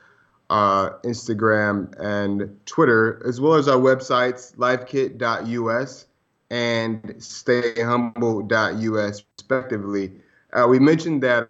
uh, 0.51 0.90
Instagram 1.05 1.94
and 1.98 2.55
Twitter, 2.66 3.22
as 3.26 3.40
well 3.40 3.55
as 3.55 3.68
our 3.68 3.78
websites 3.78 4.55
lifekit.us 4.57 6.07
and 6.51 7.03
stayhumble.us 7.03 9.22
respectively. 9.38 10.12
Uh, 10.53 10.66
we 10.68 10.80
mentioned 10.80 11.22
that 11.22 11.48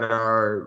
our 0.00 0.60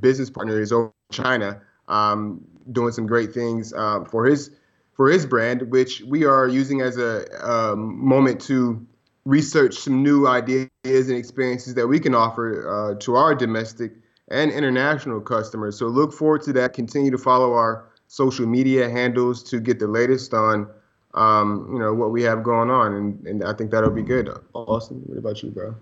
business 0.00 0.30
partner 0.30 0.60
is 0.60 0.72
over 0.72 0.86
in 0.86 1.14
China, 1.14 1.60
um, 1.88 2.42
doing 2.72 2.92
some 2.92 3.06
great 3.06 3.34
things 3.34 3.74
uh, 3.74 4.02
for 4.04 4.24
his 4.24 4.50
for 4.94 5.10
his 5.10 5.26
brand, 5.26 5.70
which 5.70 6.00
we 6.00 6.24
are 6.24 6.48
using 6.48 6.80
as 6.80 6.96
a 6.96 7.48
um, 7.48 8.02
moment 8.04 8.40
to 8.40 8.84
research 9.26 9.74
some 9.74 10.02
new 10.02 10.26
ideas 10.26 10.70
and 10.88 11.12
experiences 11.12 11.74
that 11.74 11.86
we 11.86 12.00
can 12.00 12.14
offer 12.14 12.66
uh, 12.66 12.94
to 12.98 13.14
our 13.14 13.34
domestic 13.34 13.92
and 14.30 14.50
international 14.50 15.20
customers. 15.20 15.78
So 15.78 15.86
look 15.86 16.12
forward 16.12 16.42
to 16.42 16.52
that. 16.54 16.72
Continue 16.72 17.10
to 17.10 17.18
follow 17.18 17.54
our 17.54 17.88
social 18.08 18.46
media 18.46 18.88
handles 18.88 19.42
to 19.44 19.60
get 19.60 19.78
the 19.78 19.86
latest 19.86 20.34
on 20.34 20.68
um, 21.14 21.68
you 21.72 21.78
know 21.78 21.94
what 21.94 22.10
we 22.10 22.22
have 22.22 22.42
going 22.42 22.70
on, 22.70 22.94
and, 22.94 23.26
and 23.26 23.44
I 23.44 23.52
think 23.54 23.70
that'll 23.70 23.90
be 23.90 24.02
good. 24.02 24.28
Austin, 24.54 25.02
what 25.06 25.18
about 25.18 25.42
you, 25.42 25.50
bro? 25.50 25.74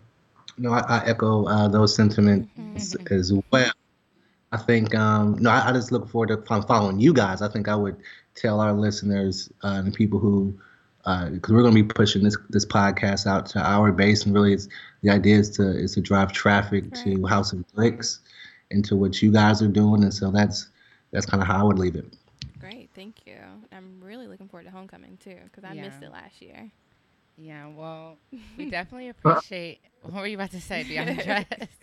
No, 0.59 0.72
I, 0.72 0.80
I 0.80 1.07
echo 1.07 1.47
uh, 1.47 1.68
those 1.68 1.94
sentiments 1.94 2.97
as 3.11 3.32
well. 3.51 3.72
I 4.53 4.57
think 4.57 4.94
um, 4.94 5.36
no, 5.38 5.51
I, 5.51 5.68
I, 5.68 5.72
just 5.72 5.92
look 5.92 6.09
forward 6.09 6.28
to 6.28 6.62
following 6.62 7.01
you 7.01 7.12
guys. 7.12 7.42
I 7.42 7.49
think 7.49 7.68
I 7.68 7.74
would 7.74 7.97
tell 8.34 8.61
our 8.61 8.72
listeners 8.72 9.51
uh, 9.62 9.82
and 9.84 9.92
people 9.92 10.18
who, 10.18 10.57
because 11.05 11.51
uh, 11.51 11.55
we're 11.55 11.62
going 11.62 11.74
to 11.74 11.82
be 11.82 11.88
pushing 11.88 12.22
this 12.22 12.36
this 12.49 12.64
podcast 12.64 13.26
out 13.26 13.47
to 13.47 13.59
our 13.59 13.92
base, 13.92 14.24
and 14.24 14.34
really, 14.34 14.55
it's, 14.55 14.68
the 15.03 15.11
idea 15.11 15.36
is 15.36 15.51
to 15.53 15.68
is 15.68 15.94
to 15.94 16.01
drive 16.01 16.32
traffic 16.32 16.84
right. 16.84 17.05
to 17.05 17.26
House 17.26 17.53
of 17.53 17.66
Bricks, 17.74 18.20
into 18.70 18.96
what 18.96 19.22
you 19.22 19.30
guys 19.32 19.62
are 19.62 19.68
doing, 19.68 20.02
and 20.02 20.12
so 20.12 20.30
that's 20.30 20.68
that's 21.12 21.26
kind 21.26 21.42
of 21.42 21.48
how 21.48 21.60
I 21.60 21.62
would 21.62 21.78
leave 21.78 21.96
it. 21.96 22.16
Great, 22.58 22.90
thank 22.94 23.26
you. 23.26 23.36
I'm 23.72 24.00
really 24.02 24.26
looking 24.26 24.48
forward 24.48 24.64
to 24.64 24.70
homecoming 24.70 25.18
too, 25.22 25.36
because 25.44 25.64
I 25.64 25.74
yeah. 25.74 25.82
missed 25.82 26.02
it 26.02 26.12
last 26.12 26.42
year. 26.42 26.70
Yeah, 27.38 27.68
well, 27.68 28.16
we 28.56 28.70
definitely 28.70 29.08
appreciate. 29.10 29.80
what 30.02 30.14
were 30.14 30.26
you 30.26 30.36
about 30.36 30.50
to 30.52 30.60
say, 30.60 30.84
DeAndre? 30.84 31.68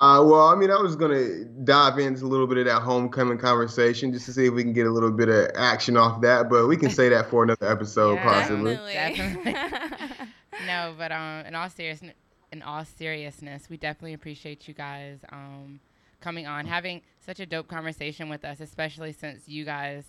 Uh, 0.00 0.20
well, 0.24 0.48
I 0.48 0.56
mean, 0.56 0.70
I 0.70 0.80
was 0.80 0.96
gonna 0.96 1.44
dive 1.44 1.98
into 1.98 2.24
a 2.24 2.26
little 2.26 2.46
bit 2.48 2.58
of 2.58 2.64
that 2.64 2.80
homecoming 2.80 3.38
conversation 3.38 4.12
just 4.12 4.24
to 4.26 4.32
see 4.32 4.46
if 4.46 4.52
we 4.52 4.64
can 4.64 4.72
get 4.72 4.86
a 4.86 4.90
little 4.90 5.12
bit 5.12 5.28
of 5.28 5.50
action 5.54 5.96
off 5.96 6.20
that, 6.22 6.48
but 6.48 6.66
we 6.66 6.76
can 6.76 6.90
say 6.90 7.08
that 7.10 7.30
for 7.30 7.44
another 7.44 7.70
episode, 7.70 8.14
yeah, 8.14 8.24
possibly. 8.24 8.74
Definitely. 8.74 9.52
no, 10.66 10.94
but 10.98 11.12
um, 11.12 11.46
in 11.46 11.54
all 11.54 11.68
seriousness, 11.70 12.14
in 12.50 12.62
all 12.62 12.84
seriousness, 12.84 13.68
we 13.70 13.76
definitely 13.76 14.14
appreciate 14.14 14.66
you 14.66 14.74
guys 14.74 15.18
um 15.30 15.78
coming 16.22 16.46
on, 16.46 16.66
having 16.66 17.02
such 17.20 17.40
a 17.40 17.46
dope 17.46 17.68
conversation 17.68 18.28
with 18.28 18.44
us, 18.44 18.60
especially 18.60 19.12
since 19.12 19.48
you 19.48 19.64
guys 19.64 20.04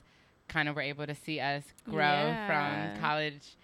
kind 0.48 0.70
of 0.70 0.76
were 0.76 0.82
able 0.82 1.06
to 1.06 1.16
see 1.16 1.40
us 1.40 1.64
grow 1.86 1.98
yeah. 1.98 2.92
from 2.92 3.02
college 3.02 3.56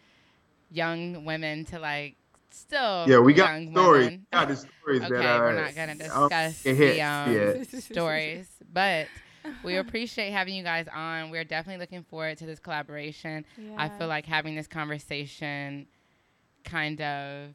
young 0.72 1.26
women 1.26 1.66
to 1.66 1.80
like 1.80 2.16
still 2.52 3.06
yeah 3.08 3.20
we 3.20 3.34
got 3.34 3.62
stories 3.72 4.06
women. 4.06 4.26
got 4.32 4.48
the 4.48 4.56
stories 4.56 5.02
okay, 5.02 5.16
that 5.16 5.40
are 5.40 5.44
we're 5.44 5.62
not 5.62 5.76
gonna 5.76 5.96
discuss 5.96 6.62
the 6.64 7.02
um, 7.02 7.66
stories 7.80 8.48
but 8.72 9.08
we 9.64 9.76
appreciate 9.78 10.32
having 10.32 10.56
you 10.56 10.64
guys 10.64 10.88
on 10.94 11.30
we're 11.30 11.44
definitely 11.44 11.80
looking 11.80 12.04
forward 12.04 12.38
to 12.38 12.46
this 12.46 12.60
collaboration 12.60 13.46
yeah. 13.58 13.76
i 13.78 13.90
feel 13.90 14.08
like 14.08 14.26
having 14.26 14.56
this 14.56 14.68
conversation 14.68 15.86
kind 16.64 17.02
of 17.02 17.50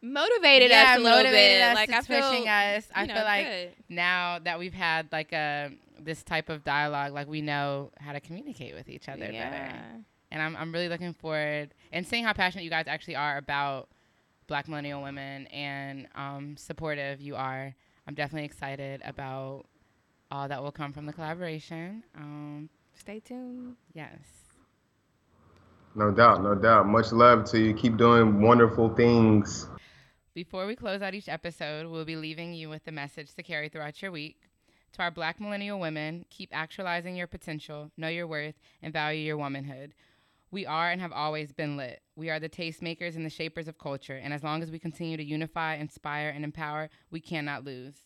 motivated 0.00 0.70
yeah, 0.70 0.92
us 0.92 0.98
a 0.98 1.02
little 1.02 1.30
bit 1.30 1.62
us, 1.62 1.74
like 1.74 1.90
I 1.90 2.02
feel, 2.02 2.20
pushing 2.20 2.48
us 2.48 2.86
i 2.94 3.04
know, 3.04 3.14
feel 3.14 3.24
like 3.24 3.46
good. 3.46 3.72
now 3.88 4.38
that 4.38 4.58
we've 4.58 4.72
had 4.72 5.10
like 5.10 5.32
a 5.32 5.72
this 5.98 6.22
type 6.22 6.48
of 6.48 6.62
dialogue 6.62 7.12
like 7.12 7.26
we 7.26 7.42
know 7.42 7.90
how 7.98 8.12
to 8.12 8.20
communicate 8.20 8.74
with 8.74 8.88
each 8.88 9.08
other 9.08 9.28
yeah. 9.30 9.50
better 9.50 10.04
and 10.30 10.42
I'm, 10.42 10.56
I'm 10.56 10.72
really 10.72 10.88
looking 10.88 11.14
forward 11.14 11.74
and 11.92 12.06
seeing 12.06 12.24
how 12.24 12.32
passionate 12.32 12.64
you 12.64 12.70
guys 12.70 12.84
actually 12.86 13.16
are 13.16 13.38
about 13.38 13.88
black 14.46 14.68
millennial 14.68 15.02
women 15.02 15.46
and 15.48 16.06
um, 16.14 16.56
supportive 16.56 17.20
you 17.20 17.36
are. 17.36 17.74
I'm 18.06 18.14
definitely 18.14 18.46
excited 18.46 19.02
about 19.04 19.66
all 20.30 20.48
that 20.48 20.62
will 20.62 20.72
come 20.72 20.92
from 20.92 21.06
the 21.06 21.12
collaboration. 21.12 22.02
Um, 22.16 22.68
Stay 22.94 23.20
tuned. 23.20 23.76
Yes. 23.94 24.18
No 25.94 26.10
doubt, 26.10 26.42
no 26.42 26.54
doubt. 26.54 26.86
Much 26.86 27.12
love 27.12 27.44
to 27.50 27.58
you. 27.58 27.74
Keep 27.74 27.96
doing 27.96 28.40
wonderful 28.40 28.94
things. 28.94 29.68
Before 30.38 30.66
we 30.66 30.76
close 30.76 31.02
out 31.02 31.16
each 31.16 31.28
episode, 31.28 31.88
we'll 31.88 32.04
be 32.04 32.14
leaving 32.14 32.54
you 32.54 32.68
with 32.68 32.86
a 32.86 32.92
message 32.92 33.34
to 33.34 33.42
carry 33.42 33.68
throughout 33.68 34.00
your 34.00 34.12
week. 34.12 34.42
To 34.92 35.02
our 35.02 35.10
black 35.10 35.40
millennial 35.40 35.80
women, 35.80 36.24
keep 36.30 36.50
actualizing 36.52 37.16
your 37.16 37.26
potential, 37.26 37.90
know 37.96 38.06
your 38.06 38.28
worth, 38.28 38.54
and 38.80 38.92
value 38.92 39.18
your 39.18 39.36
womanhood. 39.36 39.94
We 40.52 40.64
are 40.64 40.92
and 40.92 41.00
have 41.00 41.10
always 41.10 41.52
been 41.52 41.76
lit. 41.76 42.02
We 42.14 42.30
are 42.30 42.38
the 42.38 42.48
tastemakers 42.48 43.16
and 43.16 43.26
the 43.26 43.30
shapers 43.30 43.66
of 43.66 43.78
culture, 43.78 44.14
and 44.14 44.32
as 44.32 44.44
long 44.44 44.62
as 44.62 44.70
we 44.70 44.78
continue 44.78 45.16
to 45.16 45.24
unify, 45.24 45.74
inspire, 45.74 46.28
and 46.28 46.44
empower, 46.44 46.88
we 47.10 47.18
cannot 47.18 47.64
lose. 47.64 48.04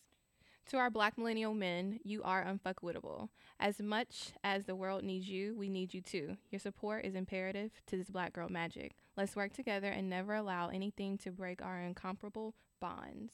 To 0.69 0.77
our 0.77 0.89
black 0.89 1.19
millennial 1.19 1.53
men, 1.53 1.99
you 2.03 2.23
are 2.23 2.43
unfuckwittable. 2.43 3.29
As 3.59 3.79
much 3.79 4.31
as 4.43 4.65
the 4.65 4.75
world 4.75 5.03
needs 5.03 5.29
you, 5.29 5.55
we 5.55 5.69
need 5.69 5.93
you 5.93 6.01
too. 6.01 6.37
Your 6.49 6.57
support 6.57 7.05
is 7.05 7.13
imperative 7.13 7.69
to 7.85 7.95
this 7.95 8.09
black 8.09 8.33
girl 8.33 8.49
magic. 8.49 8.95
Let's 9.15 9.35
work 9.35 9.53
together 9.53 9.87
and 9.87 10.09
never 10.09 10.33
allow 10.33 10.69
anything 10.69 11.17
to 11.19 11.31
break 11.31 11.61
our 11.61 11.79
incomparable 11.79 12.55
bonds. 12.81 13.31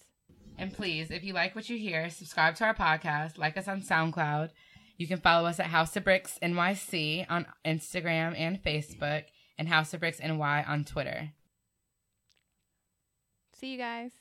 And 0.57 0.73
please, 0.73 1.09
if 1.09 1.23
you 1.23 1.33
like 1.33 1.55
what 1.55 1.69
you 1.69 1.77
hear, 1.77 2.09
subscribe 2.09 2.55
to 2.55 2.65
our 2.65 2.75
podcast, 2.75 3.37
like 3.37 3.57
us 3.57 3.67
on 3.67 3.81
SoundCloud, 3.81 4.49
you 4.97 5.07
can 5.07 5.21
follow 5.21 5.47
us 5.47 5.59
at 5.61 5.67
House 5.67 5.95
of 5.95 6.03
Bricks 6.03 6.37
NYC 6.43 7.25
on 7.29 7.45
Instagram 7.65 8.37
and 8.37 8.61
Facebook, 8.61 9.23
and 9.57 9.69
House 9.69 9.93
of 9.93 10.01
Bricks 10.01 10.19
NY 10.19 10.65
on 10.67 10.83
Twitter. 10.83 11.31
See 13.53 13.71
you 13.71 13.77
guys. 13.77 14.11